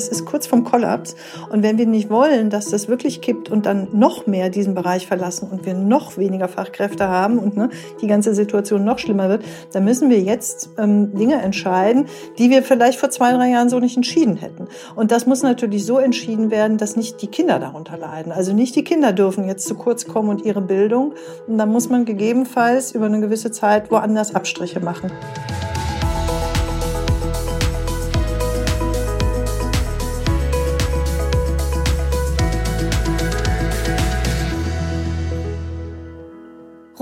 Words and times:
Es 0.00 0.08
ist 0.08 0.24
kurz 0.24 0.46
vom 0.46 0.64
Kollaps. 0.64 1.14
Und 1.50 1.62
wenn 1.62 1.76
wir 1.76 1.86
nicht 1.86 2.08
wollen, 2.08 2.48
dass 2.48 2.70
das 2.70 2.88
wirklich 2.88 3.20
kippt 3.20 3.50
und 3.50 3.66
dann 3.66 3.88
noch 3.92 4.26
mehr 4.26 4.48
diesen 4.48 4.74
Bereich 4.74 5.06
verlassen 5.06 5.50
und 5.50 5.66
wir 5.66 5.74
noch 5.74 6.16
weniger 6.16 6.48
Fachkräfte 6.48 7.06
haben 7.06 7.38
und 7.38 7.54
ne, 7.54 7.68
die 8.00 8.06
ganze 8.06 8.34
Situation 8.34 8.82
noch 8.82 8.98
schlimmer 8.98 9.28
wird, 9.28 9.44
dann 9.72 9.84
müssen 9.84 10.08
wir 10.08 10.18
jetzt 10.20 10.70
ähm, 10.78 11.14
Dinge 11.14 11.42
entscheiden, 11.42 12.06
die 12.38 12.48
wir 12.48 12.62
vielleicht 12.62 12.98
vor 12.98 13.10
zwei, 13.10 13.32
drei 13.32 13.50
Jahren 13.50 13.68
so 13.68 13.78
nicht 13.78 13.96
entschieden 13.96 14.36
hätten. 14.36 14.68
Und 14.96 15.12
das 15.12 15.26
muss 15.26 15.42
natürlich 15.42 15.84
so 15.84 15.98
entschieden 15.98 16.50
werden, 16.50 16.78
dass 16.78 16.96
nicht 16.96 17.20
die 17.20 17.26
Kinder 17.26 17.58
darunter 17.58 17.98
leiden. 17.98 18.32
Also 18.32 18.54
nicht 18.54 18.74
die 18.76 18.84
Kinder 18.84 19.12
dürfen 19.12 19.46
jetzt 19.46 19.66
zu 19.66 19.74
kurz 19.74 20.06
kommen 20.06 20.30
und 20.30 20.46
ihre 20.46 20.62
Bildung. 20.62 21.12
Und 21.46 21.58
dann 21.58 21.68
muss 21.70 21.90
man 21.90 22.06
gegebenenfalls 22.06 22.92
über 22.92 23.04
eine 23.04 23.20
gewisse 23.20 23.50
Zeit 23.50 23.90
woanders 23.90 24.34
Abstriche 24.34 24.80
machen. 24.80 25.10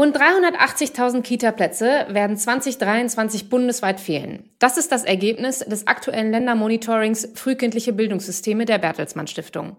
Rund 0.09 0.17
380.000 0.17 1.21
Kita-Plätze 1.21 2.07
werden 2.09 2.39
2023 2.39 3.51
bundesweit 3.51 4.01
fehlen. 4.01 4.49
Das 4.59 4.79
ist 4.79 4.91
das 4.91 5.05
Ergebnis 5.05 5.59
des 5.59 5.87
aktuellen 5.87 6.31
Ländermonitorings 6.31 7.29
Frühkindliche 7.35 7.93
Bildungssysteme 7.93 8.65
der 8.65 8.79
Bertelsmann 8.79 9.27
Stiftung. 9.27 9.77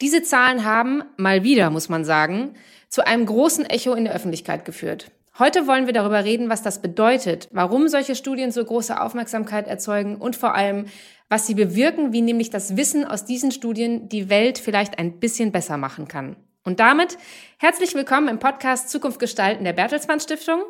Diese 0.00 0.24
Zahlen 0.24 0.64
haben, 0.64 1.04
mal 1.16 1.44
wieder 1.44 1.70
muss 1.70 1.88
man 1.88 2.04
sagen, 2.04 2.54
zu 2.88 3.06
einem 3.06 3.26
großen 3.26 3.64
Echo 3.64 3.94
in 3.94 4.06
der 4.06 4.14
Öffentlichkeit 4.14 4.64
geführt. 4.64 5.12
Heute 5.38 5.68
wollen 5.68 5.86
wir 5.86 5.92
darüber 5.92 6.24
reden, 6.24 6.48
was 6.48 6.62
das 6.62 6.82
bedeutet, 6.82 7.48
warum 7.52 7.86
solche 7.86 8.16
Studien 8.16 8.50
so 8.50 8.64
große 8.64 9.00
Aufmerksamkeit 9.00 9.68
erzeugen 9.68 10.16
und 10.16 10.34
vor 10.34 10.56
allem, 10.56 10.86
was 11.28 11.46
sie 11.46 11.54
bewirken, 11.54 12.12
wie 12.12 12.22
nämlich 12.22 12.50
das 12.50 12.76
Wissen 12.76 13.04
aus 13.04 13.24
diesen 13.24 13.52
Studien 13.52 14.08
die 14.08 14.28
Welt 14.30 14.58
vielleicht 14.58 14.98
ein 14.98 15.20
bisschen 15.20 15.52
besser 15.52 15.76
machen 15.76 16.08
kann. 16.08 16.34
Und 16.62 16.78
damit 16.78 17.16
herzlich 17.56 17.94
willkommen 17.94 18.28
im 18.28 18.38
Podcast 18.38 18.90
Zukunft 18.90 19.18
gestalten 19.18 19.64
der 19.64 19.72
Bertelsmann 19.72 20.20
Stiftung. 20.20 20.60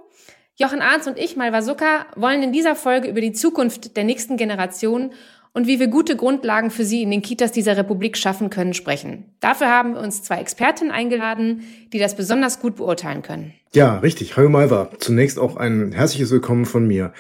Jochen 0.55 0.82
Arndt 0.82 1.08
und 1.08 1.19
ich, 1.19 1.34
Malva 1.34 1.62
Zucker, 1.62 2.06
wollen 2.14 2.44
in 2.44 2.52
dieser 2.52 2.77
Folge 2.77 3.08
über 3.08 3.20
die 3.20 3.32
Zukunft 3.32 3.97
der 3.97 4.05
nächsten 4.05 4.36
Generation 4.36 5.12
und 5.52 5.66
wie 5.66 5.80
wir 5.80 5.88
gute 5.88 6.14
Grundlagen 6.14 6.70
für 6.70 6.84
sie 6.84 7.02
in 7.02 7.10
den 7.10 7.22
Kitas 7.22 7.50
dieser 7.50 7.77
Republik 7.77 8.16
schaffen 8.16 8.50
können, 8.50 8.72
sprechen. 8.72 9.34
Dafür 9.41 9.66
haben 9.66 9.94
wir 9.94 10.00
uns 10.00 10.22
zwei 10.22 10.36
Expertinnen 10.36 10.92
eingeladen, 10.92 11.64
die 11.92 11.98
das 11.98 12.14
besonders 12.14 12.60
gut 12.60 12.77
beurteilen 12.77 13.22
können. 13.22 13.52
Ja, 13.72 13.98
richtig. 13.98 14.36
Hallo 14.36 14.48
Malva. 14.48 14.91
Zunächst 15.00 15.41
auch 15.41 15.56
ein 15.56 15.91
herzliches 15.91 16.30
Willkommen 16.30 16.66
von 16.66 16.86
mir. 16.86 17.12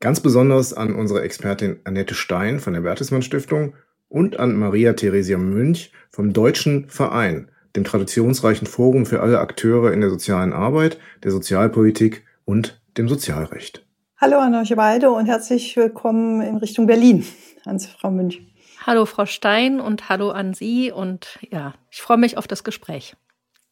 Ganz 0.00 0.18
besonders 0.18 0.74
an 0.74 0.96
unsere 0.96 1.22
Expertin 1.22 1.78
Annette 1.84 2.16
Stein 2.16 2.58
von 2.58 2.72
der 2.72 2.80
Bertelsmann 2.80 3.22
Stiftung 3.22 3.74
und 4.08 4.40
an 4.40 4.56
Maria 4.56 4.94
Theresia 4.94 5.38
Münch 5.38 5.92
vom 6.10 6.32
Deutschen 6.32 6.88
Verein 6.88 7.52
dem 7.76 7.84
traditionsreichen 7.84 8.66
Forum 8.66 9.06
für 9.06 9.20
alle 9.20 9.38
Akteure 9.38 9.92
in 9.92 10.00
der 10.00 10.10
sozialen 10.10 10.52
Arbeit, 10.52 10.98
der 11.22 11.30
Sozialpolitik 11.30 12.24
und 12.44 12.80
dem 12.96 13.08
Sozialrecht. 13.08 13.84
Hallo 14.18 14.38
an 14.38 14.54
euch 14.54 14.74
beide 14.74 15.10
und 15.10 15.26
herzlich 15.26 15.76
willkommen 15.76 16.40
in 16.40 16.56
Richtung 16.56 16.86
Berlin 16.86 17.24
an 17.64 17.78
Frau 17.78 18.10
Münch. 18.10 18.40
Hallo 18.86 19.04
Frau 19.04 19.26
Stein 19.26 19.80
und 19.80 20.08
hallo 20.08 20.30
an 20.30 20.54
Sie 20.54 20.90
und 20.90 21.38
ja, 21.50 21.74
ich 21.90 22.00
freue 22.00 22.16
mich 22.16 22.38
auf 22.38 22.46
das 22.46 22.64
Gespräch. 22.64 23.14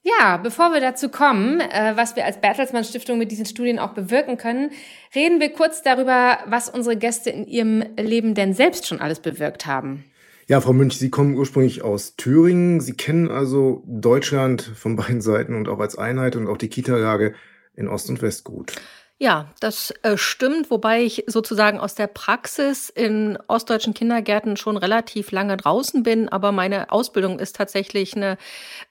Ja, 0.02 0.36
bevor 0.36 0.74
wir 0.74 0.80
dazu 0.80 1.08
kommen, 1.08 1.61
äh, 1.61 1.92
was 1.94 2.14
wir 2.14 2.27
als 2.27 2.39
Bertelsmann 2.39 2.84
Stiftung 2.84 3.16
mit 3.16 3.30
diesen 3.30 3.46
Studien 3.46 3.78
auch 3.78 3.94
bewirken 3.94 4.36
können, 4.36 4.70
reden 5.14 5.41
wir 5.41 5.48
kurz 5.50 5.80
darüber, 5.80 6.41
was 6.44 6.68
unsere 6.68 6.98
Gäste 6.98 7.30
in 7.30 7.46
ihrem 7.46 7.83
Leben 7.96 8.34
denn 8.34 8.52
selbst 8.52 8.86
schon 8.86 9.00
alles 9.00 9.20
bewirkt 9.20 9.64
haben. 9.64 10.05
Ja, 10.46 10.60
Frau 10.60 10.74
Münch, 10.74 10.98
Sie 10.98 11.10
kommen 11.10 11.36
ursprünglich 11.36 11.82
aus 11.82 12.16
Thüringen. 12.16 12.80
Sie 12.80 12.92
kennen 12.92 13.30
also 13.30 13.82
Deutschland 13.86 14.62
von 14.62 14.96
beiden 14.96 15.22
Seiten 15.22 15.55
und 15.55 15.68
auch 15.68 15.80
als 15.80 15.96
Einheit 15.96 16.36
und 16.36 16.48
auch 16.48 16.58
die 16.58 16.68
Kita-Lage 16.68 17.34
in 17.74 17.88
Ost 17.88 18.10
und 18.10 18.20
West 18.20 18.44
gut. 18.44 18.74
Ja, 19.16 19.52
das 19.60 19.94
äh, 20.02 20.18
stimmt, 20.18 20.70
wobei 20.70 21.02
ich 21.02 21.24
sozusagen 21.28 21.78
aus 21.78 21.94
der 21.94 22.08
Praxis 22.08 22.90
in 22.90 23.38
ostdeutschen 23.46 23.94
Kindergärten 23.94 24.56
schon 24.56 24.77
relativ 24.77 25.30
lange 25.30 25.56
draußen 25.56 26.02
bin, 26.02 26.28
aber 26.28 26.50
meine 26.50 26.90
Ausbildung 26.90 27.38
ist 27.38 27.56
tatsächlich 27.56 28.16
eine, 28.16 28.36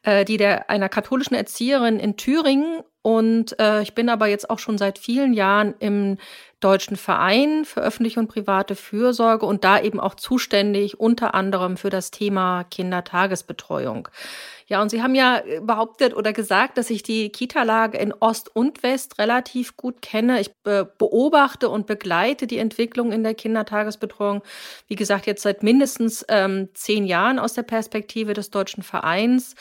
äh, 0.02 0.24
die 0.24 0.38
der 0.38 0.70
einer 0.70 0.88
katholischen 0.88 1.36
Erzieherin 1.36 2.00
in 2.00 2.16
Thüringen 2.16 2.82
und 3.04 3.60
äh, 3.60 3.82
ich 3.82 3.94
bin 3.94 4.08
aber 4.08 4.28
jetzt 4.28 4.50
auch 4.50 4.60
schon 4.60 4.78
seit 4.78 4.98
vielen 4.98 5.34
Jahren 5.34 5.76
im 5.80 6.18
Deutschen 6.62 6.96
Verein 6.96 7.66
für 7.66 7.82
öffentliche 7.82 8.22
und 8.22 8.30
private 8.30 8.78
Fürsorge 8.78 9.46
und 9.46 9.66
da 9.66 9.82
eben 9.82 10.00
auch 10.00 10.16
zuständig 10.16 11.02
unter 11.02 11.36
anderem 11.36 11.76
für 11.76 11.90
das 11.90 12.12
Thema 12.12 12.64
Kindertagesbetreuung. 12.64 14.08
Ja, 14.68 14.82
und 14.82 14.88
Sie 14.88 15.04
haben 15.04 15.16
ja 15.16 15.42
behauptet 15.62 16.16
oder 16.16 16.32
gesagt, 16.32 16.78
dass 16.78 16.90
ich 16.90 17.04
die 17.04 17.30
Kita-Lage 17.30 17.98
in 17.98 18.14
Ost 18.14 18.56
und 18.56 18.82
West 18.84 19.20
relativ 19.20 19.76
gut 19.76 20.02
kenne. 20.02 20.40
Ich 20.40 20.52
äh, 20.64 20.86
beobachte 20.98 21.68
und 21.68 21.86
begleite 21.86 22.48
die 22.48 22.58
Entwicklung 22.58 23.12
in 23.12 23.24
der 23.24 23.34
Kindertagesbetreuung, 23.34 24.42
wie 24.88 24.96
gesagt, 24.96 25.26
jetzt 25.26 25.42
seit 25.42 25.62
mindestens 25.62 26.26
ähm, 26.30 26.70
zehn 26.74 27.06
Jahren 27.06 27.40
aus 27.40 27.52
der 27.52 27.64
Perspektive 27.64 28.34
des 28.34 28.52
Deutschen 28.52 28.84
Vereins. 28.84 29.56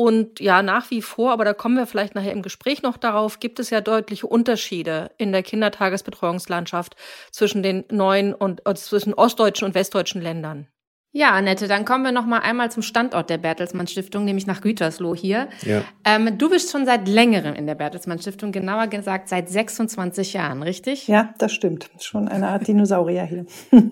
Und 0.00 0.40
ja, 0.40 0.62
nach 0.62 0.90
wie 0.90 1.02
vor, 1.02 1.30
aber 1.30 1.44
da 1.44 1.52
kommen 1.52 1.76
wir 1.76 1.86
vielleicht 1.86 2.14
nachher 2.14 2.32
im 2.32 2.40
Gespräch 2.40 2.80
noch 2.80 2.96
darauf, 2.96 3.38
gibt 3.38 3.60
es 3.60 3.68
ja 3.68 3.82
deutliche 3.82 4.26
Unterschiede 4.26 5.10
in 5.18 5.30
der 5.30 5.42
Kindertagesbetreuungslandschaft 5.42 6.96
zwischen 7.30 7.62
den 7.62 7.84
neuen 7.90 8.32
und 8.32 8.66
äh, 8.66 8.74
zwischen 8.74 9.12
ostdeutschen 9.12 9.66
und 9.66 9.74
westdeutschen 9.74 10.22
Ländern. 10.22 10.68
Ja, 11.12 11.32
Annette, 11.32 11.66
dann 11.66 11.84
kommen 11.84 12.04
wir 12.04 12.12
noch 12.12 12.24
mal 12.24 12.38
einmal 12.38 12.70
zum 12.70 12.84
Standort 12.84 13.30
der 13.30 13.38
Bertelsmann 13.38 13.88
Stiftung, 13.88 14.24
nämlich 14.24 14.46
nach 14.46 14.60
Gütersloh 14.60 15.16
hier. 15.16 15.48
Ja. 15.62 15.82
Ähm, 16.04 16.38
du 16.38 16.48
bist 16.48 16.70
schon 16.70 16.86
seit 16.86 17.08
längerem 17.08 17.54
in 17.56 17.66
der 17.66 17.74
Bertelsmann 17.74 18.20
Stiftung, 18.20 18.52
genauer 18.52 18.86
gesagt 18.86 19.28
seit 19.28 19.48
26 19.48 20.34
Jahren, 20.34 20.62
richtig? 20.62 21.08
Ja, 21.08 21.34
das 21.38 21.52
stimmt. 21.52 21.90
Schon 21.98 22.28
eine 22.28 22.48
Art 22.48 22.68
Dinosaurier 22.68 23.24
hier. 23.24 23.46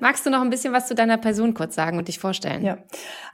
Magst 0.00 0.26
du 0.26 0.30
noch 0.30 0.42
ein 0.42 0.50
bisschen 0.50 0.72
was 0.74 0.86
zu 0.86 0.94
deiner 0.94 1.16
Person 1.16 1.54
kurz 1.54 1.74
sagen 1.74 1.96
und 1.96 2.08
dich 2.08 2.18
vorstellen? 2.18 2.62
Ja, 2.62 2.78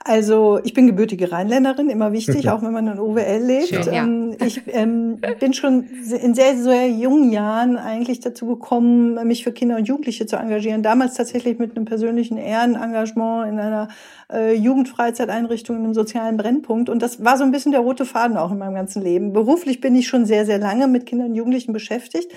also 0.05 0.59
ich 0.63 0.73
bin 0.73 0.87
gebürtige 0.87 1.33
Rheinländerin, 1.33 1.89
immer 1.89 2.13
wichtig, 2.13 2.49
auch 2.49 2.61
wenn 2.61 2.71
man 2.71 2.87
in 2.87 2.99
OWL 2.99 3.43
lebt. 3.43 3.67
Schön, 3.67 3.93
ja. 3.93 4.03
Ähm, 4.03 4.37
ich 4.45 4.61
ähm, 4.67 5.19
bin 5.39 5.53
schon 5.53 5.83
in 5.83 6.33
sehr, 6.33 6.57
sehr 6.57 6.89
jungen 6.89 7.31
Jahren 7.31 7.77
eigentlich 7.77 8.21
dazu 8.21 8.45
gekommen, 8.45 9.27
mich 9.27 9.43
für 9.43 9.51
Kinder 9.51 9.75
und 9.75 9.87
Jugendliche 9.87 10.25
zu 10.25 10.37
engagieren. 10.37 10.81
Damals 10.81 11.15
tatsächlich 11.15 11.59
mit 11.59 11.75
einem 11.75 11.85
persönlichen 11.85 12.37
Ehrenengagement 12.37 12.88
in 12.93 13.59
einer 13.59 13.87
äh, 14.31 14.53
Jugendfreizeiteinrichtung, 14.55 15.77
in 15.77 15.83
einem 15.83 15.93
sozialen 15.93 16.37
Brennpunkt. 16.37 16.89
Und 16.89 17.01
das 17.01 17.23
war 17.23 17.37
so 17.37 17.43
ein 17.43 17.51
bisschen 17.51 17.71
der 17.71 17.81
rote 17.81 18.05
Faden 18.05 18.37
auch 18.37 18.51
in 18.51 18.57
meinem 18.57 18.75
ganzen 18.75 19.01
Leben. 19.01 19.33
Beruflich 19.33 19.81
bin 19.81 19.95
ich 19.95 20.07
schon 20.07 20.25
sehr, 20.25 20.45
sehr 20.45 20.59
lange 20.59 20.87
mit 20.87 21.05
Kindern 21.05 21.29
und 21.29 21.35
Jugendlichen 21.35 21.73
beschäftigt 21.73 22.31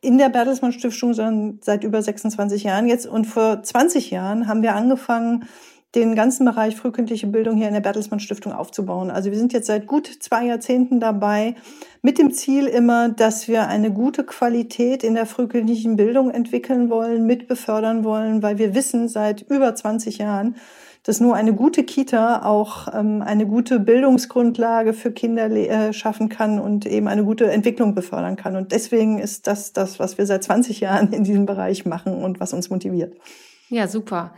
in 0.00 0.18
der 0.18 0.28
Bertelsmann 0.28 0.72
Stiftung 0.72 1.14
schon 1.14 1.58
seit 1.62 1.84
über 1.84 2.00
26 2.02 2.64
Jahren 2.64 2.86
jetzt. 2.86 3.06
Und 3.06 3.24
vor 3.24 3.62
20 3.62 4.10
Jahren 4.10 4.46
haben 4.46 4.62
wir 4.62 4.74
angefangen, 4.74 5.46
den 5.96 6.14
ganzen 6.14 6.44
Bereich 6.44 6.76
frühkindliche 6.76 7.26
Bildung 7.26 7.56
hier 7.56 7.66
in 7.68 7.74
der 7.74 7.80
Bertelsmann 7.80 8.20
Stiftung 8.20 8.52
aufzubauen. 8.52 9.10
Also 9.10 9.30
wir 9.30 9.38
sind 9.38 9.54
jetzt 9.54 9.66
seit 9.66 9.86
gut 9.86 10.06
zwei 10.06 10.44
Jahrzehnten 10.44 11.00
dabei, 11.00 11.56
mit 12.02 12.18
dem 12.18 12.32
Ziel 12.32 12.66
immer, 12.66 13.08
dass 13.08 13.48
wir 13.48 13.66
eine 13.66 13.90
gute 13.90 14.22
Qualität 14.22 15.02
in 15.02 15.14
der 15.14 15.26
frühkindlichen 15.26 15.96
Bildung 15.96 16.30
entwickeln 16.30 16.90
wollen, 16.90 17.26
mit 17.26 17.48
befördern 17.48 18.04
wollen, 18.04 18.42
weil 18.42 18.58
wir 18.58 18.74
wissen 18.74 19.08
seit 19.08 19.42
über 19.50 19.74
20 19.74 20.18
Jahren, 20.18 20.56
dass 21.02 21.20
nur 21.20 21.34
eine 21.34 21.54
gute 21.54 21.84
Kita 21.84 22.44
auch 22.44 22.88
ähm, 22.92 23.22
eine 23.22 23.46
gute 23.46 23.80
Bildungsgrundlage 23.80 24.92
für 24.92 25.12
Kinder 25.12 25.50
äh, 25.50 25.92
schaffen 25.92 26.28
kann 26.28 26.58
und 26.58 26.84
eben 26.84 27.08
eine 27.08 27.24
gute 27.24 27.50
Entwicklung 27.50 27.94
befördern 27.94 28.36
kann. 28.36 28.56
Und 28.56 28.72
deswegen 28.72 29.18
ist 29.18 29.46
das 29.46 29.72
das, 29.72 29.98
was 29.98 30.18
wir 30.18 30.26
seit 30.26 30.44
20 30.44 30.80
Jahren 30.80 31.12
in 31.12 31.24
diesem 31.24 31.46
Bereich 31.46 31.86
machen 31.86 32.22
und 32.22 32.38
was 32.40 32.52
uns 32.52 32.70
motiviert. 32.70 33.14
Ja, 33.68 33.88
super. 33.88 34.32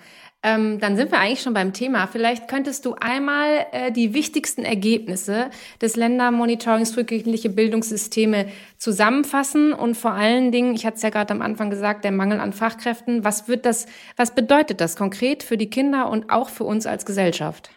Ähm, 0.44 0.78
dann 0.78 0.96
sind 0.96 1.10
wir 1.10 1.18
eigentlich 1.18 1.42
schon 1.42 1.54
beim 1.54 1.72
Thema. 1.72 2.06
Vielleicht 2.06 2.46
könntest 2.46 2.84
du 2.84 2.94
einmal 2.94 3.66
äh, 3.72 3.90
die 3.90 4.14
wichtigsten 4.14 4.64
Ergebnisse 4.64 5.50
des 5.80 5.96
Ländermonitorings 5.96 6.92
frühkindliche 6.92 7.50
Bildungssysteme 7.50 8.46
zusammenfassen 8.76 9.72
und 9.72 9.96
vor 9.96 10.12
allen 10.12 10.52
Dingen, 10.52 10.74
ich 10.74 10.86
hatte 10.86 10.96
es 10.96 11.02
ja 11.02 11.10
gerade 11.10 11.34
am 11.34 11.42
Anfang 11.42 11.70
gesagt, 11.70 12.04
der 12.04 12.12
Mangel 12.12 12.38
an 12.38 12.52
Fachkräften. 12.52 13.24
Was 13.24 13.48
wird 13.48 13.66
das, 13.66 13.86
was 14.16 14.32
bedeutet 14.34 14.80
das 14.80 14.94
konkret 14.94 15.42
für 15.42 15.56
die 15.56 15.70
Kinder 15.70 16.08
und 16.08 16.30
auch 16.30 16.50
für 16.50 16.64
uns 16.64 16.86
als 16.86 17.04
Gesellschaft? 17.04 17.70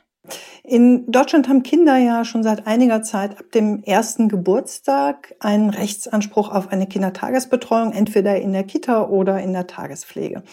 In 0.63 1.12
Deutschland 1.12 1.50
haben 1.50 1.63
Kinder 1.63 1.98
ja 1.98 2.24
schon 2.24 2.44
seit 2.44 2.68
einiger 2.68 3.02
Zeit 3.02 3.40
ab 3.40 3.46
dem 3.56 3.81
ersten 3.84 4.30
Geburtstag 4.30 5.34
einen 5.40 5.72
Rechtsanspruch 5.72 6.50
auf 6.50 6.68
eine 6.68 6.86
Kindertagesbetreuung, 6.86 7.92
entweder 7.94 8.40
in 8.40 8.54
der 8.54 8.63
Kita 8.63 9.08
oder 9.08 9.42
in 9.42 9.54
der 9.54 9.66
Tagespflege. 9.66 10.44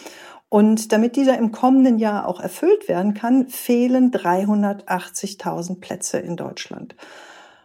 Und 0.49 0.91
damit 0.91 1.15
dieser 1.15 1.37
im 1.37 1.51
kommenden 1.51 1.99
Jahr 1.99 2.27
auch 2.27 2.39
erfüllt 2.39 2.87
werden 2.87 3.13
kann, 3.13 3.47
fehlen 3.47 4.11
380.000 4.11 5.79
Plätze 5.79 6.17
in 6.17 6.35
Deutschland. 6.35 6.95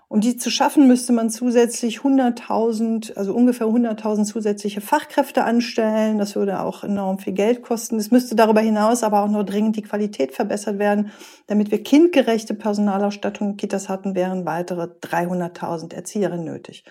Um 0.08 0.20
die 0.20 0.36
zu 0.36 0.50
schaffen, 0.50 0.86
müsste 0.86 1.12
man 1.14 1.30
zusätzlich 1.30 2.00
100.000, 2.00 3.16
also 3.16 3.34
ungefähr 3.34 3.66
100.000 3.66 4.24
zusätzliche 4.26 4.82
Fachkräfte 4.82 5.44
anstellen. 5.44 6.18
Das 6.18 6.36
würde 6.36 6.60
auch 6.60 6.84
enorm 6.84 7.18
viel 7.18 7.32
Geld 7.32 7.62
kosten. 7.62 7.96
Es 7.96 8.10
müsste 8.10 8.36
darüber 8.36 8.60
hinaus 8.60 9.02
aber 9.02 9.24
auch 9.24 9.28
noch 9.28 9.44
dringend 9.44 9.76
die 9.76 9.82
Qualität 9.82 10.32
verbessert 10.32 10.78
werden. 10.78 11.10
Damit 11.46 11.70
wir 11.70 11.82
kindgerechte 11.82 12.54
Personalausstattung 12.54 13.50
in 13.50 13.56
Kitas 13.56 13.88
hatten, 13.88 14.14
wären 14.14 14.44
weitere 14.44 14.84
300.000 14.84 15.94
Erzieherinnen 15.94 16.44
nötig. 16.44 16.84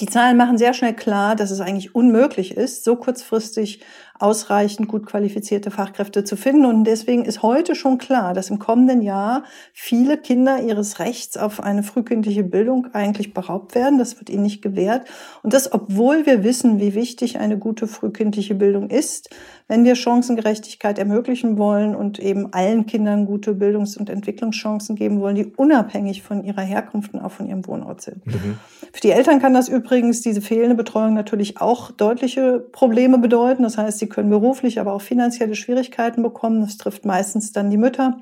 Die 0.00 0.06
Zahlen 0.06 0.36
machen 0.36 0.56
sehr 0.56 0.72
schnell 0.72 0.94
klar, 0.94 1.36
dass 1.36 1.50
es 1.50 1.60
eigentlich 1.60 1.94
unmöglich 1.94 2.56
ist, 2.56 2.84
so 2.84 2.96
kurzfristig 2.96 3.80
ausreichend 4.18 4.88
gut 4.88 5.06
qualifizierte 5.06 5.70
Fachkräfte 5.70 6.24
zu 6.24 6.36
finden. 6.36 6.64
Und 6.64 6.84
deswegen 6.84 7.24
ist 7.24 7.42
heute 7.42 7.74
schon 7.74 7.98
klar, 7.98 8.32
dass 8.32 8.50
im 8.50 8.58
kommenden 8.58 9.02
Jahr 9.02 9.44
viele 9.72 10.16
Kinder 10.16 10.62
ihres 10.62 11.00
Rechts 11.00 11.36
auf 11.36 11.60
eine 11.60 11.82
frühkindliche 11.82 12.44
Bildung 12.44 12.88
eigentlich 12.92 13.34
beraubt 13.34 13.74
werden. 13.74 13.98
Das 13.98 14.18
wird 14.18 14.30
ihnen 14.30 14.44
nicht 14.44 14.62
gewährt. 14.62 15.06
Und 15.42 15.52
das, 15.52 15.72
obwohl 15.72 16.26
wir 16.26 16.44
wissen, 16.44 16.78
wie 16.78 16.94
wichtig 16.94 17.38
eine 17.38 17.58
gute 17.58 17.88
frühkindliche 17.88 18.54
Bildung 18.54 18.88
ist, 18.88 19.30
wenn 19.66 19.84
wir 19.84 19.96
Chancengerechtigkeit 19.96 20.98
ermöglichen 20.98 21.56
wollen 21.56 21.96
und 21.96 22.18
eben 22.18 22.52
allen 22.52 22.86
Kindern 22.86 23.24
gute 23.24 23.54
Bildungs- 23.54 23.96
und 23.96 24.10
Entwicklungschancen 24.10 24.94
geben 24.94 25.20
wollen, 25.20 25.36
die 25.36 25.46
unabhängig 25.46 26.22
von 26.22 26.44
ihrer 26.44 26.60
Herkunft 26.60 27.14
und 27.14 27.20
auch 27.20 27.32
von 27.32 27.46
ihrem 27.46 27.66
Wohnort 27.66 28.02
sind. 28.02 28.26
Mhm. 28.26 28.58
Für 28.92 29.00
die 29.00 29.10
Eltern 29.10 29.40
kann 29.40 29.54
das 29.54 29.68
übrigens 29.68 30.20
diese 30.20 30.42
fehlende 30.42 30.76
Betreuung 30.76 31.14
natürlich 31.14 31.60
auch 31.60 31.90
deutliche 31.90 32.60
Probleme 32.60 33.18
bedeuten. 33.18 33.62
Das 33.62 33.78
heißt, 33.78 33.98
sie 34.04 34.08
können 34.08 34.28
beruflich, 34.28 34.80
aber 34.80 34.92
auch 34.92 35.00
finanzielle 35.00 35.54
Schwierigkeiten 35.54 36.22
bekommen. 36.22 36.60
Das 36.60 36.76
trifft 36.76 37.06
meistens 37.06 37.52
dann 37.52 37.70
die 37.70 37.78
Mütter. 37.78 38.18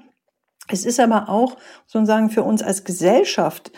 Es 0.69 0.85
ist 0.85 1.01
aber 1.01 1.29
auch, 1.29 1.57
muss 1.85 1.95
man 1.95 2.07
sagen, 2.07 2.31
für 2.31 2.45
uns 2.45 2.63
als 2.63 2.85
Gesellschaft 2.85 3.73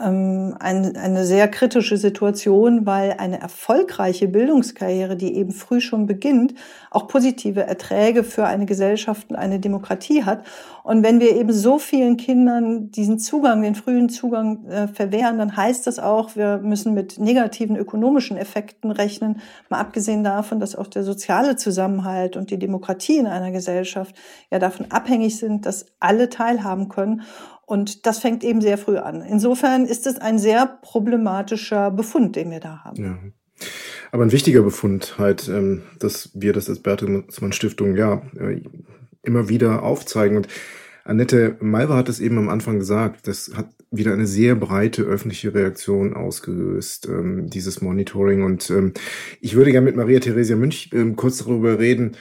ähm, 0.00 0.56
ein, 0.60 0.96
eine 0.96 1.24
sehr 1.24 1.48
kritische 1.48 1.96
Situation, 1.96 2.86
weil 2.86 3.14
eine 3.18 3.40
erfolgreiche 3.40 4.28
Bildungskarriere, 4.28 5.16
die 5.16 5.34
eben 5.36 5.52
früh 5.52 5.80
schon 5.80 6.06
beginnt, 6.06 6.54
auch 6.90 7.08
positive 7.08 7.62
Erträge 7.62 8.24
für 8.24 8.46
eine 8.46 8.66
Gesellschaft 8.66 9.30
und 9.30 9.36
eine 9.36 9.60
Demokratie 9.60 10.24
hat. 10.24 10.44
Und 10.82 11.02
wenn 11.02 11.18
wir 11.18 11.34
eben 11.34 11.52
so 11.52 11.78
vielen 11.78 12.16
Kindern 12.16 12.90
diesen 12.90 13.18
Zugang, 13.18 13.62
den 13.62 13.74
frühen 13.74 14.08
Zugang 14.08 14.66
äh, 14.66 14.88
verwehren, 14.88 15.38
dann 15.38 15.56
heißt 15.56 15.86
das 15.86 15.98
auch, 15.98 16.36
wir 16.36 16.58
müssen 16.58 16.94
mit 16.94 17.18
negativen 17.18 17.76
ökonomischen 17.76 18.36
Effekten 18.36 18.90
rechnen, 18.90 19.40
mal 19.68 19.80
abgesehen 19.80 20.22
davon, 20.22 20.60
dass 20.60 20.76
auch 20.76 20.86
der 20.86 21.02
soziale 21.02 21.56
Zusammenhalt 21.56 22.36
und 22.36 22.50
die 22.50 22.58
Demokratie 22.58 23.16
in 23.16 23.26
einer 23.26 23.50
Gesellschaft 23.50 24.14
ja 24.50 24.58
davon 24.58 24.86
abhängig 24.90 25.38
sind, 25.38 25.66
dass 25.66 25.86
alle 25.98 26.28
teilhaben 26.28 26.88
können. 26.88 27.22
Und 27.66 28.06
das 28.06 28.20
fängt 28.20 28.44
eben 28.44 28.60
sehr 28.60 28.78
früh 28.78 28.96
an. 28.96 29.22
Insofern 29.22 29.86
ist 29.86 30.06
es 30.06 30.18
ein 30.18 30.38
sehr 30.38 30.78
problematischer 30.82 31.90
Befund, 31.90 32.36
den 32.36 32.50
wir 32.50 32.60
da 32.60 32.84
haben. 32.84 33.04
Ja. 33.04 33.18
Aber 34.12 34.22
ein 34.22 34.32
wichtiger 34.32 34.62
Befund 34.62 35.16
halt, 35.18 35.48
ähm, 35.48 35.82
dass 35.98 36.30
wir 36.34 36.52
das 36.52 36.68
als 36.68 36.78
Bertelsmann 36.78 37.52
Stiftung 37.52 37.96
ja 37.96 38.22
äh, 38.38 38.62
immer 39.22 39.48
wieder 39.48 39.82
aufzeigen. 39.82 40.36
Und 40.36 40.48
Annette 41.04 41.56
Malva 41.60 41.96
hat 41.96 42.08
es 42.08 42.20
eben 42.20 42.38
am 42.38 42.48
Anfang 42.48 42.78
gesagt, 42.78 43.26
das 43.26 43.50
hat 43.56 43.66
wieder 43.90 44.12
eine 44.12 44.26
sehr 44.26 44.54
breite 44.54 45.02
öffentliche 45.02 45.52
Reaktion 45.52 46.14
ausgelöst, 46.14 47.08
ähm, 47.08 47.50
dieses 47.50 47.80
Monitoring. 47.80 48.44
Und 48.44 48.70
ähm, 48.70 48.92
ich 49.40 49.56
würde 49.56 49.72
gerne 49.72 49.86
mit 49.86 49.96
Maria 49.96 50.20
Theresia 50.20 50.54
Münch 50.54 50.90
kurz 51.16 51.38
darüber 51.38 51.80
reden, 51.80 52.16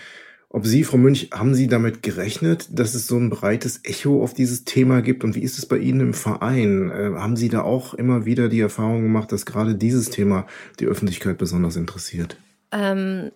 ob 0.56 0.66
Sie, 0.66 0.86
Frau 0.86 0.96
Münch, 0.96 1.32
haben 1.34 1.54
Sie 1.54 1.68
damit 1.68 2.02
gerechnet, 2.02 2.68
dass 2.72 2.96
es 2.96 3.08
so 3.08 3.18
ein 3.18 3.30
breites 3.30 3.82
Echo 3.84 4.24
auf 4.24 4.34
dieses 4.34 4.64
Thema 4.64 5.02
gibt? 5.02 5.26
Und 5.26 5.36
wie 5.36 5.42
ist 5.42 5.60
es 5.60 5.66
bei 5.66 5.78
Ihnen 5.78 6.00
im 6.00 6.14
Verein? 6.14 6.90
Äh, 6.92 7.20
haben 7.20 7.36
Sie 7.36 7.50
da 7.50 7.62
auch 7.62 7.94
immer 7.94 8.26
wieder 8.26 8.48
die 8.48 8.62
Erfahrung 8.62 9.04
gemacht, 9.04 9.34
dass 9.34 9.46
gerade 9.46 9.76
dieses 9.76 10.12
Thema 10.12 10.48
die 10.80 10.86
Öffentlichkeit 10.86 11.38
besonders 11.38 11.76
interessiert? 11.76 12.38
Ähm, 12.72 13.34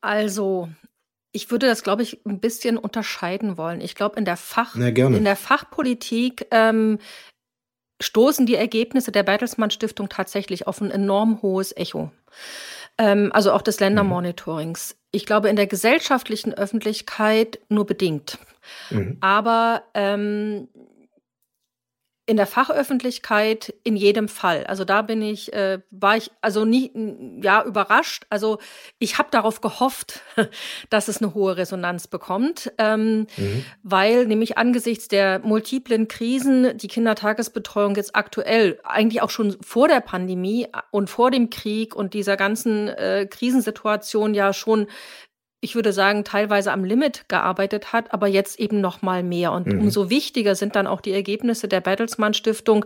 also, 0.00 0.70
ich 1.30 1.50
würde 1.50 1.66
das, 1.66 1.82
glaube 1.82 2.02
ich, 2.02 2.24
ein 2.24 2.40
bisschen 2.40 2.78
unterscheiden 2.78 3.58
wollen. 3.58 3.82
Ich 3.82 3.94
glaube, 3.94 4.18
in 4.18 4.24
der 4.24 4.38
Fach, 4.38 4.76
in 4.76 5.24
der 5.24 5.36
Fachpolitik 5.36 6.46
ähm, 6.52 6.98
stoßen 8.00 8.46
die 8.46 8.54
Ergebnisse 8.54 9.12
der 9.12 9.24
Bertelsmann 9.24 9.70
Stiftung 9.70 10.08
tatsächlich 10.08 10.66
auf 10.66 10.80
ein 10.80 10.90
enorm 10.90 11.42
hohes 11.42 11.76
Echo. 11.76 12.12
Ähm, 12.98 13.30
also 13.32 13.52
auch 13.52 13.62
des 13.62 13.80
Ländermonitorings. 13.80 14.96
Ich 15.10 15.26
glaube, 15.26 15.48
in 15.48 15.56
der 15.56 15.66
gesellschaftlichen 15.66 16.54
Öffentlichkeit 16.54 17.58
nur 17.68 17.86
bedingt. 17.86 18.38
Mhm. 18.90 19.18
Aber 19.20 19.82
ähm, 19.94 20.68
in 22.28 22.36
der 22.36 22.48
Fachöffentlichkeit 22.48 23.72
in 23.84 23.94
jedem 23.94 24.28
Fall. 24.28 24.64
Also 24.64 24.84
da 24.84 25.02
bin 25.02 25.22
ich, 25.22 25.52
äh, 25.52 25.78
war 25.90 26.16
ich 26.16 26.32
also 26.40 26.64
nie, 26.64 26.90
ja, 27.40 27.64
überrascht. 27.64 28.26
Also 28.30 28.58
ich 28.98 29.18
habe 29.18 29.28
darauf 29.30 29.60
gehofft, 29.60 30.22
dass 30.90 31.06
es 31.06 31.22
eine 31.22 31.34
hohe 31.34 31.56
Resonanz 31.56 32.08
bekommt, 32.08 32.72
ähm, 32.78 33.28
mhm. 33.36 33.64
weil 33.84 34.26
nämlich 34.26 34.58
angesichts 34.58 35.06
der 35.06 35.38
multiplen 35.38 36.08
Krisen 36.08 36.76
die 36.76 36.88
Kindertagesbetreuung 36.88 37.94
jetzt 37.94 38.16
aktuell, 38.16 38.80
eigentlich 38.82 39.22
auch 39.22 39.30
schon 39.30 39.56
vor 39.62 39.86
der 39.86 40.00
Pandemie 40.00 40.66
und 40.90 41.08
vor 41.08 41.30
dem 41.30 41.48
Krieg 41.48 41.94
und 41.94 42.12
dieser 42.12 42.36
ganzen 42.36 42.88
äh, 42.88 43.26
Krisensituation 43.30 44.34
ja 44.34 44.52
schon 44.52 44.88
ich 45.60 45.74
würde 45.74 45.92
sagen, 45.92 46.22
teilweise 46.22 46.70
am 46.70 46.84
Limit 46.84 47.28
gearbeitet 47.28 47.92
hat, 47.92 48.12
aber 48.12 48.26
jetzt 48.26 48.60
eben 48.60 48.80
noch 48.82 49.00
mal 49.00 49.22
mehr. 49.22 49.52
Und 49.52 49.66
mhm. 49.66 49.80
umso 49.80 50.10
wichtiger 50.10 50.54
sind 50.54 50.76
dann 50.76 50.86
auch 50.86 51.00
die 51.00 51.12
Ergebnisse 51.12 51.66
der 51.66 51.80
Bertelsmann 51.80 52.34
Stiftung, 52.34 52.84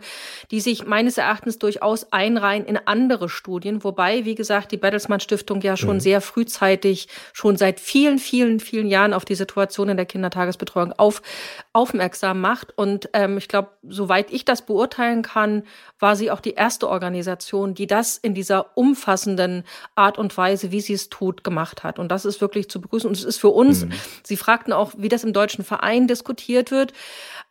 die 0.52 0.61
sich 0.61 0.87
meines 0.87 1.19
Erachtens 1.19 1.58
durchaus 1.58 2.12
einreihen 2.12 2.64
in 2.64 2.78
andere 2.84 3.28
Studien. 3.28 3.82
Wobei, 3.82 4.25
wie 4.25 4.37
gesagt, 4.37 4.70
die 4.70 4.76
Bertelsmann 4.76 5.19
Stiftung 5.19 5.61
ja 5.62 5.76
schon 5.76 5.96
mhm. 5.96 6.00
sehr 6.00 6.20
frühzeitig, 6.20 7.08
schon 7.32 7.56
seit 7.56 7.81
vielen, 7.81 8.19
vielen, 8.19 8.61
vielen 8.61 8.87
Jahren 8.87 9.14
auf 9.14 9.25
die 9.25 9.34
Situation 9.34 9.88
in 9.88 9.96
der 9.96 10.06
Kindertagesbetreuung 10.06 10.93
auf, 10.93 11.23
aufmerksam 11.72 12.40
macht. 12.40 12.76
Und 12.76 13.08
ähm, 13.12 13.38
ich 13.38 13.46
glaube, 13.46 13.70
soweit 13.88 14.32
ich 14.32 14.44
das 14.44 14.62
beurteilen 14.62 15.22
kann, 15.22 15.62
war 15.99 16.17
sie 16.17 16.31
auch 16.31 16.40
die 16.40 16.55
erste 16.55 16.88
Organisation, 16.88 17.75
die 17.75 17.87
das 17.87 18.17
in 18.17 18.34
dieser 18.34 18.76
umfassenden 18.76 19.64
Art 19.94 20.19
und 20.19 20.37
Weise, 20.37 20.72
wie 20.72 20.81
sie 20.81 20.94
es 20.94 21.11
tut, 21.11 21.44
gemacht 21.44 21.84
hat. 21.84 21.99
Und 21.99 22.08
das 22.08 22.25
ist 22.25 22.40
wirklich 22.40 22.69
zu 22.69 22.81
begrüßen. 22.81 23.08
Und 23.08 23.17
es 23.17 23.25
ist 23.25 23.38
für 23.38 23.50
uns, 23.50 23.84
mhm. 23.84 23.93
Sie 24.25 24.37
fragten 24.37 24.72
auch, 24.72 24.93
wie 24.96 25.08
das 25.08 25.22
im 25.22 25.32
deutschen 25.32 25.64
Verein 25.64 26.08
diskutiert 26.08 26.72
wird. 26.72 26.93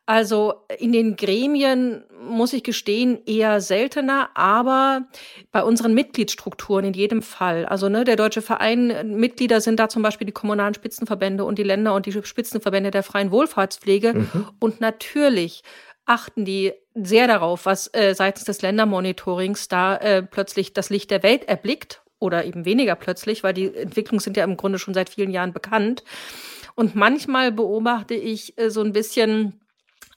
Also 0.09 0.65
in 0.79 0.91
den 0.91 1.17
Gremien 1.17 2.03
muss 2.19 2.53
ich 2.53 2.63
gestehen, 2.63 3.19
eher 3.27 3.61
seltener, 3.61 4.31
aber 4.33 5.03
bei 5.51 5.61
unseren 5.61 5.93
Mitgliedsstrukturen 5.93 6.83
in 6.83 6.93
jedem 6.93 7.21
Fall. 7.21 7.67
Also 7.67 7.89
ne, 7.89 8.05
der 8.05 8.15
Deutsche 8.15 8.41
Verein, 8.41 9.15
Mitglieder 9.19 9.61
sind 9.61 9.79
da 9.79 9.87
zum 9.87 10.01
Beispiel 10.01 10.25
die 10.25 10.33
kommunalen 10.33 10.73
Spitzenverbände 10.73 11.45
und 11.45 11.59
die 11.59 11.63
Länder 11.63 11.93
und 11.93 12.07
die 12.07 12.11
Spitzenverbände 12.11 12.89
der 12.89 13.03
freien 13.03 13.29
Wohlfahrtspflege. 13.29 14.15
Mhm. 14.15 14.47
Und 14.57 14.81
natürlich 14.81 15.61
achten 16.07 16.43
die 16.43 16.73
sehr 16.95 17.27
darauf, 17.27 17.67
was 17.67 17.93
äh, 17.93 18.15
seitens 18.15 18.45
des 18.45 18.63
Ländermonitorings 18.63 19.67
da 19.67 19.95
äh, 19.95 20.23
plötzlich 20.23 20.73
das 20.73 20.89
Licht 20.89 21.11
der 21.11 21.21
Welt 21.21 21.47
erblickt 21.47 22.01
oder 22.17 22.45
eben 22.45 22.65
weniger 22.65 22.95
plötzlich, 22.95 23.43
weil 23.43 23.53
die 23.53 23.75
Entwicklungen 23.75 24.21
sind 24.21 24.37
ja 24.37 24.43
im 24.43 24.57
Grunde 24.57 24.79
schon 24.79 24.95
seit 24.95 25.11
vielen 25.11 25.29
Jahren 25.29 25.53
bekannt. 25.53 26.03
Und 26.73 26.95
manchmal 26.95 27.51
beobachte 27.51 28.15
ich 28.15 28.57
äh, 28.57 28.71
so 28.71 28.81
ein 28.81 28.91
bisschen 28.91 29.53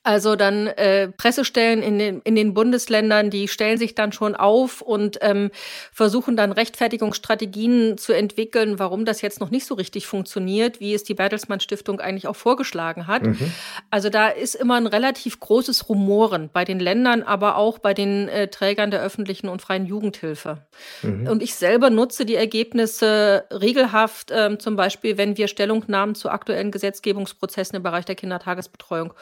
also 0.04 0.34
dann 0.34 0.66
äh, 0.66 1.08
Pressestellen 1.08 1.80
in 1.80 1.98
den, 1.98 2.20
in 2.22 2.34
den 2.34 2.54
Bundesländern, 2.54 3.30
die 3.30 3.46
stellen 3.46 3.78
sich 3.78 3.94
dann 3.94 4.10
schon 4.10 4.34
auf 4.34 4.80
und 4.80 5.18
ähm, 5.20 5.50
versuchen 5.92 6.36
dann 6.36 6.50
Rechtfertigungsstrategien 6.50 7.98
zu 7.98 8.12
entwickeln, 8.12 8.80
warum 8.80 9.04
das 9.04 9.22
jetzt 9.22 9.40
noch 9.40 9.50
nicht 9.50 9.64
so 9.64 9.74
richtig 9.74 10.08
funktioniert, 10.08 10.80
wie 10.80 10.92
es 10.92 11.04
die 11.04 11.14
Bertelsmann 11.14 11.60
Stiftung 11.60 12.00
eigentlich 12.00 12.26
auch 12.26 12.34
vorgeschlagen 12.34 13.06
hat. 13.06 13.22
Mhm. 13.22 13.52
Also 13.90 14.08
da 14.08 14.28
ist 14.28 14.56
immer 14.56 14.74
ein 14.74 14.88
relativ 14.88 15.38
großes 15.38 15.88
Rumoren 15.88 16.50
bei 16.52 16.64
den 16.64 16.80
Ländern, 16.80 17.22
aber 17.22 17.56
auch 17.56 17.78
bei 17.78 17.94
den 17.94 18.28
äh, 18.28 18.48
Trägern 18.48 18.90
der 18.90 19.02
öffentlichen 19.02 19.48
und 19.48 19.62
freien 19.62 19.86
Jugendhilfe. 19.86 20.66
Mhm. 21.02 21.28
Und 21.28 21.42
ich 21.44 21.54
selber 21.54 21.90
nutze 21.90 22.26
die 22.26 22.34
Ergebnisse 22.34 23.44
regelhaft, 23.52 24.32
ähm, 24.34 24.58
zum 24.58 24.74
Beispiel, 24.74 25.16
wenn 25.16 25.36
wir 25.36 25.46
Stellungnahmen 25.46 26.16
zu 26.16 26.28
aktuellen 26.28 26.72
Gesetzgebungsprozessen 26.72 27.76
im 27.76 27.84
Bereich 27.84 28.04
der 28.04 28.16
Kindertagesbetreuung 28.16 29.14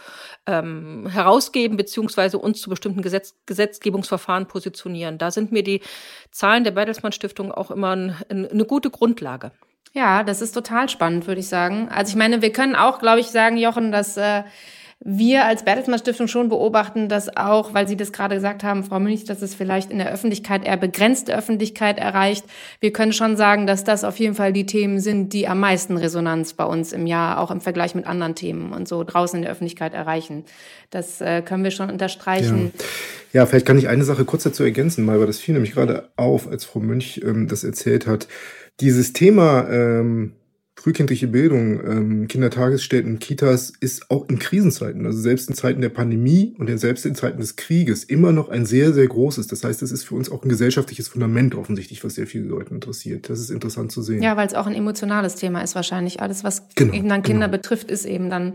ähm, 0.47 0.70
ähm, 0.71 1.09
herausgeben 1.09 1.77
beziehungsweise 1.77 2.39
uns 2.39 2.61
zu 2.61 2.71
bestimmten 2.71 3.03
Gesetz 3.03 3.35
Gesetzgebungsverfahren 3.47 4.47
positionieren. 4.47 5.19
Da 5.19 5.31
sind 5.31 5.53
mir 5.53 5.63
die 5.63 5.81
Zahlen 6.31 6.65
der 6.65 6.73
Bertelsmann 6.73 7.13
Stiftung 7.13 7.53
auch 7.53 7.71
immer 7.71 7.97
ein, 7.97 8.17
ein, 8.29 8.51
eine 8.51 8.65
gute 8.65 8.91
Grundlage. 8.91 9.53
Ja, 9.93 10.23
das 10.23 10.41
ist 10.41 10.53
total 10.53 10.89
spannend, 10.89 11.27
würde 11.27 11.41
ich 11.41 11.49
sagen. 11.49 11.89
Also 11.89 12.11
ich 12.11 12.17
meine, 12.17 12.43
wir 12.43 12.53
können 12.53 12.77
auch, 12.77 13.01
glaube 13.01 13.21
ich, 13.21 13.27
sagen, 13.27 13.57
Jochen, 13.57 13.91
dass 13.91 14.17
äh, 14.17 14.45
wir 15.03 15.47
als 15.47 15.65
Bertelsmann 15.65 15.99
Stiftung 15.99 16.29
schon 16.29 16.51
beobachten, 16.51 17.09
dass 17.09 17.35
auch, 17.35 17.73
weil 17.73 17.89
Sie 17.89 17.97
das 17.97 18.13
gerade 18.13 18.35
gesagt 18.35 18.63
haben, 18.63 18.85
Frau 18.85 19.01
Münch, 19.01 19.25
dass 19.25 19.41
es 19.41 19.55
vielleicht 19.55 19.91
in 19.91 19.97
der 19.97 20.13
Öffentlichkeit 20.13 20.67
eher 20.67 20.77
begrenzte 20.77 21.35
Öffentlichkeit 21.35 21.99
erreicht. 21.99 22.45
Wir 22.81 22.93
können 22.93 23.15
schon 23.15 23.39
sagen, 23.39 23.67
dass 23.67 23.83
das 23.83 24.05
auf 24.05 24.19
jeden 24.19 24.35
Fall 24.35 24.53
die 24.53 24.67
Themen 24.67 25.01
sind, 25.01 25.33
die 25.33 25.49
am 25.49 25.59
meisten 25.59 25.97
Resonanz 25.97 26.53
bei 26.53 26.65
uns 26.65 26.93
im 26.93 27.07
Jahr, 27.07 27.41
auch 27.41 27.51
im 27.51 27.63
Vergleich 27.63 27.95
mit 27.95 28.07
anderen 28.07 28.35
Themen 28.35 28.73
und 28.73 28.89
so 28.89 29.03
draußen 29.03 29.39
in 29.39 29.43
der 29.43 29.53
Öffentlichkeit 29.53 29.95
erreichen. 29.95 30.45
Das 30.91 31.23
äh, 31.23 31.41
können 31.41 31.65
wir 31.65 31.71
schon 31.71 31.89
unterstreichen. 31.89 32.73
Ja. 33.33 33.41
ja. 33.41 33.47
vielleicht 33.47 33.65
kann 33.65 33.79
ich 33.79 33.89
eine 33.89 34.05
Sache 34.05 34.27
kurz 34.27 34.43
dazu 34.43 34.65
ergänzen, 34.65 35.07
weil 35.07 35.27
das 35.27 35.39
fiel 35.39 35.55
nämlich 35.55 35.73
gerade 35.73 36.11
auf, 36.17 36.47
als 36.47 36.67
Frau 36.67 36.81
Münch 36.81 37.23
ähm, 37.25 37.49
das 37.49 37.65
erzählt 37.65 38.07
hat. 38.07 38.29
Dieses 38.81 39.15
Thema 39.15 39.67
ähm, 39.71 40.35
frühkindliche 40.81 41.27
Bildung, 41.27 41.79
ähm, 41.87 42.27
Kindertagesstätten, 42.27 43.19
Kitas 43.19 43.71
ist 43.81 44.11
auch 44.11 44.27
in 44.31 44.39
Krisenzeiten, 44.39 45.05
also 45.05 45.21
selbst 45.21 45.51
in 45.51 45.55
Zeiten 45.55 45.83
der 45.83 45.91
Pandemie 45.91 46.55
und 46.57 46.75
selbst 46.79 47.05
in 47.05 47.15
Zeiten 47.15 47.39
des 47.39 47.57
Krieges 47.57 48.03
immer 48.03 48.33
noch 48.33 48.49
ein 48.49 48.65
sehr, 48.65 48.95
sehr 48.95 49.07
großes. 49.07 49.47
Das 49.47 49.63
heißt, 49.63 49.83
es 49.83 49.93
ist 49.93 50.05
für 50.05 50.15
uns 50.15 50.31
auch 50.31 50.43
ein 50.43 50.49
gesellschaftliches 50.49 51.09
Fundament 51.09 51.55
offensichtlich, 51.55 52.03
was 52.03 52.15
sehr 52.15 52.27
viele 52.27 52.45
Leute 52.45 52.73
interessiert. 52.73 53.29
Das 53.29 53.41
ist 53.41 53.51
interessant 53.51 53.93
zu 53.93 54.01
sehen. 54.01 54.23
Ja, 54.23 54.39
weil 54.39 54.47
es 54.47 54.55
auch 54.55 54.67
ein 54.67 54.75
emotionales 54.75 55.35
Thema 55.35 55.61
ist 55.61 55.75
wahrscheinlich. 55.75 56.23
Alles, 56.23 56.45
was 56.45 56.63
genau, 56.75 56.95
eben 56.95 57.11
dann 57.11 57.23
Kinder 57.23 57.49
genau. 57.49 57.59
betrifft, 57.59 57.91
ist 57.91 58.07
eben 58.07 58.31
dann 58.31 58.55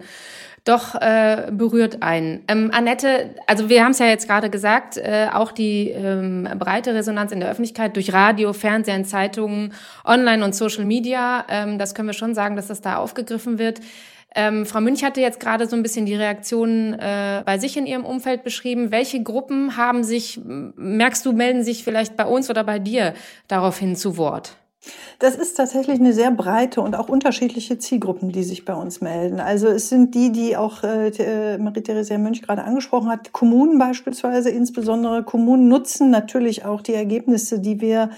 doch 0.65 0.95
äh, 0.95 1.47
berührt 1.51 2.01
einen. 2.01 2.43
Ähm, 2.47 2.71
Annette, 2.73 3.35
also 3.45 3.69
wir 3.69 3.83
haben 3.83 3.91
es 3.91 3.99
ja 3.99 4.07
jetzt 4.07 4.27
gerade 4.27 4.49
gesagt, 4.49 4.97
äh, 4.97 5.27
auch 5.31 5.51
die 5.51 5.89
ähm, 5.89 6.49
breite 6.57 6.93
Resonanz 6.93 7.31
in 7.31 7.39
der 7.39 7.49
Öffentlichkeit 7.49 7.95
durch 7.95 8.11
Radio, 8.11 8.51
Fernsehen, 8.51 9.05
Zeitungen, 9.05 9.73
Online 10.03 10.43
und 10.43 10.55
Social 10.55 10.85
Media, 10.85 11.45
ähm, 11.49 11.77
das 11.77 11.93
können 11.93 12.09
wir 12.09 12.13
schon 12.13 12.33
sagen, 12.33 12.55
dass 12.55 12.67
das 12.67 12.81
da 12.81 12.97
aufgegriffen 12.97 13.59
wird. 13.59 13.79
Ähm, 14.33 14.65
Frau 14.65 14.81
Münch 14.81 15.03
hatte 15.03 15.21
jetzt 15.21 15.39
gerade 15.39 15.67
so 15.67 15.75
ein 15.75 15.83
bisschen 15.83 16.07
die 16.07 16.15
Reaktionen 16.15 16.93
äh, 16.93 17.43
bei 17.45 17.57
sich 17.59 17.77
in 17.77 17.85
ihrem 17.85 18.03
Umfeld 18.03 18.43
beschrieben. 18.43 18.91
Welche 18.91 19.23
Gruppen 19.23 19.77
haben 19.77 20.03
sich, 20.03 20.41
merkst 20.43 21.25
du, 21.25 21.31
melden 21.31 21.63
sich 21.63 21.83
vielleicht 21.83 22.17
bei 22.17 22.25
uns 22.25 22.49
oder 22.49 22.63
bei 22.63 22.79
dir 22.79 23.13
daraufhin 23.47 23.95
zu 23.95 24.17
Wort? 24.17 24.57
Das 25.19 25.35
ist 25.35 25.55
tatsächlich 25.55 25.99
eine 25.99 26.13
sehr 26.13 26.31
breite 26.31 26.81
und 26.81 26.95
auch 26.95 27.09
unterschiedliche 27.09 27.77
Zielgruppen, 27.77 28.31
die 28.31 28.43
sich 28.43 28.65
bei 28.65 28.73
uns 28.73 29.01
melden. 29.01 29.39
Also 29.39 29.67
es 29.67 29.89
sind 29.89 30.13
die, 30.13 30.31
die 30.31 30.57
auch 30.57 30.83
äh, 30.83 31.57
Marie-Theresia 31.57 32.17
Mönch 32.17 32.41
gerade 32.41 32.63
angesprochen 32.63 33.09
hat, 33.09 33.31
Kommunen 33.31 33.79
beispielsweise, 33.79 34.49
insbesondere 34.49 35.23
Kommunen 35.23 35.67
nutzen 35.67 36.09
natürlich 36.09 36.65
auch 36.65 36.81
die 36.81 36.93
Ergebnisse, 36.93 37.59
die 37.59 37.79
wir 37.81 38.09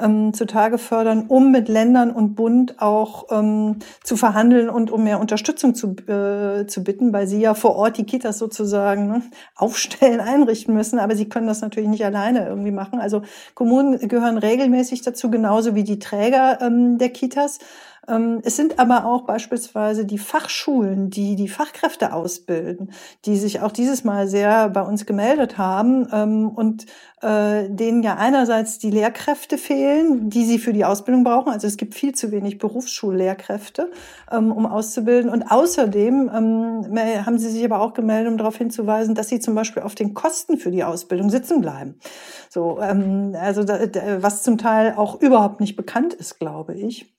ähm, 0.00 0.34
zutage 0.34 0.78
fördern, 0.78 1.26
um 1.28 1.52
mit 1.52 1.68
Ländern 1.68 2.10
und 2.10 2.34
Bund 2.34 2.80
auch 2.80 3.26
ähm, 3.30 3.76
zu 4.02 4.16
verhandeln 4.16 4.68
und 4.68 4.90
um 4.90 5.04
mehr 5.04 5.20
Unterstützung 5.20 5.74
zu, 5.74 5.96
äh, 6.08 6.66
zu 6.66 6.82
bitten, 6.82 7.12
weil 7.12 7.26
sie 7.26 7.40
ja 7.40 7.54
vor 7.54 7.76
Ort 7.76 7.98
die 7.98 8.04
Kitas 8.04 8.38
sozusagen 8.38 9.06
ne, 9.06 9.22
aufstellen, 9.54 10.20
einrichten 10.20 10.74
müssen. 10.74 10.98
Aber 10.98 11.14
sie 11.14 11.28
können 11.28 11.46
das 11.46 11.60
natürlich 11.60 11.88
nicht 11.88 12.04
alleine 12.04 12.46
irgendwie 12.48 12.72
machen. 12.72 12.98
Also 12.98 13.22
Kommunen 13.54 14.08
gehören 14.08 14.38
regelmäßig 14.38 15.02
dazu, 15.02 15.30
genauso 15.30 15.74
wie 15.74 15.84
die 15.84 15.98
Träger 15.98 16.58
ähm, 16.60 16.98
der 16.98 17.10
Kitas. 17.10 17.60
Ähm, 18.08 18.40
es 18.44 18.56
sind 18.56 18.78
aber 18.78 19.06
auch 19.06 19.22
beispielsweise 19.22 20.04
die 20.04 20.18
Fachschulen, 20.18 21.10
die 21.10 21.36
die 21.36 21.48
Fachkräfte 21.48 22.12
ausbilden, 22.12 22.92
die 23.24 23.36
sich 23.36 23.60
auch 23.60 23.72
dieses 23.72 24.04
Mal 24.04 24.28
sehr 24.28 24.68
bei 24.70 24.82
uns 24.82 25.06
gemeldet 25.06 25.58
haben 25.58 26.08
ähm, 26.12 26.48
und 26.48 26.86
äh, 27.22 27.68
denen 27.70 28.02
ja 28.02 28.16
einerseits 28.16 28.78
die 28.78 28.90
Lehrkräfte 28.90 29.56
fehlen, 29.56 30.28
die 30.28 30.44
sie 30.44 30.58
für 30.58 30.72
die 30.72 30.84
Ausbildung 30.84 31.24
brauchen. 31.24 31.52
Also 31.52 31.66
es 31.66 31.76
gibt 31.76 31.94
viel 31.94 32.14
zu 32.14 32.30
wenig 32.30 32.58
Berufsschullehrkräfte, 32.58 33.90
ähm, 34.30 34.52
um 34.52 34.66
auszubilden. 34.66 35.30
Und 35.30 35.50
außerdem 35.50 36.30
haben 36.32 37.38
sie 37.38 37.50
sich 37.50 37.64
aber 37.64 37.80
auch 37.80 37.94
gemeldet, 37.94 38.30
um 38.30 38.38
darauf 38.38 38.56
hinzuweisen, 38.56 39.14
dass 39.14 39.28
sie 39.28 39.40
zum 39.40 39.54
Beispiel 39.54 39.82
auf 39.82 39.94
den 39.94 40.14
Kosten 40.14 40.58
für 40.58 40.70
die 40.70 40.84
Ausbildung 40.84 41.30
sitzen 41.30 41.60
bleiben. 41.60 41.98
So, 42.50 42.76
also 42.76 43.62
was 43.62 44.42
zum 44.42 44.58
Teil 44.58 44.94
auch 44.96 45.20
überhaupt 45.20 45.60
nicht 45.60 45.76
bekannt 45.76 46.14
ist, 46.14 46.38
glaube 46.38 46.74
ich 46.74 47.13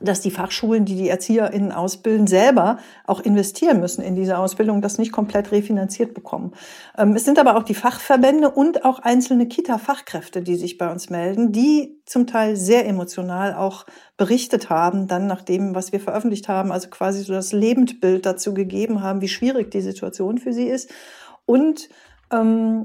dass 0.00 0.20
die 0.20 0.30
Fachschulen, 0.30 0.84
die 0.84 0.96
die 0.96 1.08
ErzieherInnen 1.08 1.72
ausbilden, 1.72 2.26
selber 2.26 2.78
auch 3.06 3.20
investieren 3.20 3.80
müssen 3.80 4.02
in 4.02 4.14
diese 4.14 4.38
Ausbildung, 4.38 4.80
das 4.80 4.98
nicht 4.98 5.12
komplett 5.12 5.52
refinanziert 5.52 6.14
bekommen. 6.14 6.52
Ähm, 6.96 7.14
es 7.14 7.24
sind 7.24 7.38
aber 7.38 7.56
auch 7.56 7.62
die 7.62 7.74
Fachverbände 7.74 8.50
und 8.50 8.84
auch 8.84 8.98
einzelne 8.98 9.46
Kita-Fachkräfte, 9.46 10.42
die 10.42 10.56
sich 10.56 10.78
bei 10.78 10.90
uns 10.90 11.10
melden, 11.10 11.52
die 11.52 12.00
zum 12.06 12.26
Teil 12.26 12.56
sehr 12.56 12.86
emotional 12.86 13.54
auch 13.54 13.86
berichtet 14.16 14.70
haben, 14.70 15.08
dann 15.08 15.26
nach 15.26 15.42
dem, 15.42 15.74
was 15.74 15.92
wir 15.92 16.00
veröffentlicht 16.00 16.48
haben, 16.48 16.72
also 16.72 16.88
quasi 16.88 17.22
so 17.22 17.32
das 17.32 17.52
Lebendbild 17.52 18.26
dazu 18.26 18.54
gegeben 18.54 19.02
haben, 19.02 19.20
wie 19.20 19.28
schwierig 19.28 19.70
die 19.70 19.80
Situation 19.80 20.38
für 20.38 20.52
sie 20.52 20.66
ist 20.66 20.90
und 21.46 21.88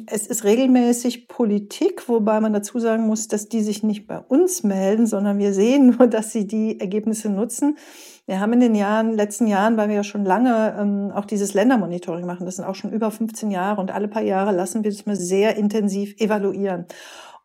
es 0.07 0.27
ist 0.27 0.43
regelmäßig 0.43 1.29
Politik, 1.29 2.09
wobei 2.09 2.41
man 2.41 2.51
dazu 2.51 2.79
sagen 2.79 3.07
muss, 3.07 3.29
dass 3.29 3.47
die 3.47 3.61
sich 3.61 3.81
nicht 3.81 4.05
bei 4.05 4.19
uns 4.19 4.63
melden, 4.63 5.07
sondern 5.07 5.37
wir 5.37 5.53
sehen 5.53 5.95
nur, 5.97 6.07
dass 6.07 6.33
sie 6.33 6.45
die 6.45 6.79
Ergebnisse 6.79 7.29
nutzen. 7.29 7.77
Wir 8.25 8.41
haben 8.41 8.51
in 8.51 8.59
den 8.59 8.75
Jahren, 8.75 9.13
letzten 9.13 9.47
Jahren, 9.47 9.77
weil 9.77 9.87
wir 9.87 9.95
ja 9.95 10.03
schon 10.03 10.25
lange 10.25 10.75
ähm, 10.77 11.11
auch 11.15 11.23
dieses 11.23 11.53
Ländermonitoring 11.53 12.25
machen, 12.25 12.45
das 12.45 12.57
sind 12.57 12.65
auch 12.65 12.75
schon 12.75 12.91
über 12.91 13.09
15 13.09 13.49
Jahre 13.49 13.79
und 13.79 13.91
alle 13.91 14.09
paar 14.09 14.21
Jahre 14.21 14.51
lassen 14.51 14.83
wir 14.83 14.91
das 14.91 15.05
mal 15.05 15.15
sehr 15.15 15.55
intensiv 15.55 16.19
evaluieren. 16.19 16.85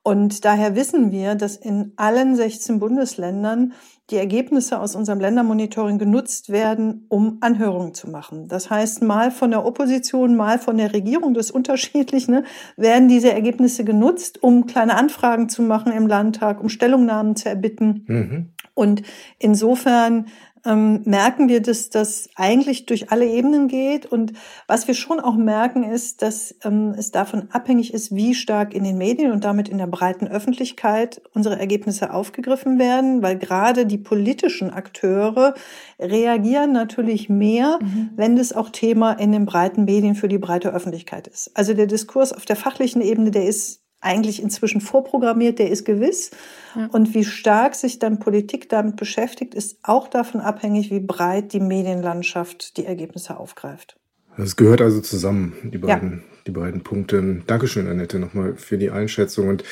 Und 0.05 0.45
daher 0.45 0.75
wissen 0.75 1.13
wir, 1.13 1.37
dass 1.37 1.57
in 1.57 1.93
allen 1.97 2.35
16 2.35 2.81
Bundesländern 2.81 3.73
die 4.11 4.17
Ergebnisse 4.17 4.81
aus 4.81 4.97
unserem 4.97 5.21
Ländermonitoring 5.21 5.99
genutzt 5.99 6.51
werden, 6.51 7.07
um 7.09 7.39
Anhörungen 7.41 7.95
zu 7.95 8.11
machen. 8.11 8.49
Das 8.49 8.69
heißt, 8.69 9.03
mal 9.03 9.31
von 9.31 9.53
der 9.53 9.65
Opposition, 9.65 10.35
mal 10.37 10.59
von 10.59 10.77
der 10.77 10.93
Regierung, 10.93 11.35
das 11.35 11.47
ist 11.47 11.51
unterschiedlich, 11.53 12.27
ne, 12.27 12.43
werden 12.77 13.09
diese 13.09 13.33
Ergebnisse 13.33 13.85
genutzt, 13.85 14.43
um 14.43 14.67
kleine 14.67 14.97
Anfragen 14.97 15.49
zu 15.49 15.63
machen 15.63 15.93
im 15.93 16.09
Landtag, 16.09 16.61
um 16.61 16.69
Stellungnahmen 16.69 17.37
zu 17.37 17.49
erbitten. 17.49 18.05
Mhm. 18.07 18.53
Und 18.75 19.03
insofern 19.39 20.27
ähm, 20.65 21.03
merken 21.05 21.49
wir, 21.49 21.61
dass 21.61 21.91
das 21.91 22.29
eigentlich 22.37 22.87
durch 22.87 23.11
alle 23.11 23.27
Ebenen 23.27 23.69
geht. 23.69 24.07
Und 24.07 24.33
was 24.67 24.87
wir 24.87 24.95
schon 24.95 25.21
auch 25.21 25.37
merken, 25.37 25.83
ist, 25.83 26.23
dass 26.23 26.55
ähm, 26.65 26.95
es 26.97 27.11
davon 27.11 27.49
abhängig 27.51 27.93
ist, 27.93 28.15
wie 28.15 28.35
stark 28.35 28.75
in 28.75 28.85
den 28.85 28.99
Medien 28.99 29.33
und 29.33 29.45
damit 29.45 29.69
in 29.69 29.79
der 29.79 29.87
breiten 29.87 30.29
Öffentlichkeit 30.29 31.21
unsere 31.35 31.59
Ergebnisse 31.59 32.13
aufgegriffen 32.13 32.79
werden, 32.79 33.23
weil 33.23 33.39
gerade 33.39 33.87
die 33.87 33.99
politischen 33.99 34.71
Akteure 34.71 35.55
reagieren 35.99 36.73
natürlich 36.73 37.29
mehr, 37.29 37.79
mhm. 37.81 38.11
wenn 38.17 38.39
es 38.39 38.53
auch 38.53 38.71
Thema 38.71 39.13
in 39.13 39.33
den 39.33 39.47
breiten 39.47 39.85
Medien 39.85 40.15
für 40.15 40.29
die 40.29 40.39
breite 40.39 40.73
Öffentlichkeit 40.73 41.27
ist. 41.27 41.51
Also 41.55 41.75
der 41.75 41.87
Diskurs 41.87 42.33
auf 42.33 42.45
der 42.45 42.57
fachlichen 42.57 43.03
Ebene, 43.03 43.31
der 43.31 43.47
ist 43.47 43.82
eigentlich 44.03 44.43
inzwischen 44.43 44.81
vorprogrammiert, 44.81 45.59
der 45.59 45.71
ist 45.71 45.85
gewiss. 45.85 46.31
Ja. 46.77 46.87
Und 46.93 47.15
wie 47.15 47.25
stark 47.25 47.75
sich 47.75 47.99
dann 47.99 48.19
Politik 48.19 48.69
damit 48.69 48.97
beschäftigt, 48.97 49.55
ist 49.55 49.79
auch 49.83 50.09
davon 50.09 50.41
abhängig, 50.41 50.91
wie 50.91 51.01
breit 51.01 51.53
die 51.53 51.61
Medienlandschaft 51.61 52.77
die 52.77 52.85
Ergebnisse 52.85 53.39
aufgreift. 53.39 53.97
Das 54.37 54.57
gehört 54.57 54.81
also 54.81 55.01
zusammen, 55.01 55.55
die 55.73 55.79
beiden, 55.79 56.11
ja. 56.11 56.37
die 56.47 56.51
beiden 56.53 56.83
Punkte. 56.83 57.43
Dankeschön, 57.47 57.87
Annette, 57.87 58.19
nochmal 58.19 58.57
für 58.57 58.79
die 58.79 58.91
Einschätzung. 58.91 59.49
Und 59.49 59.63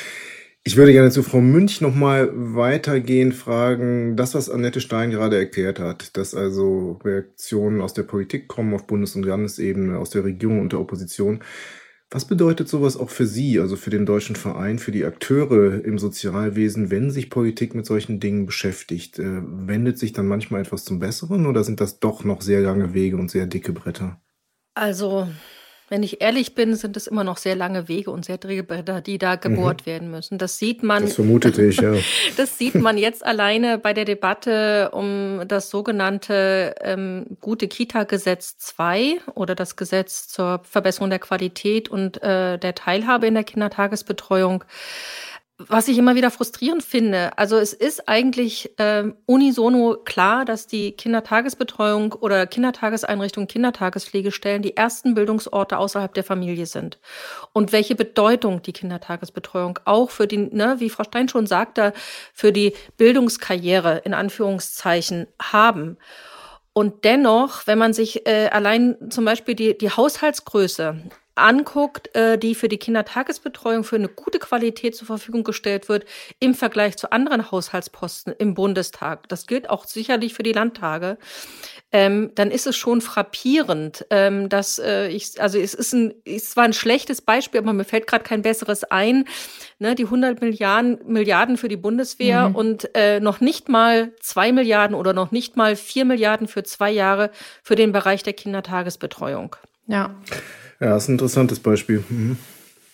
ich 0.62 0.76
würde 0.76 0.92
gerne 0.92 1.10
zu 1.10 1.22
Frau 1.22 1.40
Münch 1.40 1.80
nochmal 1.80 2.30
weitergehen, 2.34 3.32
fragen, 3.32 4.16
das, 4.16 4.34
was 4.34 4.50
Annette 4.50 4.82
Stein 4.82 5.10
gerade 5.10 5.38
erklärt 5.38 5.78
hat, 5.80 6.16
dass 6.18 6.34
also 6.34 6.98
Reaktionen 7.02 7.80
aus 7.80 7.94
der 7.94 8.02
Politik 8.02 8.46
kommen 8.46 8.74
auf 8.74 8.86
Bundes- 8.86 9.16
und 9.16 9.24
Landesebene, 9.24 9.98
aus 9.98 10.10
der 10.10 10.24
Regierung 10.24 10.60
und 10.60 10.72
der 10.72 10.80
Opposition. 10.80 11.40
Was 12.12 12.24
bedeutet 12.24 12.68
sowas 12.68 12.96
auch 12.96 13.08
für 13.08 13.26
Sie, 13.26 13.60
also 13.60 13.76
für 13.76 13.90
den 13.90 14.04
Deutschen 14.04 14.34
Verein, 14.34 14.80
für 14.80 14.90
die 14.90 15.04
Akteure 15.04 15.84
im 15.84 15.96
Sozialwesen, 15.96 16.90
wenn 16.90 17.12
sich 17.12 17.30
Politik 17.30 17.76
mit 17.76 17.86
solchen 17.86 18.18
Dingen 18.18 18.46
beschäftigt? 18.46 19.20
Äh, 19.20 19.42
wendet 19.44 19.96
sich 19.96 20.12
dann 20.12 20.26
manchmal 20.26 20.62
etwas 20.62 20.84
zum 20.84 20.98
Besseren 20.98 21.46
oder 21.46 21.62
sind 21.62 21.80
das 21.80 22.00
doch 22.00 22.24
noch 22.24 22.42
sehr 22.42 22.62
lange 22.62 22.94
Wege 22.94 23.16
und 23.16 23.30
sehr 23.30 23.46
dicke 23.46 23.72
Bretter? 23.72 24.20
Also 24.74 25.28
wenn 25.90 26.04
ich 26.04 26.22
ehrlich 26.22 26.54
bin, 26.54 26.76
sind 26.76 26.96
es 26.96 27.08
immer 27.08 27.24
noch 27.24 27.36
sehr 27.36 27.56
lange 27.56 27.88
Wege 27.88 28.12
und 28.12 28.24
sehr 28.24 28.38
Drehbretter, 28.38 29.00
die 29.00 29.18
da 29.18 29.34
gebohrt 29.34 29.82
mhm. 29.82 29.86
werden 29.86 30.10
müssen. 30.10 30.38
Das 30.38 30.56
sieht 30.56 30.84
man. 30.84 31.02
Das 31.02 31.14
vermutete 31.14 31.64
ich, 31.64 31.80
ja. 31.80 31.94
das 32.36 32.56
sieht 32.56 32.76
man 32.76 32.96
jetzt 32.96 33.26
alleine 33.26 33.76
bei 33.76 33.92
der 33.92 34.04
Debatte 34.04 34.90
um 34.92 35.42
das 35.48 35.68
sogenannte 35.68 36.76
ähm, 36.80 37.26
Gute 37.40 37.66
Kita-Gesetz 37.66 38.56
2 38.58 39.18
oder 39.34 39.56
das 39.56 39.74
Gesetz 39.74 40.28
zur 40.28 40.60
Verbesserung 40.62 41.10
der 41.10 41.18
Qualität 41.18 41.88
und 41.88 42.22
äh, 42.22 42.56
der 42.56 42.74
Teilhabe 42.76 43.26
in 43.26 43.34
der 43.34 43.44
Kindertagesbetreuung 43.44 44.64
was 45.68 45.88
ich 45.88 45.98
immer 45.98 46.14
wieder 46.14 46.30
frustrierend 46.30 46.82
finde, 46.82 47.36
also 47.36 47.56
es 47.56 47.72
ist 47.72 48.08
eigentlich 48.08 48.78
äh, 48.78 49.04
unisono 49.26 49.96
klar, 50.04 50.44
dass 50.44 50.66
die 50.66 50.92
Kindertagesbetreuung 50.92 52.14
oder 52.14 52.46
Kindertageseinrichtungen, 52.46 53.48
Kindertagespflegestellen 53.48 54.62
die 54.62 54.76
ersten 54.76 55.14
Bildungsorte 55.14 55.78
außerhalb 55.78 56.14
der 56.14 56.24
Familie 56.24 56.66
sind. 56.66 56.98
Und 57.52 57.72
welche 57.72 57.94
Bedeutung 57.94 58.62
die 58.62 58.72
Kindertagesbetreuung 58.72 59.78
auch 59.84 60.10
für 60.10 60.26
die, 60.26 60.38
ne, 60.38 60.76
wie 60.78 60.90
Frau 60.90 61.04
Stein 61.04 61.28
schon 61.28 61.46
sagte, 61.46 61.92
für 62.32 62.52
die 62.52 62.74
Bildungskarriere 62.96 63.98
in 64.04 64.14
Anführungszeichen 64.14 65.26
haben. 65.40 65.98
Und 66.72 67.04
dennoch, 67.04 67.66
wenn 67.66 67.78
man 67.78 67.92
sich 67.92 68.26
äh, 68.26 68.48
allein 68.48 68.96
zum 69.10 69.24
Beispiel 69.24 69.54
die, 69.54 69.76
die 69.76 69.90
Haushaltsgröße 69.90 71.02
anguckt, 71.40 72.14
äh, 72.14 72.38
die 72.38 72.54
für 72.54 72.68
die 72.68 72.78
Kindertagesbetreuung 72.78 73.84
für 73.84 73.96
eine 73.96 74.08
gute 74.08 74.38
Qualität 74.38 74.96
zur 74.96 75.06
Verfügung 75.06 75.44
gestellt 75.44 75.88
wird 75.88 76.04
im 76.38 76.54
Vergleich 76.54 76.96
zu 76.96 77.12
anderen 77.12 77.50
Haushaltsposten 77.50 78.34
im 78.38 78.54
Bundestag, 78.54 79.28
das 79.28 79.46
gilt 79.46 79.70
auch 79.70 79.84
sicherlich 79.84 80.34
für 80.34 80.42
die 80.42 80.52
Landtage, 80.52 81.18
ähm, 81.92 82.30
dann 82.36 82.50
ist 82.50 82.66
es 82.66 82.76
schon 82.76 83.00
frappierend, 83.00 84.06
ähm, 84.10 84.48
dass 84.48 84.78
äh, 84.78 85.08
ich, 85.08 85.40
also 85.40 85.58
es 85.58 85.74
ist 85.74 85.92
ein, 85.92 86.14
es 86.24 86.56
war 86.56 86.64
ein 86.64 86.72
schlechtes 86.72 87.20
Beispiel, 87.20 87.60
aber 87.60 87.72
mir 87.72 87.84
fällt 87.84 88.06
gerade 88.06 88.22
kein 88.22 88.42
besseres 88.42 88.84
ein, 88.84 89.24
ne, 89.80 89.96
die 89.96 90.04
100 90.04 90.40
Milliarden, 90.40 90.98
Milliarden 91.06 91.56
für 91.56 91.68
die 91.68 91.76
Bundeswehr 91.76 92.48
mhm. 92.48 92.54
und 92.54 92.94
äh, 92.94 93.18
noch 93.18 93.40
nicht 93.40 93.68
mal 93.68 94.12
zwei 94.20 94.52
Milliarden 94.52 94.94
oder 94.94 95.12
noch 95.12 95.32
nicht 95.32 95.56
mal 95.56 95.74
vier 95.74 96.04
Milliarden 96.04 96.46
für 96.46 96.62
zwei 96.62 96.90
Jahre 96.90 97.30
für 97.62 97.74
den 97.74 97.90
Bereich 97.90 98.22
der 98.22 98.34
Kindertagesbetreuung. 98.34 99.56
Ja. 99.86 100.14
Ja, 100.80 100.96
ist 100.96 101.08
ein 101.08 101.12
interessantes 101.12 101.60
Beispiel. 101.60 102.04
Mhm. 102.08 102.38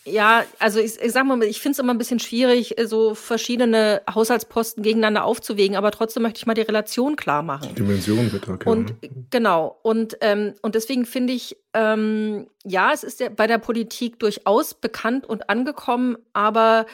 Ja, 0.07 0.45
also 0.61 0.79
ich, 0.79 1.01
ich 1.01 1.13
sag 1.13 1.27
mal, 1.27 1.43
ich 1.43 1.61
finde 1.61 1.73
es 1.73 1.79
immer 1.81 1.93
ein 1.93 1.99
bisschen 1.99 2.21
schwierig, 2.21 2.77
so 2.85 3.17
verschiedene 3.17 4.03
Haushaltsposten 4.09 4.85
gegeneinander 4.85 5.25
aufzuwägen, 5.25 5.77
aber 5.77 5.91
trotzdem 5.91 6.23
möchte 6.23 6.39
ich 6.39 6.47
mal 6.47 6.55
die 6.55 6.63
Relation 6.63 7.17
klar 7.17 7.43
machen. 7.43 7.75
Dimension 7.75 8.33
wird 8.33 8.47
da 8.47 8.57
Und 8.71 8.95
genau, 9.31 9.79
und, 9.83 10.17
ähm, 10.21 10.55
und 10.63 10.77
deswegen 10.77 11.07
finde 11.07 11.33
ich, 11.33 11.57
ähm, 11.75 12.47
ja, 12.65 12.93
es 12.93 13.03
ist 13.03 13.19
ja 13.19 13.31
bei 13.31 13.49
der 13.49 13.59
Politik 13.59 14.21
durchaus 14.21 14.75
bekannt 14.75 15.27
und 15.27 15.51
angekommen, 15.51 16.17
aber 16.33 16.87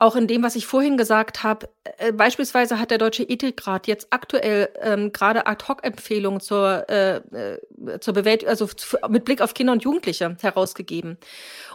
auch 0.00 0.14
in 0.14 0.28
dem, 0.28 0.44
was 0.44 0.54
ich 0.54 0.66
vorhin 0.66 0.96
gesagt 0.96 1.42
habe, 1.42 1.68
äh, 1.98 2.12
beispielsweise 2.12 2.78
hat 2.78 2.90
der 2.92 2.98
Deutsche 2.98 3.24
Ethikrat 3.24 3.88
jetzt 3.88 4.08
aktuell 4.10 4.68
ähm, 4.80 5.12
gerade 5.12 5.46
Ad-Hoc-Empfehlungen 5.46 6.40
zur, 6.40 6.88
äh, 6.88 7.16
äh 7.16 7.58
zur 8.00 8.14
Bewältigung, 8.14 8.50
also 8.50 8.68
mit 9.08 9.24
Blick 9.24 9.40
auf 9.40 9.54
Kinder 9.54 9.72
und 9.72 9.82
Jugendliche 9.82 10.36
herausgegeben. 10.40 11.18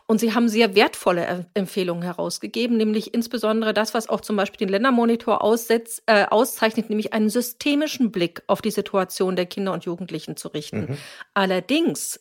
Und 0.06 0.20
sie 0.20 0.34
haben 0.34 0.50
sehr 0.50 0.76
wertvolle 0.76 1.48
Empfehlungen 1.54 2.04
herausgegeben, 2.04 2.78
nämlich 2.78 3.14
insbesondere 3.14 3.74
das, 3.74 3.94
was 3.94 4.10
auch 4.10 4.22
zum 4.22 4.36
Beispiel 4.36 4.58
den 4.58 4.70
Ländermonitor 4.70 5.42
aussetzt, 5.42 6.04
äh, 6.08 6.26
auszeichnet, 6.26 6.90
nämlich 6.90 7.14
einen 7.14 7.30
systemischen 7.30 8.12
Blick 8.12 8.44
auf 8.48 8.62
die 8.62 8.72
Situation 8.72 9.36
der 9.36 9.46
Kinder 9.46 9.72
und 9.72 9.86
Jugendlichen 9.86 10.36
zu 10.36 10.50
richten. 10.50 10.82
Mhm. 10.82 10.98
Allerdings 11.34 12.20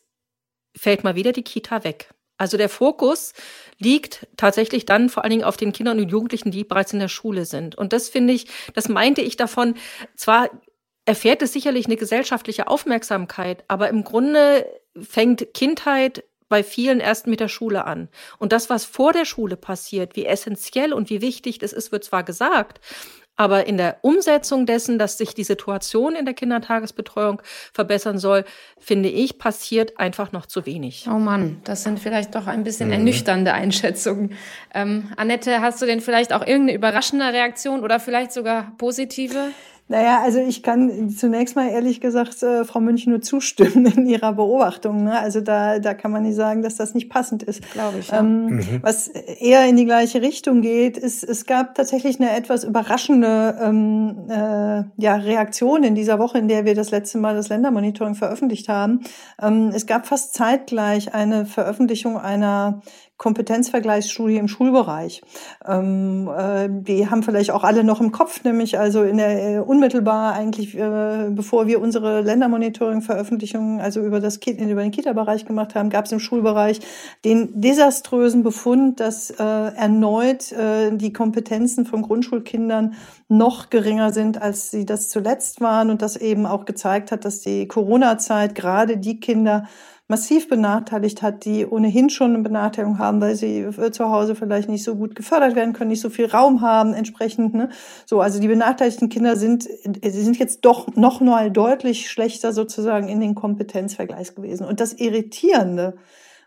fällt 0.76 1.04
mal 1.04 1.16
wieder 1.16 1.32
die 1.32 1.42
Kita 1.42 1.84
weg. 1.84 2.10
Also 2.38 2.56
der 2.56 2.68
Fokus 2.68 3.34
liegt 3.78 4.26
tatsächlich 4.36 4.84
dann 4.84 5.08
vor 5.08 5.22
allen 5.22 5.30
Dingen 5.30 5.44
auf 5.44 5.56
den 5.56 5.72
Kindern 5.72 6.00
und 6.00 6.08
Jugendlichen, 6.08 6.50
die 6.50 6.64
bereits 6.64 6.92
in 6.92 6.98
der 6.98 7.08
Schule 7.08 7.44
sind. 7.44 7.76
Und 7.76 7.92
das 7.92 8.08
finde 8.08 8.32
ich, 8.32 8.46
das 8.74 8.88
meinte 8.88 9.20
ich 9.20 9.36
davon, 9.36 9.74
zwar 10.16 10.50
erfährt 11.04 11.42
es 11.42 11.52
sicherlich 11.52 11.86
eine 11.86 11.96
gesellschaftliche 11.96 12.68
Aufmerksamkeit, 12.68 13.64
aber 13.68 13.88
im 13.88 14.02
Grunde 14.04 14.66
fängt 15.00 15.54
Kindheit 15.54 16.24
bei 16.52 16.62
vielen 16.62 17.00
erst 17.00 17.26
mit 17.26 17.40
der 17.40 17.48
Schule 17.48 17.86
an. 17.86 18.10
Und 18.36 18.52
das, 18.52 18.68
was 18.68 18.84
vor 18.84 19.14
der 19.14 19.24
Schule 19.24 19.56
passiert, 19.56 20.16
wie 20.16 20.26
essentiell 20.26 20.92
und 20.92 21.08
wie 21.08 21.22
wichtig 21.22 21.58
das 21.58 21.72
ist, 21.72 21.92
wird 21.92 22.04
zwar 22.04 22.24
gesagt, 22.24 22.78
aber 23.36 23.66
in 23.66 23.78
der 23.78 23.96
Umsetzung 24.02 24.66
dessen, 24.66 24.98
dass 24.98 25.16
sich 25.16 25.34
die 25.34 25.44
Situation 25.44 26.14
in 26.14 26.26
der 26.26 26.34
Kindertagesbetreuung 26.34 27.40
verbessern 27.72 28.18
soll, 28.18 28.44
finde 28.78 29.08
ich, 29.08 29.38
passiert 29.38 29.98
einfach 29.98 30.32
noch 30.32 30.44
zu 30.44 30.66
wenig. 30.66 31.06
Oh 31.10 31.18
Mann, 31.18 31.62
das 31.64 31.84
sind 31.84 31.98
vielleicht 31.98 32.34
doch 32.34 32.46
ein 32.46 32.64
bisschen 32.64 32.88
mhm. 32.88 32.96
ernüchternde 32.96 33.54
Einschätzungen. 33.54 34.34
Ähm, 34.74 35.10
Annette, 35.16 35.62
hast 35.62 35.80
du 35.80 35.86
denn 35.86 36.02
vielleicht 36.02 36.34
auch 36.34 36.46
irgendeine 36.46 36.74
überraschende 36.74 37.32
Reaktion 37.32 37.82
oder 37.82 37.98
vielleicht 37.98 38.32
sogar 38.32 38.72
positive? 38.76 39.52
Naja, 39.92 40.22
also 40.22 40.38
ich 40.38 40.62
kann 40.62 41.10
zunächst 41.10 41.54
mal 41.54 41.68
ehrlich 41.68 42.00
gesagt 42.00 42.42
äh, 42.42 42.64
Frau 42.64 42.80
Münch 42.80 43.06
nur 43.06 43.20
zustimmen 43.20 43.84
in 43.84 44.06
ihrer 44.06 44.32
Beobachtung. 44.32 45.04
Ne? 45.04 45.18
Also 45.18 45.42
da, 45.42 45.80
da 45.80 45.92
kann 45.92 46.10
man 46.10 46.22
nicht 46.22 46.34
sagen, 46.34 46.62
dass 46.62 46.76
das 46.76 46.94
nicht 46.94 47.10
passend 47.10 47.42
ist. 47.42 47.70
Glaube 47.74 47.98
ich. 47.98 48.08
Ja. 48.08 48.20
Ähm, 48.20 48.46
mhm. 48.46 48.78
Was 48.80 49.08
eher 49.08 49.66
in 49.66 49.76
die 49.76 49.84
gleiche 49.84 50.22
Richtung 50.22 50.62
geht, 50.62 50.96
ist, 50.96 51.22
es 51.22 51.44
gab 51.44 51.74
tatsächlich 51.74 52.18
eine 52.18 52.34
etwas 52.34 52.64
überraschende 52.64 53.58
ähm, 53.60 54.16
äh, 54.30 54.84
ja, 54.96 55.16
Reaktion 55.16 55.84
in 55.84 55.94
dieser 55.94 56.18
Woche, 56.18 56.38
in 56.38 56.48
der 56.48 56.64
wir 56.64 56.74
das 56.74 56.90
letzte 56.90 57.18
Mal 57.18 57.34
das 57.34 57.50
Ländermonitoring 57.50 58.14
veröffentlicht 58.14 58.70
haben. 58.70 59.00
Ähm, 59.42 59.72
es 59.74 59.84
gab 59.84 60.06
fast 60.06 60.32
zeitgleich 60.32 61.12
eine 61.12 61.44
Veröffentlichung 61.44 62.16
einer 62.16 62.80
Kompetenzvergleichsstudie 63.22 64.36
im 64.36 64.48
Schulbereich. 64.48 65.22
Ähm, 65.64 66.28
äh, 66.36 66.68
die 66.68 67.08
haben 67.08 67.22
vielleicht 67.22 67.52
auch 67.52 67.62
alle 67.62 67.84
noch 67.84 68.00
im 68.00 68.10
Kopf, 68.10 68.42
nämlich 68.42 68.80
also 68.80 69.04
in 69.04 69.18
der 69.18 69.58
äh, 69.58 69.58
unmittelbar 69.60 70.34
eigentlich, 70.34 70.76
äh, 70.76 71.30
bevor 71.30 71.68
wir 71.68 71.80
unsere 71.80 72.22
Ländermonitoring-Veröffentlichungen 72.22 73.80
also 73.80 74.00
über 74.00 74.18
das 74.18 74.38
über 74.38 74.82
den 74.82 74.90
Kita-Bereich 74.90 75.44
gemacht 75.44 75.76
haben, 75.76 75.88
gab 75.88 76.06
es 76.06 76.12
im 76.12 76.18
Schulbereich 76.18 76.80
den 77.24 77.60
desaströsen 77.60 78.42
Befund, 78.42 78.98
dass 78.98 79.30
äh, 79.30 79.36
erneut 79.36 80.50
äh, 80.50 80.90
die 80.90 81.12
Kompetenzen 81.12 81.86
von 81.86 82.02
Grundschulkindern 82.02 82.94
noch 83.28 83.70
geringer 83.70 84.12
sind, 84.12 84.42
als 84.42 84.72
sie 84.72 84.84
das 84.84 85.10
zuletzt 85.10 85.60
waren 85.60 85.90
und 85.90 86.02
das 86.02 86.16
eben 86.16 86.44
auch 86.44 86.64
gezeigt 86.64 87.12
hat, 87.12 87.24
dass 87.24 87.40
die 87.40 87.68
Corona-Zeit 87.68 88.56
gerade 88.56 88.96
die 88.96 89.20
Kinder 89.20 89.68
massiv 90.12 90.46
benachteiligt 90.46 91.22
hat, 91.22 91.46
die 91.46 91.64
ohnehin 91.64 92.10
schon 92.10 92.34
eine 92.34 92.42
Benachteiligung 92.42 92.98
haben, 92.98 93.18
weil 93.22 93.34
sie 93.34 93.66
zu 93.92 94.10
Hause 94.10 94.34
vielleicht 94.34 94.68
nicht 94.68 94.84
so 94.84 94.94
gut 94.94 95.14
gefördert 95.14 95.56
werden 95.56 95.72
können, 95.72 95.88
nicht 95.88 96.02
so 96.02 96.10
viel 96.10 96.26
Raum 96.26 96.60
haben 96.60 96.92
entsprechend. 96.92 97.54
Ne? 97.54 97.70
So, 98.04 98.20
also 98.20 98.38
die 98.38 98.48
benachteiligten 98.48 99.08
Kinder 99.08 99.36
sind, 99.36 99.62
sie 99.62 100.22
sind 100.22 100.38
jetzt 100.38 100.66
doch 100.66 100.94
noch 100.96 101.22
mal 101.22 101.50
deutlich 101.50 102.10
schlechter 102.10 102.52
sozusagen 102.52 103.08
in 103.08 103.20
den 103.20 103.34
Kompetenzvergleich 103.34 104.34
gewesen. 104.34 104.66
Und 104.66 104.80
das 104.80 104.92
Irritierende 104.92 105.94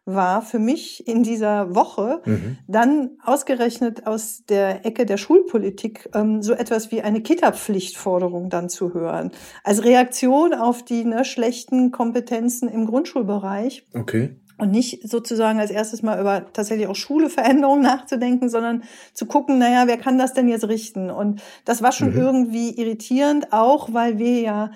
war 0.06 0.44
für 0.44 0.60
mich 0.60 1.08
in 1.08 1.24
dieser 1.24 1.74
Woche 1.74 2.22
mhm. 2.26 2.58
dann 2.68 3.12
ausgerechnet 3.24 4.06
aus 4.06 4.44
der 4.48 4.86
Ecke 4.86 5.06
der 5.06 5.18
Schulpolitik 5.18 6.10
ähm, 6.14 6.44
so 6.44 6.54
etwas 6.54 6.92
wie 6.92 7.02
eine 7.02 7.22
Kita-Pflichtforderung 7.22 8.50
dann 8.50 8.70
zu 8.70 8.94
hören. 8.94 9.32
Als 9.64 9.84
Reaktion 9.84 10.54
auf 10.54 10.84
die 10.84 11.04
ne, 11.06 11.26
schlechten 11.26 11.92
Kompetenzen 11.92 12.70
im 12.70 12.86
Grundschulbereich. 12.86 13.88
Okay. 13.94 14.36
Und 14.58 14.72
nicht 14.72 15.10
sozusagen 15.10 15.60
als 15.60 15.70
erstes 15.70 16.02
mal 16.02 16.20
über 16.20 16.46
tatsächlich 16.54 16.88
auch 16.88 16.96
Schuleveränderungen 16.96 17.84
nachzudenken, 17.84 18.48
sondern 18.48 18.84
zu 19.14 19.26
gucken, 19.26 19.58
naja, 19.58 19.86
wer 19.88 19.98
kann 19.98 20.18
das 20.18 20.34
denn 20.34 20.48
jetzt 20.48 20.70
richten? 20.70 21.10
Und 21.10 21.42
das 21.66 21.82
war 21.82 21.92
schon 21.92 22.12
mhm. 22.12 22.20
irgendwie 22.20 22.70
irritierend, 22.80 23.52
auch 23.52 23.92
weil 23.92 24.18
wir 24.18 24.40
ja 24.40 24.72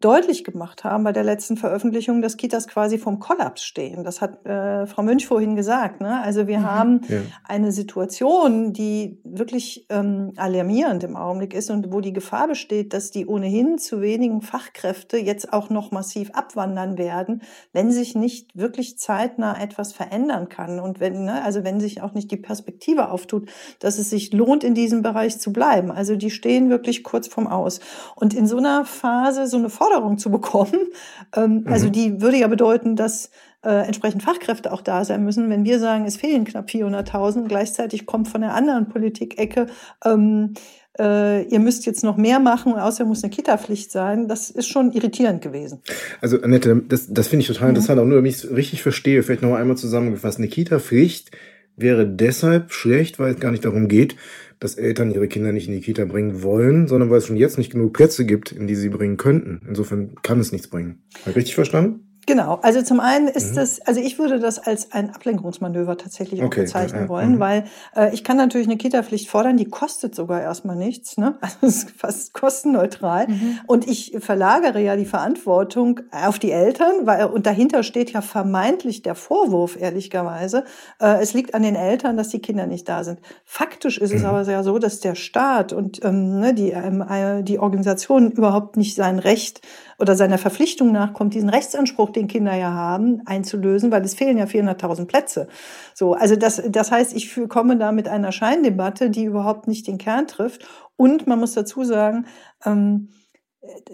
deutlich 0.00 0.44
gemacht 0.44 0.82
haben 0.82 1.04
bei 1.04 1.12
der 1.12 1.24
letzten 1.24 1.58
Veröffentlichung, 1.58 2.22
dass 2.22 2.38
Kitas 2.38 2.66
quasi 2.66 2.96
vom 2.96 3.18
Kollaps 3.18 3.62
stehen. 3.62 4.02
Das 4.02 4.22
hat 4.22 4.46
äh, 4.46 4.86
Frau 4.86 5.02
Münch 5.02 5.26
vorhin 5.26 5.56
gesagt. 5.56 6.00
Ne? 6.00 6.20
Also 6.22 6.46
wir 6.46 6.60
mhm. 6.60 6.64
haben 6.64 7.00
ja. 7.08 7.18
eine 7.46 7.70
Situation, 7.70 8.72
die 8.72 9.20
wirklich 9.24 9.86
ähm, 9.90 10.32
alarmierend 10.36 11.04
im 11.04 11.16
Augenblick 11.16 11.52
ist 11.52 11.70
und 11.70 11.92
wo 11.92 12.00
die 12.00 12.14
Gefahr 12.14 12.48
besteht, 12.48 12.94
dass 12.94 13.10
die 13.10 13.26
ohnehin 13.26 13.76
zu 13.76 14.00
wenigen 14.00 14.40
Fachkräfte 14.40 15.18
jetzt 15.18 15.52
auch 15.52 15.68
noch 15.68 15.90
massiv 15.90 16.30
abwandern 16.30 16.96
werden, 16.96 17.42
wenn 17.74 17.92
sich 17.92 18.14
nicht 18.14 18.56
wirklich 18.56 18.98
zeitnah 18.98 19.60
etwas 19.60 19.92
verändern 19.92 20.48
kann 20.48 20.80
und 20.80 20.98
wenn, 21.00 21.24
ne, 21.26 21.44
also 21.44 21.62
wenn 21.62 21.78
sich 21.78 22.00
auch 22.00 22.14
nicht 22.14 22.30
die 22.30 22.38
Perspektive 22.38 23.10
auftut, 23.10 23.50
dass 23.80 23.98
es 23.98 24.08
sich 24.08 24.32
lohnt, 24.32 24.64
in 24.64 24.74
diesem 24.74 25.02
Bereich 25.02 25.38
zu 25.38 25.52
bleiben. 25.52 25.90
Also 25.90 26.16
die 26.16 26.30
stehen 26.30 26.70
wirklich 26.70 27.04
kurz 27.04 27.28
vorm 27.28 27.46
Aus. 27.46 27.80
Und 28.16 28.32
in 28.32 28.46
so 28.46 28.56
einer 28.56 28.86
Phase 28.86 29.46
so 29.46 29.58
eine 29.58 29.68
Forderung 29.68 29.89
zu 30.16 30.30
bekommen. 30.30 30.88
Ähm, 31.36 31.42
also 31.42 31.60
mhm. 31.60 31.72
Also 31.72 31.88
die 31.90 32.20
würde 32.20 32.36
ja 32.38 32.48
bedeuten, 32.48 32.96
dass 32.96 33.30
äh, 33.62 33.86
entsprechend 33.86 34.22
Fachkräfte 34.22 34.72
auch 34.72 34.80
da 34.80 35.04
sein 35.04 35.24
müssen. 35.24 35.50
Wenn 35.50 35.64
wir 35.64 35.78
sagen, 35.78 36.04
es 36.04 36.16
fehlen 36.16 36.44
knapp 36.44 36.68
400.000, 36.68 37.48
gleichzeitig 37.48 38.06
kommt 38.06 38.28
von 38.28 38.40
der 38.40 38.54
anderen 38.54 38.88
Politikecke, 38.88 39.66
ähm, 40.04 40.54
äh, 40.98 41.44
ihr 41.44 41.60
müsst 41.60 41.86
jetzt 41.86 42.02
noch 42.04 42.16
mehr 42.16 42.40
machen, 42.40 42.74
außer 42.74 43.04
muss 43.04 43.22
eine 43.22 43.30
Kita-Pflicht 43.30 43.92
sein, 43.92 44.28
das 44.28 44.50
ist 44.50 44.68
schon 44.68 44.92
irritierend 44.92 45.40
gewesen. 45.42 45.80
Also 46.20 46.40
Annette, 46.42 46.82
das, 46.88 47.12
das 47.12 47.28
finde 47.28 47.42
ich 47.42 47.48
total 47.48 47.68
mhm. 47.68 47.76
interessant, 47.76 48.00
auch 48.00 48.04
nur, 48.04 48.16
damit 48.16 48.32
ich 48.32 48.44
es 48.44 48.50
richtig 48.50 48.82
verstehe, 48.82 49.22
vielleicht 49.22 49.42
noch 49.42 49.54
einmal 49.54 49.76
zusammengefasst. 49.76 50.38
Eine 50.38 50.48
Kita-Pflicht 50.48 51.30
wäre 51.76 52.06
deshalb 52.06 52.72
schlecht, 52.72 53.18
weil 53.18 53.34
es 53.34 53.40
gar 53.40 53.50
nicht 53.50 53.64
darum 53.64 53.88
geht, 53.88 54.16
dass 54.60 54.76
Eltern 54.76 55.10
ihre 55.10 55.26
Kinder 55.26 55.52
nicht 55.52 55.66
in 55.66 55.74
die 55.74 55.80
Kita 55.80 56.04
bringen 56.04 56.42
wollen, 56.42 56.86
sondern 56.86 57.10
weil 57.10 57.18
es 57.18 57.26
schon 57.26 57.36
jetzt 57.36 57.58
nicht 57.58 57.72
genug 57.72 57.94
Plätze 57.94 58.24
gibt, 58.24 58.52
in 58.52 58.66
die 58.66 58.74
sie 58.76 58.90
bringen 58.90 59.16
könnten. 59.16 59.62
Insofern 59.66 60.14
kann 60.22 60.38
es 60.38 60.52
nichts 60.52 60.68
bringen. 60.68 61.02
Habe 61.22 61.30
ich 61.30 61.36
richtig 61.36 61.54
verstanden? 61.54 62.09
Genau, 62.26 62.58
also 62.62 62.82
zum 62.82 63.00
einen 63.00 63.28
ist 63.28 63.52
mhm. 63.52 63.56
das, 63.56 63.80
also 63.80 64.00
ich 64.00 64.18
würde 64.18 64.38
das 64.38 64.58
als 64.58 64.92
ein 64.92 65.10
Ablenkungsmanöver 65.10 65.96
tatsächlich 65.96 66.42
okay, 66.42 66.62
bezeichnen 66.62 67.02
ja, 67.02 67.08
wollen, 67.08 67.36
mhm. 67.36 67.40
weil 67.40 67.64
äh, 67.96 68.12
ich 68.14 68.24
kann 68.24 68.36
natürlich 68.36 68.66
eine 68.66 68.76
Kita-Pflicht 68.76 69.28
fordern, 69.28 69.56
die 69.56 69.64
kostet 69.64 70.14
sogar 70.14 70.40
erstmal 70.40 70.76
nichts, 70.76 71.16
ne? 71.16 71.38
Also 71.50 71.56
es 71.62 71.84
ist 71.84 71.90
fast 71.90 72.32
kostenneutral. 72.32 73.26
Mhm. 73.28 73.58
Und 73.66 73.88
ich 73.88 74.16
verlagere 74.20 74.80
ja 74.80 74.96
die 74.96 75.06
Verantwortung 75.06 76.00
auf 76.12 76.38
die 76.38 76.52
Eltern, 76.52 77.06
weil 77.06 77.26
und 77.26 77.46
dahinter 77.46 77.82
steht 77.82 78.12
ja 78.12 78.20
vermeintlich 78.20 79.02
der 79.02 79.14
Vorwurf, 79.14 79.76
ehrlicherweise. 79.80 80.64
Äh, 81.00 81.20
es 81.20 81.34
liegt 81.34 81.54
an 81.54 81.62
den 81.62 81.74
Eltern, 81.74 82.16
dass 82.16 82.28
die 82.28 82.40
Kinder 82.40 82.66
nicht 82.66 82.88
da 82.88 83.02
sind. 83.02 83.20
Faktisch 83.44 83.98
ist 83.98 84.12
es 84.12 84.22
mhm. 84.22 84.28
aber 84.28 84.42
ja 84.42 84.62
so, 84.62 84.78
dass 84.78 85.00
der 85.00 85.14
Staat 85.14 85.72
und 85.72 86.04
ähm, 86.04 86.38
ne, 86.40 86.54
die, 86.54 86.70
ähm, 86.70 87.02
äh, 87.02 87.42
die 87.42 87.58
Organisation 87.58 88.30
überhaupt 88.30 88.76
nicht 88.76 88.94
sein 88.94 89.18
Recht 89.18 89.62
oder 90.00 90.16
seiner 90.16 90.38
Verpflichtung 90.38 90.92
nachkommt, 90.92 91.34
diesen 91.34 91.50
Rechtsanspruch, 91.50 92.10
den 92.10 92.26
Kinder 92.26 92.54
ja 92.54 92.72
haben, 92.72 93.22
einzulösen, 93.26 93.92
weil 93.92 94.02
es 94.02 94.14
fehlen 94.14 94.38
ja 94.38 94.44
400.000 94.46 95.06
Plätze. 95.06 95.48
So, 95.94 96.14
also 96.14 96.36
das, 96.36 96.62
das 96.68 96.90
heißt, 96.90 97.14
ich 97.14 97.38
komme 97.48 97.76
da 97.76 97.92
mit 97.92 98.08
einer 98.08 98.32
Scheindebatte, 98.32 99.10
die 99.10 99.24
überhaupt 99.24 99.68
nicht 99.68 99.86
den 99.86 99.98
Kern 99.98 100.26
trifft. 100.26 100.66
Und 100.96 101.26
man 101.26 101.38
muss 101.38 101.52
dazu 101.52 101.84
sagen, 101.84 102.26
ähm, 102.64 103.08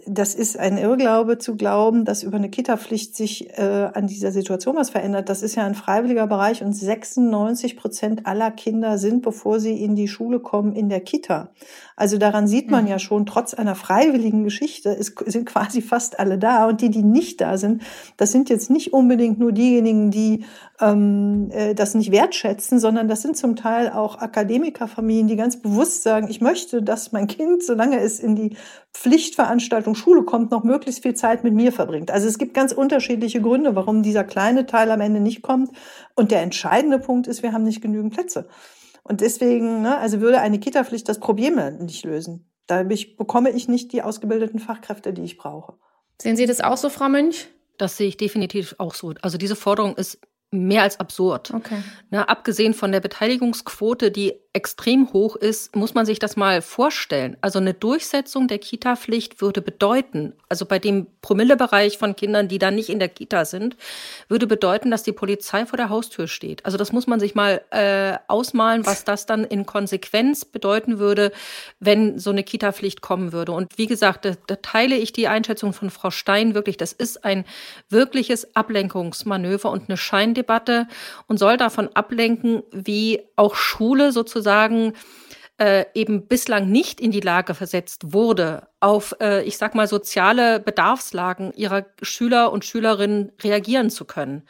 das 0.06 0.36
ist 0.36 0.56
ein 0.56 0.78
Irrglaube 0.78 1.38
zu 1.38 1.56
glauben, 1.56 2.04
dass 2.04 2.22
über 2.22 2.36
eine 2.36 2.50
Kita-Pflicht 2.50 3.16
sich 3.16 3.50
äh, 3.58 3.90
an 3.92 4.06
dieser 4.06 4.30
Situation 4.30 4.76
was 4.76 4.90
verändert. 4.90 5.28
Das 5.28 5.42
ist 5.42 5.56
ja 5.56 5.66
ein 5.66 5.74
freiwilliger 5.74 6.28
Bereich 6.28 6.62
und 6.62 6.72
96 6.72 7.76
Prozent 7.76 8.26
aller 8.26 8.52
Kinder 8.52 8.96
sind, 8.96 9.22
bevor 9.22 9.58
sie 9.58 9.82
in 9.82 9.96
die 9.96 10.06
Schule 10.06 10.38
kommen, 10.38 10.72
in 10.76 10.88
der 10.88 11.00
Kita. 11.00 11.50
Also 11.96 12.18
daran 12.18 12.46
sieht 12.46 12.70
man 12.70 12.84
mhm. 12.84 12.90
ja 12.90 12.98
schon, 12.98 13.24
trotz 13.24 13.54
einer 13.54 13.74
freiwilligen 13.74 14.44
Geschichte 14.44 14.90
ist, 14.90 15.18
sind 15.24 15.46
quasi 15.46 15.80
fast 15.80 16.20
alle 16.20 16.38
da. 16.38 16.66
Und 16.66 16.82
die, 16.82 16.90
die 16.90 17.02
nicht 17.02 17.40
da 17.40 17.56
sind, 17.56 17.82
das 18.18 18.32
sind 18.32 18.50
jetzt 18.50 18.68
nicht 18.70 18.92
unbedingt 18.92 19.38
nur 19.38 19.52
diejenigen, 19.52 20.10
die 20.10 20.44
ähm, 20.78 21.48
äh, 21.52 21.74
das 21.74 21.94
nicht 21.94 22.12
wertschätzen, 22.12 22.78
sondern 22.78 23.08
das 23.08 23.22
sind 23.22 23.38
zum 23.38 23.56
Teil 23.56 23.90
auch 23.90 24.18
Akademikerfamilien, 24.18 25.26
die 25.26 25.36
ganz 25.36 25.56
bewusst 25.56 26.02
sagen, 26.02 26.28
ich 26.28 26.42
möchte, 26.42 26.82
dass 26.82 27.12
mein 27.12 27.26
Kind, 27.28 27.62
solange 27.62 27.98
es 27.98 28.20
in 28.20 28.36
die 28.36 28.56
Pflichtveranstaltung 28.92 29.94
Schule 29.94 30.22
kommt, 30.22 30.50
noch 30.50 30.64
möglichst 30.64 31.02
viel 31.02 31.14
Zeit 31.14 31.44
mit 31.44 31.54
mir 31.54 31.72
verbringt. 31.72 32.10
Also 32.10 32.28
es 32.28 32.36
gibt 32.36 32.52
ganz 32.52 32.72
unterschiedliche 32.72 33.40
Gründe, 33.40 33.74
warum 33.74 34.02
dieser 34.02 34.24
kleine 34.24 34.66
Teil 34.66 34.90
am 34.90 35.00
Ende 35.00 35.20
nicht 35.20 35.40
kommt. 35.40 35.70
Und 36.14 36.30
der 36.30 36.42
entscheidende 36.42 36.98
Punkt 36.98 37.26
ist, 37.26 37.42
wir 37.42 37.52
haben 37.52 37.64
nicht 37.64 37.80
genügend 37.80 38.12
Plätze. 38.12 38.48
Und 39.06 39.20
deswegen, 39.20 39.82
ne, 39.82 39.98
also 39.98 40.20
würde 40.20 40.40
eine 40.40 40.58
Kita-Pflicht 40.58 41.08
das 41.08 41.20
Problem 41.20 41.60
nicht 41.78 42.04
lösen. 42.04 42.50
Dadurch 42.66 43.16
bekomme 43.16 43.50
ich 43.50 43.68
nicht 43.68 43.92
die 43.92 44.02
ausgebildeten 44.02 44.58
Fachkräfte, 44.58 45.12
die 45.12 45.22
ich 45.22 45.36
brauche. 45.38 45.74
Sehen 46.20 46.36
Sie 46.36 46.46
das 46.46 46.60
auch 46.60 46.76
so, 46.76 46.88
Frau 46.88 47.08
Münch? 47.08 47.46
Das 47.78 47.96
sehe 47.96 48.08
ich 48.08 48.16
definitiv 48.16 48.74
auch 48.78 48.94
so. 48.94 49.14
Also 49.22 49.38
diese 49.38 49.54
Forderung 49.54 49.94
ist 49.96 50.18
mehr 50.50 50.82
als 50.82 50.98
absurd. 50.98 51.52
Okay. 51.54 51.82
Ne, 52.10 52.28
abgesehen 52.28 52.74
von 52.74 52.90
der 52.90 53.00
Beteiligungsquote, 53.00 54.10
die 54.10 54.34
extrem 54.56 55.12
hoch 55.12 55.36
ist, 55.36 55.76
muss 55.76 55.92
man 55.92 56.06
sich 56.06 56.18
das 56.18 56.34
mal 56.34 56.62
vorstellen. 56.62 57.36
Also 57.42 57.58
eine 57.58 57.74
Durchsetzung 57.74 58.48
der 58.48 58.58
Kita-Pflicht 58.58 59.42
würde 59.42 59.60
bedeuten, 59.60 60.32
also 60.48 60.64
bei 60.64 60.78
dem 60.78 61.08
Promillebereich 61.20 61.98
von 61.98 62.16
Kindern, 62.16 62.48
die 62.48 62.56
da 62.56 62.70
nicht 62.70 62.88
in 62.88 62.98
der 62.98 63.10
Kita 63.10 63.44
sind, 63.44 63.76
würde 64.28 64.46
bedeuten, 64.46 64.90
dass 64.90 65.02
die 65.02 65.12
Polizei 65.12 65.66
vor 65.66 65.76
der 65.76 65.90
Haustür 65.90 66.26
steht. 66.26 66.64
Also 66.64 66.78
das 66.78 66.90
muss 66.90 67.06
man 67.06 67.20
sich 67.20 67.34
mal 67.34 67.60
äh, 67.70 68.16
ausmalen, 68.28 68.86
was 68.86 69.04
das 69.04 69.26
dann 69.26 69.44
in 69.44 69.66
Konsequenz 69.66 70.46
bedeuten 70.46 70.98
würde, 70.98 71.32
wenn 71.78 72.18
so 72.18 72.30
eine 72.30 72.42
Kita-Pflicht 72.42 73.02
kommen 73.02 73.32
würde. 73.32 73.52
Und 73.52 73.76
wie 73.76 73.86
gesagt, 73.86 74.24
da, 74.24 74.32
da 74.46 74.56
teile 74.56 74.96
ich 74.96 75.12
die 75.12 75.28
Einschätzung 75.28 75.74
von 75.74 75.90
Frau 75.90 76.10
Stein 76.10 76.54
wirklich. 76.54 76.78
Das 76.78 76.94
ist 76.94 77.26
ein 77.26 77.44
wirkliches 77.90 78.56
Ablenkungsmanöver 78.56 79.70
und 79.70 79.90
eine 79.90 79.98
Scheindebatte 79.98 80.88
und 81.26 81.36
soll 81.36 81.58
davon 81.58 81.90
ablenken, 81.92 82.62
wie 82.72 83.20
auch 83.36 83.54
Schule 83.54 84.12
sozusagen 84.12 84.45
sozusagen 84.46 84.92
äh, 85.58 85.86
eben 85.94 86.28
bislang 86.28 86.70
nicht 86.70 87.00
in 87.00 87.10
die 87.10 87.20
Lage 87.20 87.54
versetzt 87.54 88.12
wurde, 88.12 88.68
auf, 88.78 89.16
äh, 89.20 89.42
ich 89.42 89.56
sag 89.56 89.74
mal, 89.74 89.88
soziale 89.88 90.60
Bedarfslagen 90.60 91.52
ihrer 91.54 91.86
Schüler 92.02 92.52
und 92.52 92.64
Schülerinnen 92.64 93.32
reagieren 93.42 93.90
zu 93.90 94.04
können. 94.04 94.42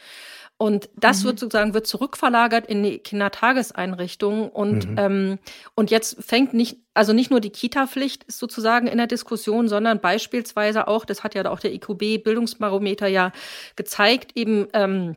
Und 0.58 0.88
das 0.96 1.22
mhm. 1.22 1.28
wird 1.28 1.38
sozusagen 1.38 1.74
wird 1.74 1.86
zurückverlagert 1.86 2.66
in 2.66 2.82
die 2.82 2.98
Kindertageseinrichtungen 2.98 4.48
und 4.48 4.90
mhm. 4.90 4.96
ähm, 4.98 5.38
und 5.74 5.90
jetzt 5.90 6.16
fängt 6.24 6.54
nicht 6.54 6.78
also 6.94 7.12
nicht 7.12 7.30
nur 7.30 7.40
die 7.40 7.50
Kita-Pflicht 7.50 8.24
ist 8.24 8.38
sozusagen 8.38 8.86
in 8.86 8.96
der 8.96 9.06
Diskussion, 9.06 9.68
sondern 9.68 10.00
beispielsweise 10.00 10.88
auch, 10.88 11.04
das 11.04 11.22
hat 11.22 11.34
ja 11.34 11.48
auch 11.50 11.60
der 11.60 11.74
IQB 11.74 12.24
Bildungsbarometer 12.24 13.06
ja 13.06 13.32
gezeigt, 13.76 14.32
eben 14.34 14.66
ähm, 14.72 15.10
äh, 15.10 15.14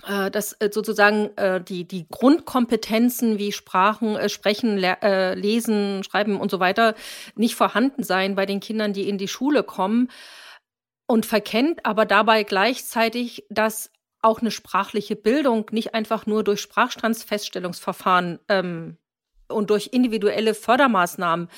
dass 0.00 0.54
äh, 0.54 0.70
sozusagen 0.72 1.36
äh, 1.36 1.62
die, 1.62 1.86
die 1.86 2.08
Grundkompetenzen 2.08 3.38
wie 3.38 3.52
Sprachen, 3.52 4.28
Sprechen, 4.28 4.76
Lesen, 4.76 6.02
Schreiben 6.02 6.40
und 6.40 6.50
so 6.50 6.60
weiter 6.60 6.94
nicht 7.36 7.54
vorhanden 7.54 8.02
seien 8.02 8.34
bei 8.34 8.46
den 8.46 8.60
Kindern, 8.60 8.92
die 8.92 9.08
in 9.08 9.18
die 9.18 9.28
Schule 9.28 9.62
kommen 9.62 10.08
und 11.06 11.26
verkennt 11.26 11.84
aber 11.84 12.06
dabei 12.06 12.42
gleichzeitig, 12.42 13.44
dass 13.50 13.90
auch 14.22 14.40
eine 14.40 14.50
sprachliche 14.50 15.16
Bildung 15.16 15.66
nicht 15.72 15.94
einfach 15.94 16.26
nur 16.26 16.44
durch 16.44 16.60
Sprachstandsfeststellungsverfahren 16.60 18.38
ähm, 18.48 18.96
und 19.48 19.70
durch 19.70 19.90
individuelle 19.92 20.54
Fördermaßnahmen 20.54 21.48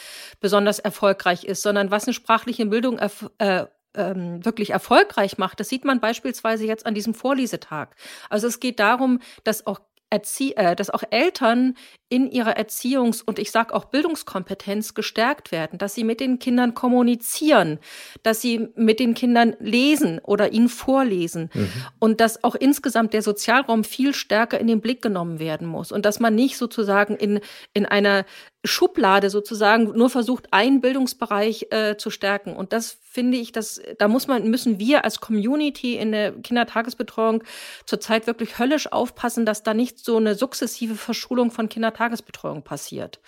besonders 0.41 0.79
erfolgreich 0.79 1.45
ist, 1.45 1.63
sondern 1.63 1.91
was 1.91 2.07
eine 2.07 2.15
sprachliche 2.15 2.67
Bildung 2.67 2.99
äh, 2.99 3.67
ähm, 3.95 4.45
wirklich 4.45 4.71
erfolgreich 4.71 5.39
macht, 5.39 5.61
das 5.61 5.69
sieht 5.69 5.85
man 5.85 6.01
beispielsweise 6.01 6.67
jetzt 6.67 6.87
an 6.87 6.95
diesem 6.95 7.15
Vorlesetag. 7.15 7.97
Also 8.31 8.47
es 8.47 8.61
geht 8.61 8.81
darum, 8.81 9.21
dass 9.45 9.67
auch 9.67 9.81
Erzie 10.15 10.55
äh, 10.57 10.77
dass 10.77 10.91
auch 10.91 11.03
Eltern 11.11 11.75
in 12.09 12.31
ihrer 12.31 12.57
Erziehungs- 12.57 13.23
und 13.25 13.41
ich 13.41 13.51
sage 13.51 13.75
auch 13.75 13.87
Bildungskompetenz 13.87 14.95
gestärkt 14.95 15.51
werden, 15.51 15.79
dass 15.79 15.95
sie 15.95 16.05
mit 16.05 16.21
den 16.21 16.39
Kindern 16.39 16.75
kommunizieren, 16.75 17.81
dass 18.23 18.41
sie 18.41 18.69
mit 18.77 19.01
den 19.01 19.15
Kindern 19.15 19.57
lesen 19.59 20.21
oder 20.21 20.53
ihnen 20.53 20.69
vorlesen 20.69 21.51
mhm. 21.53 21.69
und 21.99 22.21
dass 22.21 22.45
auch 22.45 22.55
insgesamt 22.55 23.13
der 23.13 23.23
Sozialraum 23.23 23.83
viel 23.83 24.15
stärker 24.15 24.61
in 24.61 24.69
den 24.69 24.81
Blick 24.81 25.03
genommen 25.03 25.41
werden 25.41 25.67
muss 25.67 25.91
und 25.91 26.07
dass 26.07 26.21
man 26.21 26.35
nicht 26.35 26.59
sozusagen 26.59 27.17
in, 27.17 27.41
in 27.73 27.85
einer 27.85 28.25
Schublade 28.65 29.29
sozusagen 29.29 29.93
nur 29.97 30.09
versucht, 30.09 30.47
einen 30.51 30.81
Bildungsbereich 30.81 31.69
äh, 31.71 31.97
zu 31.97 32.11
stärken. 32.11 32.57
Und 32.57 32.73
das 32.73 32.99
finde 33.03 33.37
ich, 33.37 33.53
dass 33.53 33.81
da 33.99 34.09
muss 34.09 34.27
man, 34.27 34.49
müssen 34.49 34.79
wir 34.79 35.05
als 35.05 35.21
Community 35.21 35.97
in 35.97 36.13
der 36.13 36.33
Kindertagesbetreuung 36.33 37.45
zurzeit 37.85 38.27
wirklich 38.27 38.59
höllisch 38.59 38.91
aufpassen, 38.91 39.45
dass 39.45 39.63
da 39.63 39.75
nicht 39.75 39.99
so 39.99 40.17
eine 40.17 40.35
sukzessive 40.35 40.95
Verschulung 40.95 41.51
von 41.51 41.69
Kindertagesbetreuung 41.69 42.63
passiert. 42.63 43.21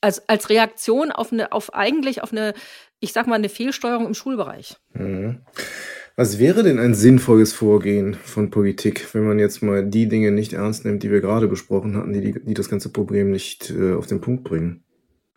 Als, 0.00 0.28
als 0.28 0.50
Reaktion 0.50 1.12
auf 1.12 1.32
eine, 1.32 1.52
auf 1.52 1.72
eigentlich 1.72 2.22
auf 2.22 2.32
eine, 2.32 2.52
ich 3.00 3.12
sag 3.12 3.28
mal, 3.28 3.36
eine 3.36 3.48
Fehlsteuerung 3.48 4.06
im 4.06 4.14
Schulbereich. 4.14 4.76
Mhm. 4.92 5.42
Was 6.18 6.38
wäre 6.38 6.62
denn 6.62 6.78
ein 6.78 6.94
sinnvolles 6.94 7.52
Vorgehen 7.52 8.14
von 8.14 8.48
Politik, 8.48 9.06
wenn 9.12 9.26
man 9.26 9.38
jetzt 9.38 9.62
mal 9.62 9.84
die 9.84 10.08
Dinge 10.08 10.32
nicht 10.32 10.54
ernst 10.54 10.86
nimmt, 10.86 11.02
die 11.02 11.10
wir 11.10 11.20
gerade 11.20 11.46
besprochen 11.46 11.94
hatten, 11.94 12.14
die, 12.14 12.32
die 12.42 12.54
das 12.54 12.70
ganze 12.70 12.88
Problem 12.88 13.30
nicht 13.30 13.70
äh, 13.70 13.92
auf 13.92 14.06
den 14.06 14.22
Punkt 14.22 14.42
bringen? 14.42 14.82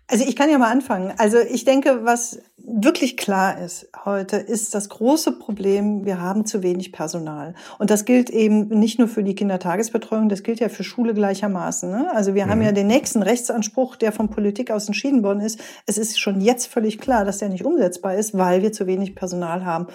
Also 0.07 0.25
ich 0.25 0.37
kann 0.37 0.49
ja 0.49 0.57
mal 0.57 0.71
anfangen. 0.71 1.13
Also 1.17 1.37
ich 1.37 1.65
denke, 1.65 1.99
was 2.03 2.41
wirklich 2.71 3.17
klar 3.17 3.59
ist 3.59 3.89
heute, 4.05 4.37
ist 4.37 4.75
das 4.75 4.89
große 4.89 5.33
Problem, 5.33 6.05
wir 6.05 6.21
haben 6.21 6.45
zu 6.45 6.63
wenig 6.63 6.91
Personal. 6.91 7.53
Und 7.77 7.89
das 7.89 8.05
gilt 8.05 8.29
eben 8.29 8.67
nicht 8.67 8.99
nur 8.99 9.07
für 9.07 9.23
die 9.23 9.35
Kindertagesbetreuung, 9.35 10.29
das 10.29 10.43
gilt 10.43 10.59
ja 10.59 10.69
für 10.69 10.83
Schule 10.83 11.13
gleichermaßen. 11.13 11.89
Ne? 11.89 12.09
Also 12.13 12.35
wir 12.35 12.45
mhm. 12.45 12.49
haben 12.49 12.61
ja 12.61 12.71
den 12.71 12.87
nächsten 12.87 13.21
Rechtsanspruch, 13.21 13.95
der 13.95 14.11
von 14.11 14.29
Politik 14.29 14.71
aus 14.71 14.87
entschieden 14.87 15.23
worden 15.23 15.41
ist. 15.41 15.59
Es 15.85 15.97
ist 15.97 16.19
schon 16.19 16.41
jetzt 16.41 16.67
völlig 16.67 16.99
klar, 16.99 17.25
dass 17.25 17.39
der 17.39 17.49
nicht 17.49 17.65
umsetzbar 17.65 18.15
ist, 18.15 18.37
weil 18.37 18.61
wir 18.61 18.71
zu 18.71 18.87
wenig 18.87 19.15
Personal 19.15 19.65
haben. 19.65 19.87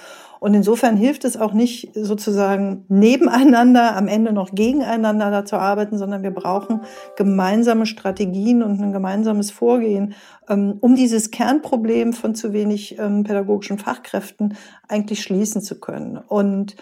Und 0.44 0.52
insofern 0.52 0.98
hilft 0.98 1.24
es 1.24 1.38
auch 1.38 1.54
nicht 1.54 1.92
sozusagen 1.94 2.84
nebeneinander, 2.88 3.96
am 3.96 4.08
Ende 4.08 4.30
noch 4.30 4.54
gegeneinander 4.54 5.30
da 5.30 5.46
zu 5.46 5.56
arbeiten, 5.56 5.96
sondern 5.96 6.22
wir 6.22 6.32
brauchen 6.32 6.82
gemeinsame 7.16 7.86
Strategien 7.86 8.62
und 8.62 8.78
ein 8.78 8.92
gemeinsames 8.92 9.50
Vorgehen, 9.50 10.12
ähm, 10.50 10.76
um 10.80 10.96
dieses 10.96 11.30
Kernproblem 11.30 12.12
von 12.12 12.34
zu 12.34 12.52
wenig 12.52 12.63
ähm, 12.98 13.24
pädagogischen 13.24 13.78
Fachkräften 13.78 14.56
eigentlich 14.88 15.22
schließen 15.22 15.62
zu 15.62 15.78
können. 15.80 16.16
Und 16.16 16.76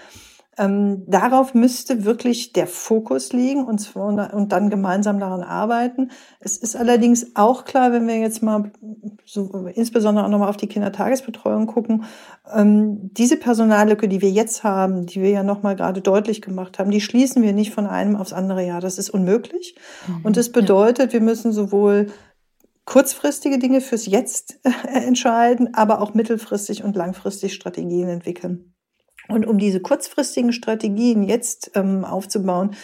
ähm, 0.58 1.04
darauf 1.06 1.54
müsste 1.54 2.04
wirklich 2.04 2.52
der 2.52 2.66
Fokus 2.66 3.32
liegen 3.32 3.64
und, 3.64 3.78
zwar, 3.78 4.34
und 4.34 4.52
dann 4.52 4.68
gemeinsam 4.68 5.18
daran 5.18 5.42
arbeiten. 5.42 6.10
Es 6.40 6.58
ist 6.58 6.76
allerdings 6.76 7.34
auch 7.36 7.64
klar, 7.64 7.90
wenn 7.92 8.06
wir 8.06 8.18
jetzt 8.18 8.42
mal 8.42 8.70
so, 9.24 9.66
insbesondere 9.74 10.26
auch 10.26 10.28
nochmal 10.28 10.50
auf 10.50 10.58
die 10.58 10.66
Kindertagesbetreuung 10.66 11.66
gucken, 11.66 12.04
ähm, 12.54 13.10
diese 13.14 13.38
Personallücke, 13.38 14.08
die 14.08 14.20
wir 14.20 14.30
jetzt 14.30 14.62
haben, 14.62 15.06
die 15.06 15.22
wir 15.22 15.30
ja 15.30 15.42
nochmal 15.42 15.74
gerade 15.74 16.02
deutlich 16.02 16.42
gemacht 16.42 16.78
haben, 16.78 16.90
die 16.90 17.00
schließen 17.00 17.42
wir 17.42 17.54
nicht 17.54 17.72
von 17.72 17.86
einem 17.86 18.16
aufs 18.16 18.34
andere 18.34 18.66
Jahr. 18.66 18.82
Das 18.82 18.98
ist 18.98 19.08
unmöglich. 19.08 19.74
Mhm, 20.06 20.20
und 20.24 20.36
das 20.36 20.52
bedeutet, 20.52 21.14
wir 21.14 21.22
müssen 21.22 21.52
sowohl 21.52 22.08
kurzfristige 22.84 23.58
Dinge 23.58 23.80
fürs 23.80 24.06
Jetzt 24.06 24.60
entscheiden, 24.86 25.74
aber 25.74 26.00
auch 26.00 26.14
mittelfristig 26.14 26.84
und 26.84 26.96
langfristig 26.96 27.54
Strategien 27.54 28.08
entwickeln. 28.08 28.74
Und 29.28 29.46
um 29.46 29.56
diese 29.58 29.80
kurzfristigen 29.80 30.52
Strategien 30.52 31.22
jetzt 31.22 31.70
ähm, 31.74 32.04
aufzubauen, 32.04 32.74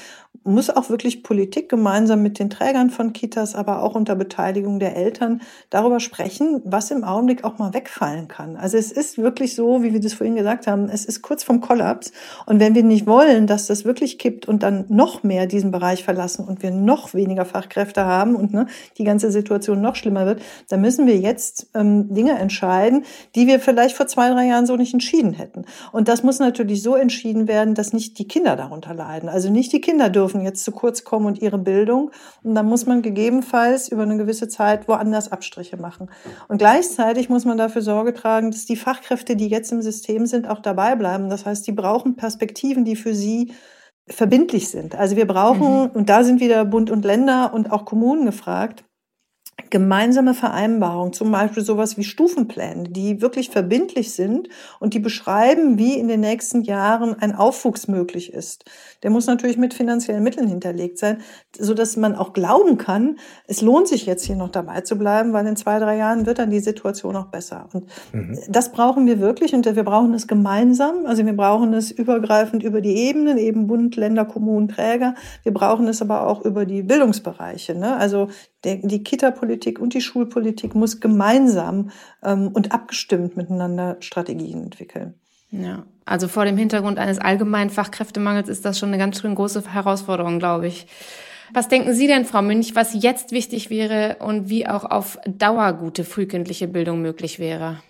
muss 0.49 0.71
auch 0.71 0.91
wirklich 0.91 1.23
Politik 1.23 1.69
gemeinsam 1.69 2.23
mit 2.23 2.39
den 2.39 2.51
Trägern 2.51 2.91
von 2.91 3.13
Kitas, 3.13 3.55
aber 3.55 3.83
auch 3.83 3.95
unter 3.95 4.15
Beteiligung 4.15 4.79
der 4.79 4.97
Eltern 4.97 5.41
darüber 5.71 6.01
sprechen, 6.01 6.61
was 6.65 6.91
im 6.91 7.05
Augenblick 7.05 7.45
auch 7.45 7.59
mal 7.59 7.75
wegfallen 7.75 8.29
kann. 8.29 8.57
Also 8.57 8.77
es 8.77 8.91
ist 8.93 9.19
wirklich 9.19 9.55
so, 9.55 9.83
wie 9.83 9.93
wir 9.93 10.01
das 10.01 10.15
vorhin 10.15 10.37
gesagt 10.37 10.67
haben, 10.67 10.89
es 10.89 11.05
ist 11.05 11.23
kurz 11.23 11.45
vom 11.45 11.61
Kollaps. 11.61 12.13
Und 12.47 12.61
wenn 12.61 12.75
wir 12.75 12.83
nicht 12.83 13.07
wollen, 13.07 13.47
dass 13.47 13.67
das 13.67 13.85
wirklich 13.85 14.19
kippt 14.19 14.47
und 14.47 14.63
dann 14.63 14.85
noch 14.89 15.23
mehr 15.23 15.47
diesen 15.47 15.71
Bereich 15.71 16.05
verlassen 16.05 16.47
und 16.47 16.63
wir 16.63 16.71
noch 16.71 17.15
weniger 17.15 17.45
Fachkräfte 17.45 18.05
haben 18.05 18.35
und 18.35 18.53
ne, 18.53 18.67
die 18.97 19.05
ganze 19.05 19.31
Situation 19.31 19.81
noch 19.81 19.97
schlimmer 19.97 20.27
wird, 20.27 20.43
dann 20.69 20.81
müssen 20.81 21.07
wir 21.07 21.17
jetzt 21.17 21.69
ähm, 21.75 22.13
Dinge 22.13 22.39
entscheiden, 22.39 23.05
die 23.35 23.47
wir 23.47 23.61
vielleicht 23.61 23.97
vor 23.97 24.07
zwei, 24.07 24.31
drei 24.31 24.47
Jahren 24.47 24.67
so 24.67 24.77
nicht 24.77 24.93
entschieden 24.93 25.33
hätten. 25.33 25.65
Und 25.93 26.09
das 26.09 26.23
muss 26.23 26.39
natürlich 26.39 26.83
so 26.83 26.95
entschieden 26.95 27.49
werden, 27.49 27.75
dass 27.75 27.93
nicht 27.93 28.19
die 28.19 28.29
Kinder 28.29 28.57
darunter 28.57 28.95
leiden. 28.95 29.29
Also 29.29 29.51
nicht 29.51 29.73
die 29.73 29.81
Kinder 29.81 30.11
dürfen 30.11 30.38
jetzt 30.41 30.65
zu 30.65 30.73
kurz 30.73 31.05
kommen 31.05 31.27
und 31.27 31.41
ihre 31.41 31.59
Bildung. 31.59 32.11
Und 32.43 32.55
dann 32.55 32.67
muss 32.67 32.87
man 32.87 33.03
gegebenenfalls 33.03 33.89
über 33.89 34.03
eine 34.03 34.17
gewisse 34.17 34.49
Zeit 34.49 34.89
woanders 34.89 35.33
Abstriche 35.33 35.77
machen. 35.77 36.11
Und 36.49 36.59
gleichzeitig 36.59 37.29
muss 37.29 37.45
man 37.45 37.59
dafür 37.59 37.83
Sorge 37.83 38.15
tragen, 38.15 38.51
dass 38.51 38.67
die 38.67 38.77
Fachkräfte, 38.77 39.37
die 39.37 39.49
jetzt 39.49 39.73
im 39.73 39.83
System 39.83 40.27
sind, 40.27 40.49
auch 40.49 40.61
dabei 40.61 40.97
bleiben. 40.97 41.31
Das 41.31 41.47
heißt, 41.47 41.67
die 41.67 41.73
brauchen 41.73 42.17
Perspektiven, 42.17 42.85
die 42.85 42.97
für 42.97 43.15
sie 43.15 43.53
verbindlich 44.09 44.69
sind. 44.71 44.95
Also 44.95 45.17
wir 45.17 45.27
brauchen, 45.27 45.83
mhm. 45.83 45.91
und 45.91 46.09
da 46.09 46.25
sind 46.25 46.41
wieder 46.41 46.65
Bund 46.65 46.91
und 46.91 47.05
Länder 47.05 47.53
und 47.53 47.71
auch 47.71 47.85
Kommunen 47.85 48.25
gefragt, 48.27 48.85
gemeinsame 49.71 50.35
Vereinbarungen, 50.35 51.13
zum 51.13 51.31
Beispiel 51.31 51.63
sowas 51.63 51.97
wie 51.99 52.05
Stufenpläne, 52.05 52.85
die 52.85 53.21
wirklich 53.21 53.51
verbindlich 53.51 54.13
sind 54.13 54.49
und 54.81 54.95
die 54.95 54.99
beschreiben, 54.99 55.79
wie 55.79 55.99
in 55.99 56.09
den 56.09 56.21
nächsten 56.21 56.63
Jahren 56.63 57.15
ein 57.15 57.35
Aufwuchs 57.35 57.89
möglich 57.89 58.33
ist. 58.33 58.65
Der 59.03 59.11
muss 59.11 59.27
natürlich 59.27 59.59
mit 59.59 59.75
finanziellen 59.75 60.23
Mitteln 60.23 60.49
hinterlegt 60.49 60.99
sein, 60.99 61.19
so 61.57 61.75
dass 61.75 61.97
man 61.97 62.15
auch 62.15 62.33
glauben 62.33 62.79
kann, 62.79 63.17
es 63.47 63.61
lohnt 63.61 63.89
sich 63.89 64.07
jetzt 64.07 64.25
hier 64.25 64.37
noch 64.37 64.49
dabei 64.49 64.81
zu 64.83 64.97
bleiben, 64.97 65.33
weil 65.33 65.47
in 65.47 65.57
zwei, 65.57 65.79
drei 65.79 65.97
Jahren 65.97 66.25
wird 66.25 66.39
dann 66.39 66.51
die 66.51 66.61
Situation 66.61 67.17
auch 67.17 67.27
besser. 67.27 67.69
Und 67.73 67.87
mhm. 68.13 68.39
das 68.49 68.73
brauchen 68.73 69.07
wir 69.07 69.21
wirklich 69.21 69.55
und 69.55 69.65
wir 69.67 69.85
brauchen 69.85 70.15
es 70.15 70.27
gemeinsam. 70.27 71.05
Also 71.05 71.27
wir 71.27 71.37
brauchen 71.37 71.75
es 71.75 71.91
übergreifend 71.91 72.63
über 72.63 72.81
die 72.81 72.97
Ebenen, 72.97 73.39
eben 73.39 73.67
Bund, 73.67 73.97
Länder, 73.97 74.25
Kommunen, 74.25 74.69
Träger. 74.69 75.15
Wir 75.43 75.53
brauchen 75.53 75.89
es 75.89 76.01
aber 76.01 76.27
auch 76.27 76.43
über 76.45 76.65
die 76.65 76.83
Bildungsbereiche. 76.83 77.75
Ne? 77.75 77.97
Also 77.97 78.29
der, 78.65 78.77
die 78.77 79.03
Kita-Politik 79.03 79.79
und 79.79 79.95
die 79.95 80.01
Schulpolitik 80.01 80.75
muss 80.75 81.01
gemeinsam 81.01 81.91
ähm, 82.23 82.49
und 82.49 82.73
abgestimmt 82.73 83.37
miteinander 83.37 83.97
Strategien 84.01 84.63
entwickeln. 84.63 85.15
Ja, 85.51 85.87
also 86.05 86.29
vor 86.29 86.45
dem 86.45 86.57
Hintergrund 86.57 86.99
eines 86.99 87.19
allgemeinen 87.19 87.71
Fachkräftemangels 87.71 88.49
ist 88.49 88.65
das 88.65 88.79
schon 88.79 88.91
eine 88.91 88.99
ganz 88.99 89.21
schön 89.21 89.35
große 89.35 89.73
Herausforderung, 89.73 90.39
glaube 90.39 90.67
ich. 90.67 90.87
Was 91.55 91.69
denken 91.69 91.95
Sie 91.95 92.07
denn, 92.07 92.27
Frau 92.27 92.43
Münch, 92.43 92.75
was 92.75 92.93
jetzt 92.93 93.33
wichtig 93.33 93.71
wäre 93.71 94.17
und 94.21 94.51
wie 94.51 94.67
auch 94.67 94.85
auf 94.85 95.19
Dauer 95.27 95.73
gute 95.73 96.05
frühkindliche 96.05 96.69
Bildung 96.69 97.01
möglich 97.01 97.39
wäre? 97.39 97.81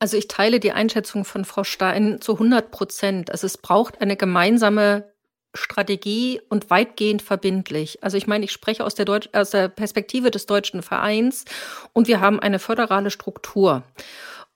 Also 0.00 0.16
ich 0.16 0.28
teile 0.28 0.60
die 0.60 0.72
Einschätzung 0.72 1.24
von 1.24 1.44
Frau 1.44 1.64
Stein 1.64 2.20
zu 2.20 2.34
100 2.34 2.70
Prozent. 2.70 3.30
Also 3.30 3.46
es 3.46 3.58
braucht 3.58 4.00
eine 4.00 4.16
gemeinsame 4.16 5.12
Strategie 5.58 6.40
und 6.48 6.70
weitgehend 6.70 7.22
verbindlich. 7.22 8.02
Also 8.02 8.16
ich 8.16 8.26
meine, 8.26 8.44
ich 8.44 8.52
spreche 8.52 8.84
aus 8.84 8.94
der, 8.94 9.04
Deutsch, 9.04 9.28
aus 9.32 9.50
der 9.50 9.68
Perspektive 9.68 10.30
des 10.30 10.46
deutschen 10.46 10.82
Vereins 10.82 11.44
und 11.92 12.08
wir 12.08 12.20
haben 12.20 12.40
eine 12.40 12.58
föderale 12.58 13.10
Struktur. 13.10 13.82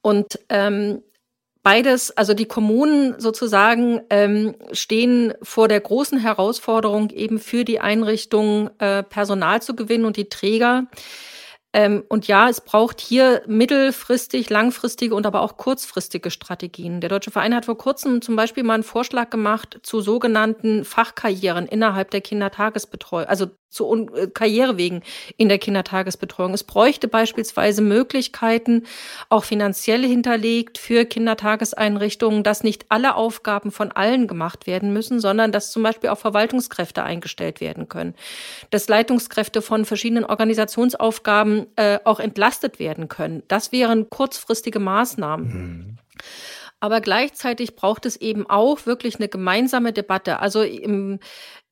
Und 0.00 0.38
ähm, 0.48 1.02
beides, 1.62 2.16
also 2.16 2.34
die 2.34 2.46
Kommunen 2.46 3.18
sozusagen 3.20 4.00
ähm, 4.10 4.54
stehen 4.72 5.34
vor 5.42 5.68
der 5.68 5.80
großen 5.80 6.18
Herausforderung, 6.18 7.10
eben 7.10 7.38
für 7.38 7.64
die 7.64 7.80
Einrichtung 7.80 8.70
äh, 8.78 9.02
Personal 9.02 9.62
zu 9.62 9.74
gewinnen 9.76 10.04
und 10.04 10.16
die 10.16 10.28
Träger 10.28 10.86
ähm, 11.74 12.04
und 12.08 12.28
ja, 12.28 12.48
es 12.48 12.60
braucht 12.60 13.00
hier 13.00 13.42
mittelfristig, 13.46 14.50
langfristige 14.50 15.14
und 15.14 15.26
aber 15.26 15.40
auch 15.40 15.56
kurzfristige 15.56 16.30
Strategien. 16.30 17.00
Der 17.00 17.08
Deutsche 17.08 17.30
Verein 17.30 17.54
hat 17.54 17.64
vor 17.64 17.78
kurzem 17.78 18.20
zum 18.20 18.36
Beispiel 18.36 18.62
mal 18.62 18.74
einen 18.74 18.82
Vorschlag 18.82 19.30
gemacht 19.30 19.80
zu 19.82 20.00
sogenannten 20.00 20.84
Fachkarrieren 20.84 21.66
innerhalb 21.66 22.10
der 22.10 22.20
Kindertagesbetreuung, 22.20 23.26
also 23.26 23.46
zu 23.72 24.08
äh, 24.14 24.28
Karrierewegen 24.28 25.02
in 25.36 25.48
der 25.48 25.58
Kindertagesbetreuung. 25.58 26.54
Es 26.54 26.62
bräuchte 26.62 27.08
beispielsweise 27.08 27.82
Möglichkeiten, 27.82 28.84
auch 29.28 29.44
finanziell 29.44 30.06
hinterlegt 30.06 30.78
für 30.78 31.04
Kindertageseinrichtungen, 31.04 32.42
dass 32.42 32.62
nicht 32.62 32.86
alle 32.90 33.16
Aufgaben 33.16 33.72
von 33.72 33.90
allen 33.90 34.28
gemacht 34.28 34.66
werden 34.66 34.92
müssen, 34.92 35.20
sondern 35.20 35.50
dass 35.52 35.72
zum 35.72 35.82
Beispiel 35.82 36.10
auch 36.10 36.18
Verwaltungskräfte 36.18 37.02
eingestellt 37.02 37.60
werden 37.60 37.88
können, 37.88 38.14
dass 38.70 38.88
Leitungskräfte 38.88 39.62
von 39.62 39.84
verschiedenen 39.84 40.24
Organisationsaufgaben 40.24 41.66
äh, 41.76 41.98
auch 42.04 42.20
entlastet 42.20 42.78
werden 42.78 43.08
können. 43.08 43.42
Das 43.48 43.72
wären 43.72 44.10
kurzfristige 44.10 44.78
Maßnahmen. 44.78 45.46
Mhm. 45.46 45.98
Aber 46.82 47.00
gleichzeitig 47.00 47.76
braucht 47.76 48.06
es 48.06 48.16
eben 48.16 48.50
auch 48.50 48.86
wirklich 48.86 49.14
eine 49.14 49.28
gemeinsame 49.28 49.92
Debatte. 49.92 50.40
Also 50.40 50.62
im, 50.62 51.20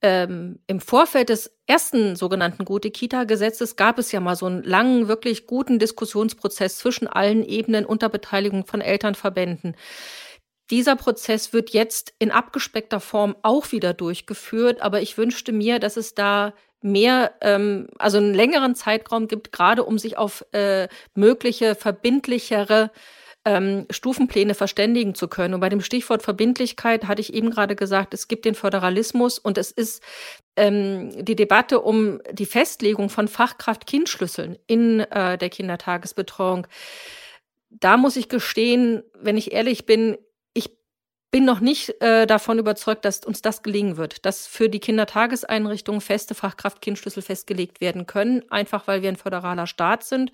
ähm, 0.02 0.60
im 0.68 0.78
Vorfeld 0.78 1.30
des 1.30 1.50
ersten 1.66 2.14
sogenannten 2.14 2.64
Gute-Kita-Gesetzes 2.64 3.74
gab 3.74 3.98
es 3.98 4.12
ja 4.12 4.20
mal 4.20 4.36
so 4.36 4.46
einen 4.46 4.62
langen, 4.62 5.08
wirklich 5.08 5.48
guten 5.48 5.80
Diskussionsprozess 5.80 6.78
zwischen 6.78 7.08
allen 7.08 7.44
Ebenen 7.44 7.86
unter 7.86 8.08
Beteiligung 8.08 8.64
von 8.66 8.80
Elternverbänden. 8.80 9.74
Dieser 10.70 10.94
Prozess 10.94 11.52
wird 11.52 11.70
jetzt 11.70 12.14
in 12.20 12.30
abgespeckter 12.30 13.00
Form 13.00 13.34
auch 13.42 13.72
wieder 13.72 13.94
durchgeführt, 13.94 14.80
aber 14.80 15.02
ich 15.02 15.18
wünschte 15.18 15.50
mir, 15.50 15.80
dass 15.80 15.96
es 15.96 16.14
da 16.14 16.54
mehr, 16.82 17.32
ähm, 17.40 17.88
also 17.98 18.18
einen 18.18 18.32
längeren 18.32 18.76
Zeitraum 18.76 19.26
gibt, 19.26 19.50
gerade 19.50 19.82
um 19.82 19.98
sich 19.98 20.16
auf 20.16 20.44
äh, 20.52 20.86
mögliche 21.16 21.74
verbindlichere 21.74 22.92
ähm, 23.44 23.86
Stufenpläne 23.90 24.54
verständigen 24.54 25.14
zu 25.14 25.28
können. 25.28 25.54
Und 25.54 25.60
bei 25.60 25.68
dem 25.68 25.80
Stichwort 25.80 26.22
Verbindlichkeit 26.22 27.06
hatte 27.06 27.22
ich 27.22 27.32
eben 27.32 27.50
gerade 27.50 27.74
gesagt, 27.74 28.12
es 28.12 28.28
gibt 28.28 28.44
den 28.44 28.54
Föderalismus 28.54 29.38
und 29.38 29.56
es 29.56 29.70
ist 29.70 30.02
ähm, 30.56 31.24
die 31.24 31.36
Debatte 31.36 31.80
um 31.80 32.20
die 32.32 32.46
Festlegung 32.46 33.08
von 33.08 33.28
Fachkraft-Kindschlüsseln 33.28 34.58
in 34.66 35.00
äh, 35.00 35.38
der 35.38 35.48
Kindertagesbetreuung. 35.48 36.66
Da 37.70 37.96
muss 37.96 38.16
ich 38.16 38.28
gestehen, 38.28 39.02
wenn 39.14 39.36
ich 39.36 39.52
ehrlich 39.52 39.86
bin, 39.86 40.18
ich 40.52 40.76
bin 41.30 41.44
noch 41.44 41.60
nicht 41.60 42.02
äh, 42.02 42.26
davon 42.26 42.58
überzeugt, 42.58 43.04
dass 43.04 43.24
uns 43.24 43.40
das 43.40 43.62
gelingen 43.62 43.96
wird, 43.96 44.26
dass 44.26 44.46
für 44.46 44.68
die 44.68 44.80
Kindertageseinrichtungen 44.80 46.00
feste 46.02 46.34
Fachkraft-Kindschlüssel 46.34 47.22
festgelegt 47.22 47.80
werden 47.80 48.06
können, 48.06 48.42
einfach 48.50 48.86
weil 48.86 49.00
wir 49.00 49.08
ein 49.08 49.16
föderaler 49.16 49.66
Staat 49.66 50.04
sind 50.04 50.30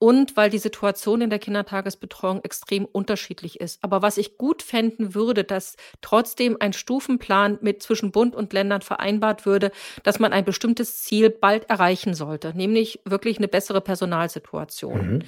und 0.00 0.34
weil 0.34 0.48
die 0.48 0.58
Situation 0.58 1.20
in 1.20 1.28
der 1.28 1.38
Kindertagesbetreuung 1.38 2.42
extrem 2.42 2.86
unterschiedlich 2.86 3.60
ist. 3.60 3.84
Aber 3.84 4.00
was 4.00 4.16
ich 4.16 4.38
gut 4.38 4.62
fänden 4.62 5.14
würde, 5.14 5.44
dass 5.44 5.76
trotzdem 6.00 6.56
ein 6.58 6.72
Stufenplan 6.72 7.58
mit 7.60 7.82
zwischen 7.82 8.10
Bund 8.10 8.34
und 8.34 8.54
Ländern 8.54 8.80
vereinbart 8.80 9.44
würde, 9.44 9.70
dass 10.02 10.18
man 10.18 10.32
ein 10.32 10.46
bestimmtes 10.46 11.02
Ziel 11.02 11.28
bald 11.28 11.68
erreichen 11.68 12.14
sollte, 12.14 12.56
nämlich 12.56 13.00
wirklich 13.04 13.36
eine 13.36 13.46
bessere 13.46 13.82
Personalsituation. 13.82 15.12
Mhm. 15.12 15.22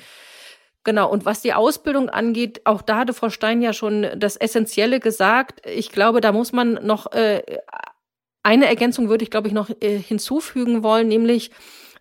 Genau, 0.84 1.10
und 1.10 1.26
was 1.26 1.42
die 1.42 1.52
Ausbildung 1.52 2.08
angeht, 2.08 2.62
auch 2.64 2.80
da 2.80 2.96
hatte 2.96 3.12
Frau 3.12 3.28
Stein 3.28 3.60
ja 3.60 3.74
schon 3.74 4.06
das 4.16 4.36
Essentielle 4.36 5.00
gesagt. 5.00 5.60
Ich 5.66 5.92
glaube, 5.92 6.22
da 6.22 6.32
muss 6.32 6.52
man 6.52 6.80
noch 6.84 7.12
äh, 7.12 7.42
eine 8.42 8.66
Ergänzung 8.66 9.10
würde 9.10 9.22
ich, 9.22 9.30
glaube 9.30 9.48
ich, 9.48 9.54
noch 9.54 9.68
äh, 9.80 9.98
hinzufügen 9.98 10.82
wollen, 10.82 11.08
nämlich 11.08 11.50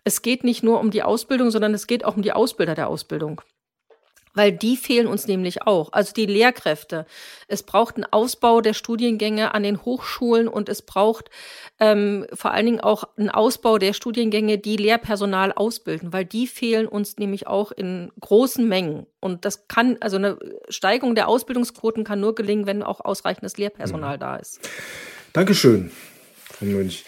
es 0.04 0.22
geht 0.22 0.44
nicht 0.44 0.62
nur 0.62 0.80
um 0.80 0.90
die 0.90 1.02
Ausbildung, 1.02 1.50
sondern 1.50 1.74
es 1.74 1.86
geht 1.86 2.04
auch 2.04 2.16
um 2.16 2.22
die 2.22 2.32
Ausbilder 2.32 2.74
der 2.74 2.88
Ausbildung. 2.88 3.40
Weil 4.34 4.50
die 4.50 4.78
fehlen 4.78 5.08
uns 5.08 5.26
nämlich 5.26 5.62
auch. 5.62 5.92
Also 5.92 6.14
die 6.14 6.24
Lehrkräfte. 6.24 7.04
Es 7.48 7.62
braucht 7.62 7.96
einen 7.96 8.06
Ausbau 8.10 8.62
der 8.62 8.72
Studiengänge 8.72 9.52
an 9.52 9.62
den 9.62 9.84
Hochschulen 9.84 10.48
und 10.48 10.70
es 10.70 10.80
braucht 10.80 11.28
ähm, 11.78 12.26
vor 12.32 12.52
allen 12.52 12.64
Dingen 12.64 12.80
auch 12.80 13.04
einen 13.18 13.28
Ausbau 13.28 13.76
der 13.76 13.92
Studiengänge, 13.92 14.56
die 14.56 14.78
Lehrpersonal 14.78 15.52
ausbilden, 15.52 16.14
weil 16.14 16.24
die 16.24 16.46
fehlen 16.46 16.88
uns 16.88 17.18
nämlich 17.18 17.46
auch 17.46 17.72
in 17.72 18.10
großen 18.20 18.66
Mengen. 18.66 19.06
Und 19.20 19.44
das 19.44 19.68
kann, 19.68 19.98
also 20.00 20.16
eine 20.16 20.38
Steigerung 20.70 21.14
der 21.14 21.28
Ausbildungsquoten 21.28 22.02
kann 22.02 22.20
nur 22.20 22.34
gelingen, 22.34 22.66
wenn 22.66 22.82
auch 22.82 23.00
ausreichendes 23.00 23.58
Lehrpersonal 23.58 24.16
mhm. 24.16 24.20
da 24.20 24.36
ist. 24.36 24.60
Dankeschön, 25.34 25.90
Frau 26.34 26.64
Münch. 26.64 27.04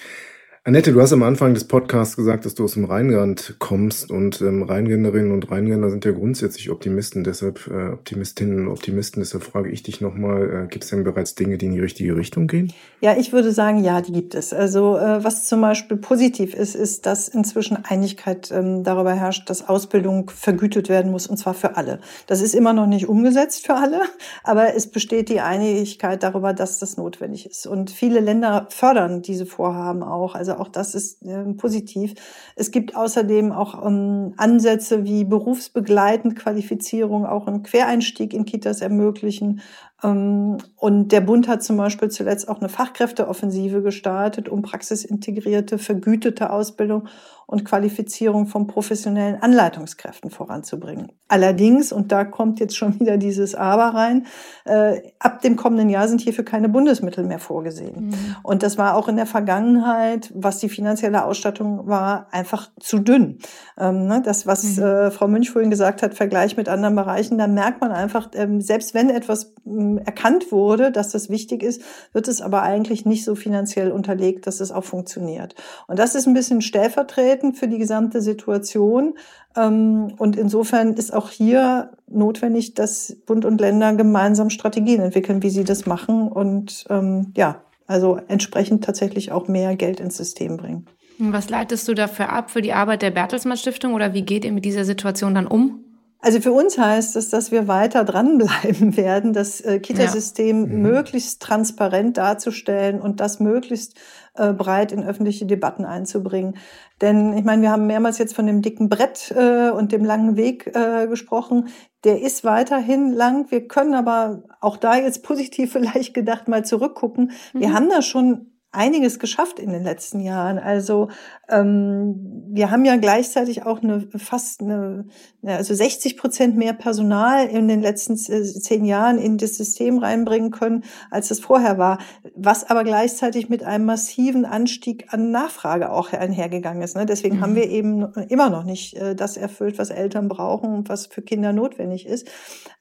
Annette, 0.66 0.94
du 0.94 1.02
hast 1.02 1.12
am 1.12 1.22
Anfang 1.22 1.52
des 1.52 1.64
Podcasts 1.64 2.16
gesagt, 2.16 2.46
dass 2.46 2.54
du 2.54 2.64
aus 2.64 2.72
dem 2.72 2.86
Rheinland 2.86 3.56
kommst 3.58 4.10
und 4.10 4.40
ähm, 4.40 4.62
Rheinländerinnen 4.62 5.30
und 5.30 5.50
Rheinländer 5.50 5.90
sind 5.90 6.06
ja 6.06 6.12
grundsätzlich 6.12 6.70
Optimisten, 6.70 7.22
deshalb 7.22 7.66
äh, 7.66 7.92
Optimistinnen 7.92 8.60
und 8.60 8.72
Optimisten. 8.72 9.20
Deshalb 9.20 9.44
frage 9.44 9.68
ich 9.68 9.82
dich 9.82 10.00
nochmal, 10.00 10.64
äh, 10.64 10.66
gibt 10.68 10.84
es 10.84 10.88
denn 10.88 11.04
bereits 11.04 11.34
Dinge, 11.34 11.58
die 11.58 11.66
in 11.66 11.72
die 11.72 11.80
richtige 11.80 12.16
Richtung 12.16 12.46
gehen? 12.46 12.72
Ja, 13.02 13.14
ich 13.14 13.34
würde 13.34 13.52
sagen, 13.52 13.84
ja, 13.84 14.00
die 14.00 14.12
gibt 14.12 14.34
es. 14.34 14.54
Also 14.54 14.96
äh, 14.96 15.22
was 15.22 15.44
zum 15.44 15.60
Beispiel 15.60 15.98
positiv 15.98 16.54
ist, 16.54 16.74
ist, 16.74 17.04
dass 17.04 17.28
inzwischen 17.28 17.84
Einigkeit 17.84 18.50
ähm, 18.50 18.84
darüber 18.84 19.12
herrscht, 19.12 19.50
dass 19.50 19.68
Ausbildung 19.68 20.30
vergütet 20.30 20.88
werden 20.88 21.12
muss 21.12 21.26
und 21.26 21.36
zwar 21.36 21.52
für 21.52 21.76
alle. 21.76 22.00
Das 22.26 22.40
ist 22.40 22.54
immer 22.54 22.72
noch 22.72 22.86
nicht 22.86 23.06
umgesetzt 23.06 23.66
für 23.66 23.74
alle, 23.74 24.00
aber 24.44 24.74
es 24.74 24.86
besteht 24.86 25.28
die 25.28 25.40
Einigkeit 25.40 26.22
darüber, 26.22 26.54
dass 26.54 26.78
das 26.78 26.96
notwendig 26.96 27.44
ist. 27.44 27.66
Und 27.66 27.90
viele 27.90 28.20
Länder 28.20 28.66
fördern 28.70 29.20
diese 29.20 29.44
Vorhaben 29.44 30.02
auch. 30.02 30.34
Also 30.34 30.53
auch 30.60 30.68
das 30.68 30.94
ist 30.94 31.22
äh, 31.22 31.44
positiv. 31.54 32.14
Es 32.56 32.70
gibt 32.70 32.96
außerdem 32.96 33.52
auch 33.52 33.84
ähm, 33.86 34.34
Ansätze 34.36 35.04
wie 35.04 35.24
berufsbegleitend 35.24 36.36
Qualifizierung, 36.36 37.26
auch 37.26 37.46
einen 37.46 37.62
Quereinstieg 37.62 38.32
in 38.34 38.44
Kitas 38.44 38.80
ermöglichen. 38.80 39.60
Ähm, 40.04 40.58
und 40.76 41.08
der 41.08 41.22
Bund 41.22 41.48
hat 41.48 41.62
zum 41.62 41.76
Beispiel 41.76 42.10
zuletzt 42.10 42.48
auch 42.48 42.60
eine 42.60 42.68
Fachkräfteoffensive 42.68 43.82
gestartet, 43.82 44.48
um 44.48 44.62
praxisintegrierte, 44.62 45.78
vergütete 45.78 46.50
Ausbildung 46.50 47.08
und 47.46 47.64
Qualifizierung 47.64 48.46
von 48.46 48.66
professionellen 48.66 49.40
Anleitungskräften 49.42 50.30
voranzubringen. 50.30 51.12
Allerdings, 51.28 51.92
und 51.92 52.10
da 52.10 52.24
kommt 52.24 52.60
jetzt 52.60 52.76
schon 52.76 52.98
wieder 53.00 53.16
dieses 53.16 53.54
Aber 53.54 53.94
rein, 53.94 54.26
äh, 54.64 55.00
ab 55.18 55.42
dem 55.42 55.56
kommenden 55.56 55.88
Jahr 55.88 56.08
sind 56.08 56.20
hierfür 56.20 56.44
keine 56.44 56.68
Bundesmittel 56.68 57.24
mehr 57.24 57.38
vorgesehen. 57.38 58.08
Mhm. 58.08 58.36
Und 58.42 58.62
das 58.62 58.78
war 58.78 58.96
auch 58.96 59.08
in 59.08 59.16
der 59.16 59.26
Vergangenheit, 59.26 60.32
was 60.34 60.58
die 60.58 60.68
finanzielle 60.68 61.24
Ausstattung 61.24 61.86
war, 61.86 62.28
einfach 62.30 62.70
zu 62.80 62.98
dünn. 62.98 63.38
Ähm, 63.78 64.06
ne, 64.06 64.22
das, 64.24 64.46
was 64.46 64.76
mhm. 64.76 64.82
äh, 64.82 65.10
Frau 65.10 65.28
Münch 65.28 65.50
vorhin 65.50 65.70
gesagt 65.70 66.02
hat, 66.02 66.14
Vergleich 66.14 66.56
mit 66.56 66.68
anderen 66.68 66.96
Bereichen, 66.96 67.38
da 67.38 67.46
merkt 67.46 67.80
man 67.80 67.92
einfach, 67.92 68.30
ähm, 68.34 68.60
selbst 68.60 68.94
wenn 68.94 69.10
etwas 69.10 69.54
ähm, 69.66 69.93
erkannt 69.98 70.52
wurde, 70.52 70.92
dass 70.92 71.10
das 71.10 71.30
wichtig 71.30 71.62
ist, 71.62 71.82
wird 72.12 72.28
es 72.28 72.40
aber 72.40 72.62
eigentlich 72.62 73.06
nicht 73.06 73.24
so 73.24 73.34
finanziell 73.34 73.90
unterlegt, 73.90 74.46
dass 74.46 74.60
es 74.60 74.72
auch 74.72 74.84
funktioniert. 74.84 75.54
Und 75.86 75.98
das 75.98 76.14
ist 76.14 76.26
ein 76.26 76.34
bisschen 76.34 76.60
stellvertretend 76.60 77.14
stellvertretend 77.14 77.58
für 77.58 77.68
die 77.68 77.78
gesamte 77.78 78.20
Situation. 78.20 79.14
Ähm, 79.56 80.14
und 80.18 80.36
insofern 80.36 80.94
ist 80.94 81.12
auch 81.12 81.30
hier 81.30 81.90
notwendig, 82.08 82.74
dass 82.74 83.16
Bund 83.26 83.44
und 83.44 83.60
Länder 83.60 83.94
gemeinsam 83.94 84.50
Strategien 84.50 85.00
entwickeln, 85.00 85.42
wie 85.42 85.50
sie 85.50 85.64
das 85.64 85.86
machen 85.86 86.28
und 86.28 86.84
ähm, 86.90 87.32
ja, 87.36 87.60
also 87.86 88.18
entsprechend 88.28 88.84
tatsächlich 88.84 89.32
auch 89.32 89.48
mehr 89.48 89.76
Geld 89.76 90.00
ins 90.00 90.16
System 90.16 90.56
bringen. 90.56 90.86
Was 91.18 91.48
leitest 91.48 91.86
du 91.86 91.94
dafür 91.94 92.30
ab 92.30 92.50
für 92.50 92.60
die 92.60 92.72
Arbeit 92.72 93.02
der 93.02 93.10
Bertelsmann 93.10 93.56
Stiftung 93.56 93.94
oder 93.94 94.14
wie 94.14 94.22
geht 94.22 94.44
ihr 94.44 94.52
mit 94.52 94.64
dieser 94.64 94.84
Situation 94.84 95.34
dann 95.34 95.46
um? 95.46 95.83
Also 96.24 96.40
für 96.40 96.52
uns 96.52 96.78
heißt 96.78 97.16
es, 97.16 97.28
dass 97.28 97.52
wir 97.52 97.68
weiter 97.68 98.02
dranbleiben 98.02 98.96
werden, 98.96 99.34
das 99.34 99.60
äh, 99.60 99.78
Kitasystem 99.78 100.62
ja. 100.62 100.66
Mhm. 100.68 100.80
möglichst 100.80 101.42
transparent 101.42 102.16
darzustellen 102.16 102.98
und 102.98 103.20
das 103.20 103.40
möglichst 103.40 104.00
äh, 104.32 104.54
breit 104.54 104.90
in 104.90 105.04
öffentliche 105.04 105.44
Debatten 105.44 105.84
einzubringen. 105.84 106.56
Denn 107.02 107.36
ich 107.36 107.44
meine, 107.44 107.60
wir 107.60 107.70
haben 107.70 107.86
mehrmals 107.86 108.16
jetzt 108.16 108.34
von 108.34 108.46
dem 108.46 108.62
dicken 108.62 108.88
Brett 108.88 109.34
äh, 109.36 109.68
und 109.68 109.92
dem 109.92 110.02
langen 110.02 110.38
Weg 110.38 110.74
äh, 110.74 111.06
gesprochen. 111.08 111.68
Der 112.04 112.22
ist 112.22 112.42
weiterhin 112.42 113.12
lang. 113.12 113.50
Wir 113.50 113.68
können 113.68 113.92
aber 113.92 114.44
auch 114.62 114.78
da 114.78 114.96
jetzt 114.96 115.24
positiv 115.24 115.72
vielleicht 115.74 116.14
gedacht 116.14 116.48
mal 116.48 116.64
zurückgucken. 116.64 117.32
Wir 117.52 117.68
mhm. 117.68 117.74
haben 117.74 117.88
da 117.90 118.00
schon 118.00 118.53
einiges 118.74 119.18
geschafft 119.18 119.58
in 119.58 119.70
den 119.70 119.84
letzten 119.84 120.20
Jahren. 120.20 120.58
Also 120.58 121.08
ähm, 121.48 122.44
wir 122.48 122.70
haben 122.70 122.84
ja 122.84 122.96
gleichzeitig 122.96 123.64
auch 123.64 123.82
eine 123.82 124.08
fast 124.16 124.60
eine, 124.60 125.06
also 125.42 125.74
60 125.74 126.16
Prozent 126.16 126.56
mehr 126.56 126.72
Personal 126.72 127.46
in 127.46 127.68
den 127.68 127.80
letzten 127.80 128.16
zehn 128.16 128.84
Jahren 128.84 129.18
in 129.18 129.38
das 129.38 129.56
System 129.56 129.98
reinbringen 129.98 130.50
können, 130.50 130.84
als 131.10 131.30
es 131.30 131.40
vorher 131.40 131.78
war. 131.78 131.98
Was 132.34 132.68
aber 132.68 132.84
gleichzeitig 132.84 133.48
mit 133.48 133.62
einem 133.62 133.84
massiven 133.84 134.44
Anstieg 134.44 135.12
an 135.12 135.30
Nachfrage 135.30 135.90
auch 135.90 136.12
einhergegangen 136.12 136.82
ist. 136.82 136.96
Ne? 136.96 137.06
Deswegen 137.06 137.36
mhm. 137.36 137.40
haben 137.40 137.54
wir 137.54 137.68
eben 137.68 138.12
immer 138.28 138.50
noch 138.50 138.64
nicht 138.64 138.94
äh, 138.94 139.14
das 139.14 139.36
erfüllt, 139.36 139.78
was 139.78 139.90
Eltern 139.90 140.28
brauchen 140.28 140.72
und 140.72 140.88
was 140.88 141.06
für 141.06 141.22
Kinder 141.22 141.52
notwendig 141.52 142.06
ist. 142.06 142.28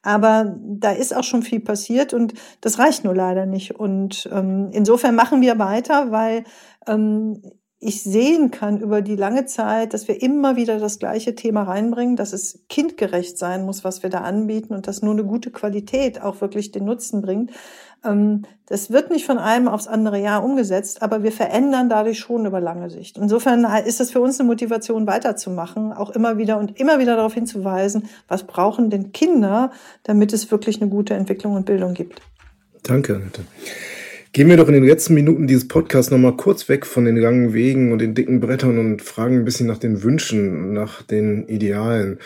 Aber 0.01 0.58
da 0.60 0.91
ist 0.91 1.15
auch 1.15 1.23
schon 1.23 1.43
viel 1.43 1.62
passiert 1.62 2.13
und 2.13 2.34
das 2.60 2.77
reicht 2.77 3.06
nur 3.06 3.15
leider 3.15 3.45
nicht. 3.45 3.79
Und 3.79 4.29
ähm, 4.32 4.69
insofern 4.73 5.15
machen 5.15 5.41
wir 5.41 5.58
weiter, 5.60 5.83
weil 5.89 6.43
ähm, 6.88 7.41
ich 7.86 8.02
sehen 8.02 8.50
kann 8.50 8.80
über 8.80 9.02
die 9.02 9.17
lange 9.17 9.46
Zeit, 9.46 9.93
dass 9.93 10.08
wir 10.08 10.22
immer 10.22 10.56
wieder 10.56 10.80
das 10.80 11.00
gleiche 11.00 11.36
Thema 11.36 11.63
reinbringen, 11.63 12.15
dass 12.15 12.32
es 12.32 12.63
kindgerecht 12.69 13.38
sein 13.38 13.65
muss, 13.65 13.84
was 13.84 14.04
wir 14.04 14.10
da 14.10 14.19
anbieten 14.22 14.74
und 14.74 14.88
dass 14.88 15.02
nur 15.02 15.13
eine 15.13 15.26
gute 15.26 15.52
Qualität 15.52 16.22
auch 16.22 16.39
wirklich 16.39 16.72
den 16.72 16.86
Nutzen 16.86 17.22
bringt. 17.22 17.52
Ähm, 18.06 18.43
das 18.67 18.89
wird 18.89 19.12
nicht 19.12 19.26
von 19.26 19.38
einem 19.38 19.67
aufs 19.67 19.88
andere 19.88 20.17
Jahr 20.19 20.46
umgesetzt, 20.46 21.02
aber 21.02 21.24
wir 21.24 21.34
verändern 21.34 21.89
dadurch 21.89 22.19
schon 22.19 22.46
über 22.46 22.62
lange 22.62 22.89
Sicht. 22.89 23.17
Insofern 23.17 23.65
ist 23.86 24.00
es 24.00 24.12
für 24.12 24.22
uns 24.22 24.39
eine 24.39 24.48
Motivation, 24.48 25.06
weiterzumachen, 25.06 25.91
auch 25.91 26.10
immer 26.10 26.38
wieder 26.38 26.58
und 26.58 26.80
immer 26.80 27.00
wieder 27.00 27.17
darauf 27.17 27.34
hinzuweisen, 27.34 28.08
was 28.30 28.43
brauchen 28.46 28.89
denn 28.89 29.12
Kinder, 29.12 29.72
damit 30.04 30.32
es 30.32 30.50
wirklich 30.52 30.82
eine 30.82 30.89
gute 30.89 31.15
Entwicklung 31.15 31.56
und 31.56 31.65
Bildung 31.65 31.93
gibt. 31.93 32.22
Danke, 32.84 33.15
Annette. 33.15 33.43
Gehen 34.36 34.50
wir 34.50 34.58
doch 34.58 34.67
in 34.67 34.74
den 34.74 34.84
letzten 34.84 35.13
Minuten 35.13 35.46
dieses 35.46 35.67
Podcasts 35.67 36.10
nochmal 36.10 36.36
kurz 36.36 36.67
weg 36.67 36.88
von 36.88 37.06
den 37.06 37.17
langen 37.17 37.54
Wegen 37.54 37.91
und 37.91 38.00
den 38.00 38.15
dicken 38.15 38.39
Brettern 38.39 38.80
und 38.80 39.04
fragen 39.04 39.36
ein 39.36 39.46
bisschen 39.46 39.67
nach 39.67 39.78
den 39.78 40.02
Wünschen, 40.02 40.74
nach 40.74 41.04
den 41.04 41.48
Idealen. 41.48 42.17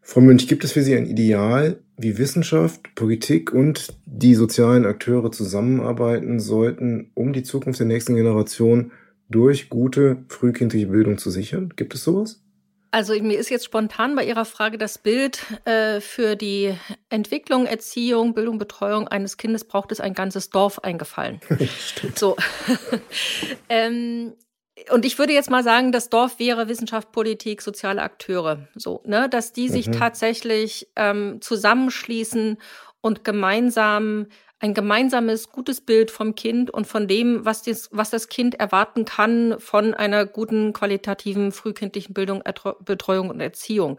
Frau 0.00 0.20
Münch, 0.20 0.46
gibt 0.46 0.62
es 0.62 0.70
für 0.70 0.82
Sie 0.82 0.94
ein 0.94 1.06
Ideal, 1.06 1.80
wie 1.96 2.16
Wissenschaft, 2.16 2.94
Politik 2.94 3.52
und 3.52 3.88
die 4.06 4.36
sozialen 4.36 4.86
Akteure 4.86 5.32
zusammenarbeiten 5.32 6.38
sollten, 6.38 7.10
um 7.14 7.32
die 7.32 7.42
Zukunft 7.42 7.80
der 7.80 7.88
nächsten 7.88 8.14
Generation 8.14 8.92
durch 9.28 9.68
gute 9.68 10.18
frühkindliche 10.28 10.86
Bildung 10.86 11.18
zu 11.18 11.28
sichern? 11.28 11.72
Gibt 11.74 11.92
es 11.92 12.04
sowas? 12.04 12.40
Also 12.90 13.14
mir 13.20 13.38
ist 13.38 13.50
jetzt 13.50 13.64
spontan 13.64 14.14
bei 14.16 14.24
Ihrer 14.24 14.44
Frage 14.44 14.78
das 14.78 14.98
Bild 14.98 15.40
äh, 15.66 16.00
für 16.00 16.36
die 16.36 16.74
Entwicklung, 17.10 17.66
Erziehung, 17.66 18.34
Bildung, 18.34 18.58
Betreuung 18.58 19.08
eines 19.08 19.36
Kindes 19.36 19.64
braucht 19.64 19.92
es 19.92 20.00
ein 20.00 20.14
ganzes 20.14 20.50
Dorf 20.50 20.78
eingefallen. 20.80 21.40
So. 22.14 22.36
ähm, 23.68 24.34
und 24.90 25.04
ich 25.04 25.18
würde 25.18 25.32
jetzt 25.32 25.50
mal 25.50 25.62
sagen, 25.64 25.92
das 25.92 26.08
Dorf 26.08 26.38
wäre 26.38 26.68
Wissenschaft, 26.68 27.12
Politik, 27.12 27.62
soziale 27.62 28.02
Akteure, 28.02 28.68
so, 28.74 29.02
ne, 29.04 29.28
dass 29.28 29.52
die 29.52 29.68
sich 29.68 29.88
mhm. 29.88 29.92
tatsächlich 29.92 30.88
ähm, 30.96 31.40
zusammenschließen 31.40 32.58
und 33.00 33.24
gemeinsam 33.24 34.26
ein 34.60 34.74
gemeinsames, 34.74 35.50
gutes 35.50 35.80
Bild 35.80 36.10
vom 36.10 36.34
Kind 36.34 36.70
und 36.70 36.86
von 36.86 37.06
dem, 37.06 37.44
was 37.44 37.62
das, 37.62 37.88
was 37.92 38.10
das 38.10 38.28
Kind 38.28 38.58
erwarten 38.58 39.04
kann 39.04 39.56
von 39.58 39.94
einer 39.94 40.26
guten, 40.26 40.72
qualitativen, 40.72 41.52
frühkindlichen 41.52 42.12
Bildung, 42.12 42.42
Betreuung 42.84 43.30
und 43.30 43.40
Erziehung. 43.40 43.98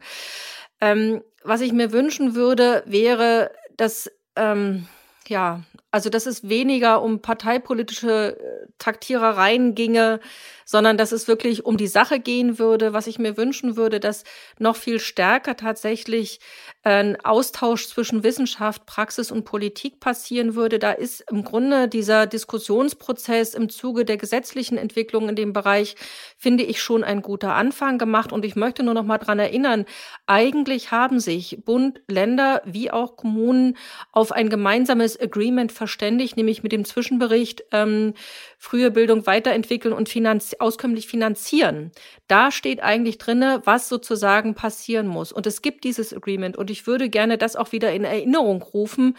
Ähm, 0.82 1.22
was 1.44 1.62
ich 1.62 1.72
mir 1.72 1.92
wünschen 1.92 2.36
würde, 2.36 2.84
wäre, 2.86 3.52
dass, 3.78 4.12
ähm, 4.36 4.88
ja, 5.30 5.62
also 5.92 6.10
dass 6.10 6.26
es 6.26 6.48
weniger 6.48 7.02
um 7.02 7.22
parteipolitische 7.22 8.38
äh, 8.38 8.68
Taktierereien 8.78 9.74
ginge, 9.74 10.20
sondern 10.66 10.98
dass 10.98 11.12
es 11.12 11.28
wirklich 11.28 11.66
um 11.66 11.78
die 11.78 11.88
Sache 11.88 12.20
gehen 12.20 12.60
würde. 12.60 12.94
Was 12.94 13.08
ich 13.08 13.18
mir 13.18 13.38
wünschen 13.38 13.76
würde, 13.76 14.00
dass 14.00 14.24
noch 14.60 14.76
viel 14.76 15.00
stärker 15.00 15.56
tatsächlich 15.56 16.40
ein 16.84 17.20
Austausch 17.26 17.88
zwischen 17.88 18.24
Wissenschaft, 18.24 18.86
Praxis 18.86 19.32
und 19.32 19.46
Politik 19.46 20.00
passieren 20.00 20.54
würde. 20.54 20.78
Da 20.78 20.92
ist 20.92 21.24
im 21.32 21.44
Grunde 21.44 21.88
dieser 21.88 22.28
Diskussionsprozess 22.28 23.56
im 23.56 23.70
Zuge 23.70 24.06
der 24.06 24.18
gesetzlichen 24.18 24.78
Entwicklung 24.78 25.28
in 25.28 25.36
dem 25.36 25.54
Bereich, 25.54 25.96
finde 26.38 26.64
ich, 26.64 26.82
schon 26.82 27.04
ein 27.04 27.24
guter 27.24 27.56
Anfang 27.56 27.98
gemacht. 27.98 28.32
Und 28.32 28.46
ich 28.46 28.56
möchte 28.56 28.84
nur 28.84 28.94
noch 28.94 29.04
mal 29.04 29.18
dran 29.18 29.40
erinnern, 29.40 29.86
eigentlich 30.28 30.92
haben 30.92 31.20
sich 31.20 31.60
Bund, 31.66 32.02
Länder 32.08 32.62
wie 32.64 32.92
auch 32.92 33.18
Kommunen 33.18 33.76
auf 34.12 34.32
ein 34.32 34.50
gemeinsames 34.50 35.16
Agreement 35.22 35.72
verständigt, 35.72 36.38
nämlich 36.38 36.64
mit 36.64 36.72
dem 36.72 36.86
Zwischenbericht 36.86 37.64
ähm, 37.72 38.14
frühe 38.58 38.92
Bildung 38.92 39.26
weiterentwickeln 39.26 39.94
und 39.94 40.10
finanz 40.10 40.56
auskömmlich 40.60 41.08
finanzieren. 41.08 41.92
Da 42.28 42.52
steht 42.52 42.82
eigentlich 42.82 43.18
drinne, 43.18 43.62
was 43.66 43.90
sozusagen 43.90 44.56
passieren 44.56 45.08
muss. 45.08 45.32
Und 45.32 45.48
es 45.48 45.62
gibt 45.62 45.84
dieses 45.84 46.14
Agreement. 46.14 46.58
Und 46.58 46.70
ich 46.70 46.88
würde 46.88 47.10
gerne 47.10 47.38
das 47.38 47.56
auch 47.56 47.72
wieder 47.72 47.92
in 47.92 48.04
Erinnerung 48.04 48.62
rufen, 48.62 49.18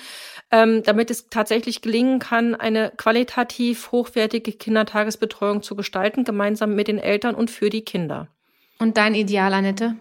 ähm, 0.50 0.82
damit 0.82 1.10
es 1.10 1.28
tatsächlich 1.28 1.82
gelingen 1.82 2.18
kann, 2.18 2.54
eine 2.54 2.92
qualitativ 2.96 3.92
hochwertige 3.92 4.52
Kindertagesbetreuung 4.52 5.62
zu 5.62 5.76
gestalten, 5.76 6.24
gemeinsam 6.24 6.74
mit 6.74 6.88
den 6.88 6.98
Eltern 6.98 7.34
und 7.34 7.50
für 7.50 7.70
die 7.70 7.82
Kinder. 7.82 8.28
Und 8.78 8.96
dein 8.96 9.14
Ideal, 9.14 9.52
Annette? 9.52 9.96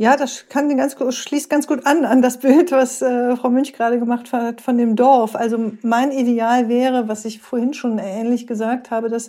Ja, 0.00 0.16
das 0.16 0.48
kann 0.48 0.74
ganz 0.78 0.96
gut, 0.96 1.12
schließt 1.12 1.50
ganz 1.50 1.66
gut 1.66 1.84
an 1.84 2.06
an 2.06 2.22
das 2.22 2.38
Bild, 2.38 2.72
was 2.72 3.02
äh, 3.02 3.36
Frau 3.36 3.50
Münch 3.50 3.74
gerade 3.74 3.98
gemacht 3.98 4.32
hat 4.32 4.62
von 4.62 4.78
dem 4.78 4.96
Dorf. 4.96 5.36
Also 5.36 5.72
mein 5.82 6.10
Ideal 6.10 6.70
wäre, 6.70 7.06
was 7.06 7.26
ich 7.26 7.42
vorhin 7.42 7.74
schon 7.74 7.98
ähnlich 7.98 8.46
gesagt 8.46 8.90
habe, 8.90 9.10
dass 9.10 9.28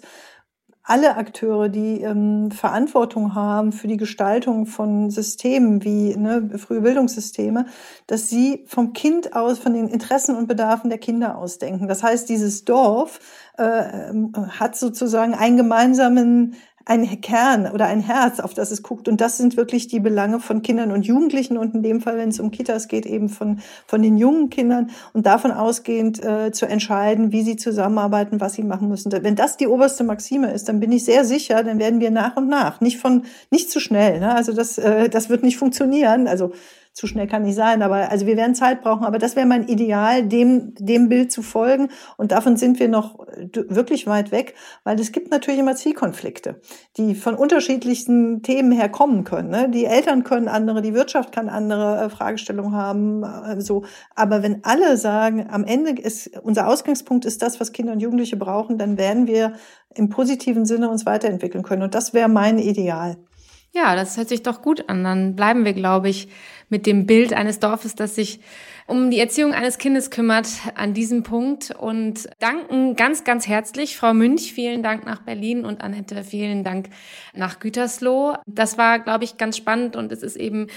alle 0.84 1.17
Akteure, 1.17 1.67
die 1.67 2.01
ähm, 2.01 2.51
Verantwortung 2.51 3.36
haben 3.36 3.73
für 3.73 3.89
die 3.89 3.97
Gestaltung 3.97 4.65
von 4.65 5.10
Systemen 5.10 5.84
wie 5.84 6.15
ne, 6.15 6.57
frühe 6.57 6.79
Bildungssysteme, 6.79 7.65
dass 8.07 8.29
sie 8.29 8.63
vom 8.65 8.93
Kind 8.93 9.36
aus, 9.36 9.60
von 9.60 9.73
den 9.73 9.89
Interessen 9.89 10.38
und 10.38 10.47
Bedarfen 10.47 10.89
der 10.89 10.99
Kinder 10.99 11.38
ausdenken. 11.38 11.89
Das 11.89 12.01
heißt, 12.01 12.29
dieses 12.29 12.63
Dorf 12.63 13.19
äh, 13.57 14.13
hat 14.57 14.77
sozusagen 14.77 15.34
einen 15.34 15.57
gemeinsamen 15.57 16.55
ein 16.85 17.21
Kern 17.21 17.67
oder 17.71 17.85
ein 17.85 18.01
Herz, 18.01 18.39
auf 18.39 18.53
das 18.53 18.71
es 18.71 18.83
guckt. 18.83 19.07
Und 19.07 19.21
das 19.21 19.37
sind 19.37 19.57
wirklich 19.57 19.87
die 19.87 19.99
Belange 19.99 20.39
von 20.39 20.61
Kindern 20.61 20.91
und 20.91 21.05
Jugendlichen 21.05 21.57
und 21.57 21.75
in 21.75 21.83
dem 21.83 22.01
Fall, 22.01 22.17
wenn 22.17 22.29
es 22.29 22.39
um 22.39 22.51
Kitas 22.51 22.87
geht, 22.87 23.05
eben 23.05 23.29
von, 23.29 23.59
von 23.85 24.01
den 24.01 24.17
jungen 24.17 24.49
Kindern 24.49 24.91
und 25.13 25.25
davon 25.25 25.51
ausgehend 25.51 26.23
äh, 26.23 26.51
zu 26.51 26.65
entscheiden, 26.65 27.31
wie 27.31 27.43
sie 27.43 27.55
zusammenarbeiten, 27.55 28.41
was 28.41 28.53
sie 28.53 28.63
machen 28.63 28.89
müssen. 28.89 29.11
Wenn 29.11 29.35
das 29.35 29.57
die 29.57 29.67
oberste 29.67 30.03
Maxime 30.03 30.51
ist, 30.51 30.69
dann 30.69 30.79
bin 30.79 30.91
ich 30.91 31.05
sehr 31.05 31.25
sicher, 31.25 31.63
dann 31.63 31.79
werden 31.79 31.99
wir 31.99 32.11
nach 32.11 32.38
und 32.38 32.47
nach, 32.47 32.82
nicht 32.82 32.97
von, 32.97 33.23
nicht 33.49 33.69
zu 33.69 33.79
schnell. 33.79 34.19
Ne? 34.19 34.34
Also 34.34 34.53
das, 34.53 34.77
äh, 34.77 35.09
das 35.09 35.29
wird 35.29 35.43
nicht 35.43 35.57
funktionieren. 35.57 36.27
Also 36.27 36.51
zu 36.93 37.07
schnell 37.07 37.27
kann 37.27 37.43
nicht 37.43 37.55
sein, 37.55 37.81
aber 37.81 38.11
also 38.11 38.25
wir 38.25 38.35
werden 38.35 38.53
Zeit 38.53 38.81
brauchen. 38.81 39.05
Aber 39.05 39.17
das 39.17 39.35
wäre 39.35 39.45
mein 39.45 39.67
Ideal, 39.67 40.27
dem, 40.27 40.75
dem 40.75 41.07
Bild 41.07 41.31
zu 41.31 41.41
folgen. 41.41 41.89
Und 42.17 42.31
davon 42.31 42.57
sind 42.57 42.79
wir 42.79 42.89
noch 42.89 43.17
wirklich 43.53 44.07
weit 44.07 44.31
weg, 44.31 44.55
weil 44.83 44.99
es 44.99 45.13
gibt 45.13 45.31
natürlich 45.31 45.59
immer 45.59 45.75
Zielkonflikte, 45.75 46.59
die 46.97 47.15
von 47.15 47.35
unterschiedlichsten 47.35 48.43
Themen 48.43 48.73
her 48.73 48.89
kommen 48.89 49.23
können. 49.23 49.49
Ne? 49.49 49.69
Die 49.69 49.85
Eltern 49.85 50.25
können 50.25 50.49
andere, 50.49 50.81
die 50.81 50.93
Wirtschaft 50.93 51.31
kann 51.31 51.47
andere 51.47 52.05
äh, 52.05 52.09
Fragestellungen 52.09 52.73
haben. 52.73 53.23
Äh, 53.23 53.61
so. 53.61 53.85
Aber 54.15 54.43
wenn 54.43 54.63
alle 54.65 54.97
sagen, 54.97 55.47
am 55.49 55.63
Ende 55.63 55.91
ist 55.91 56.37
unser 56.43 56.67
Ausgangspunkt 56.67 57.23
ist 57.23 57.41
das, 57.41 57.59
was 57.61 57.71
Kinder 57.71 57.93
und 57.93 58.01
Jugendliche 58.01 58.35
brauchen, 58.35 58.77
dann 58.77 58.97
werden 58.97 59.27
wir 59.27 59.53
im 59.95 60.09
positiven 60.09 60.65
Sinne 60.65 60.89
uns 60.89 61.05
weiterentwickeln 61.05 61.63
können. 61.63 61.83
Und 61.83 61.95
das 61.95 62.13
wäre 62.13 62.27
mein 62.29 62.59
Ideal. 62.59 63.17
Ja, 63.73 63.95
das 63.95 64.17
hört 64.17 64.27
sich 64.27 64.43
doch 64.43 64.61
gut 64.61 64.89
an. 64.89 65.03
Dann 65.03 65.35
bleiben 65.35 65.63
wir, 65.63 65.73
glaube 65.73 66.09
ich, 66.09 66.27
mit 66.72 66.88
dem 66.88 67.05
Bild 67.05 67.34
eines 67.34 67.59
Dorfes, 67.59 67.93
das 67.93 68.15
sich 68.15 68.39
um 68.88 69.11
die 69.11 69.19
Erziehung 69.19 69.53
eines 69.53 69.78
Kindes 69.78 70.09
kümmert 70.09 70.47
an 70.76 70.93
diesem 70.93 71.22
Punkt 71.22 71.72
und 71.72 72.30
danken 72.39 72.95
ganz, 72.95 73.24
ganz 73.24 73.47
herzlich 73.47 73.95
Frau 73.95 74.13
Münch. 74.13 74.53
Vielen 74.53 74.82
Dank 74.82 75.05
nach 75.05 75.22
Berlin 75.22 75.65
und 75.65 75.82
Annette, 75.82 76.24
vielen 76.24 76.63
Dank 76.63 76.89
nach 77.34 77.59
Gütersloh. 77.59 78.38
Das 78.47 78.78
war, 78.78 78.99
glaube 78.99 79.24
ich, 79.26 79.38
ganz 79.38 79.57
spannend 79.57 79.95
und 79.95 80.11
es 80.11 80.24
ist 80.24 80.36
eben 80.38 80.67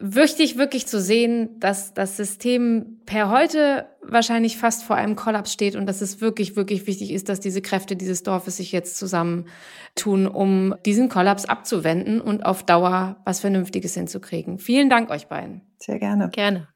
wichtig, 0.00 0.56
wirklich 0.58 0.86
zu 0.86 1.00
sehen, 1.00 1.58
dass 1.60 1.94
das 1.94 2.16
System 2.16 3.00
per 3.06 3.30
heute 3.30 3.86
wahrscheinlich 4.02 4.56
fast 4.56 4.84
vor 4.84 4.96
einem 4.96 5.16
Kollaps 5.16 5.52
steht 5.52 5.76
und 5.76 5.86
dass 5.86 6.00
es 6.00 6.20
wirklich, 6.20 6.56
wirklich 6.56 6.86
wichtig 6.86 7.12
ist, 7.12 7.28
dass 7.28 7.40
diese 7.40 7.60
Kräfte 7.62 7.96
dieses 7.96 8.22
Dorfes 8.22 8.56
sich 8.56 8.72
jetzt 8.72 8.96
zusammentun, 8.96 10.26
um 10.26 10.74
diesen 10.86 11.08
Kollaps 11.08 11.44
abzuwenden 11.44 12.20
und 12.20 12.44
auf 12.44 12.64
Dauer 12.64 13.20
was 13.24 13.40
Vernünftiges 13.40 13.94
hinzukriegen. 13.94 14.58
Vielen 14.58 14.88
Dank 14.88 15.10
euch 15.10 15.26
beiden. 15.26 15.62
Sehr 15.78 15.98
gerne. 15.98 16.30
Gerne. 16.30 16.68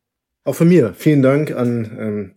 Auch 0.45 0.55
von 0.55 0.69
mir 0.69 0.93
vielen 0.95 1.23
Dank 1.23 1.53
an, 1.53 1.97
ähm, 1.99 2.35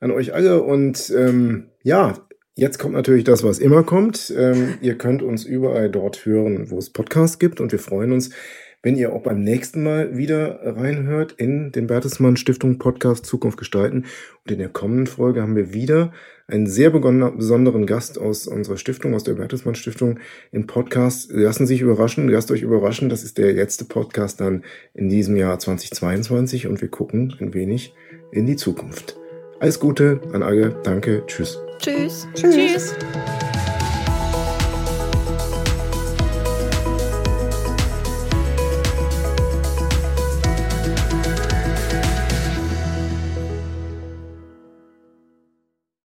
an 0.00 0.10
euch 0.10 0.34
alle 0.34 0.62
und 0.62 1.12
ähm, 1.16 1.70
ja, 1.82 2.14
Jetzt 2.58 2.78
kommt 2.78 2.94
natürlich 2.94 3.24
das, 3.24 3.44
was 3.44 3.58
immer 3.58 3.82
kommt. 3.82 4.32
Ähm, 4.34 4.78
ihr 4.80 4.96
könnt 4.96 5.22
uns 5.22 5.44
überall 5.44 5.90
dort 5.90 6.24
hören, 6.24 6.70
wo 6.70 6.78
es 6.78 6.88
Podcasts 6.88 7.38
gibt 7.38 7.60
und 7.60 7.70
wir 7.70 7.78
freuen 7.78 8.12
uns, 8.12 8.30
wenn 8.86 8.96
ihr 8.96 9.12
auch 9.12 9.22
beim 9.22 9.42
nächsten 9.42 9.82
Mal 9.82 10.16
wieder 10.16 10.60
reinhört 10.62 11.32
in 11.32 11.72
den 11.72 11.88
Bertelsmann 11.88 12.36
Stiftung 12.36 12.78
Podcast 12.78 13.26
Zukunft 13.26 13.58
gestalten. 13.58 14.04
Und 14.44 14.52
in 14.52 14.60
der 14.60 14.68
kommenden 14.68 15.08
Folge 15.08 15.42
haben 15.42 15.56
wir 15.56 15.74
wieder 15.74 16.12
einen 16.46 16.68
sehr 16.68 16.90
besonderen 16.90 17.86
Gast 17.86 18.16
aus 18.16 18.46
unserer 18.46 18.76
Stiftung, 18.76 19.16
aus 19.16 19.24
der 19.24 19.34
Bertelsmann 19.34 19.74
Stiftung 19.74 20.20
im 20.52 20.68
Podcast. 20.68 21.32
Lassen 21.32 21.66
Sie 21.66 21.74
sich 21.74 21.80
überraschen, 21.80 22.28
lasst 22.28 22.52
euch 22.52 22.62
überraschen. 22.62 23.08
Das 23.08 23.24
ist 23.24 23.38
der 23.38 23.52
letzte 23.54 23.86
Podcast 23.86 24.40
dann 24.40 24.62
in 24.94 25.08
diesem 25.08 25.34
Jahr 25.34 25.58
2022 25.58 26.68
und 26.68 26.80
wir 26.80 26.88
gucken 26.88 27.34
ein 27.40 27.54
wenig 27.54 27.92
in 28.30 28.46
die 28.46 28.54
Zukunft. 28.54 29.16
Alles 29.58 29.80
Gute 29.80 30.20
an 30.32 30.44
alle. 30.44 30.76
Danke. 30.84 31.24
Tschüss. 31.26 31.58
Tschüss. 31.80 32.28
Tschüss. 32.34 32.54
Tschüss. 32.54 33.75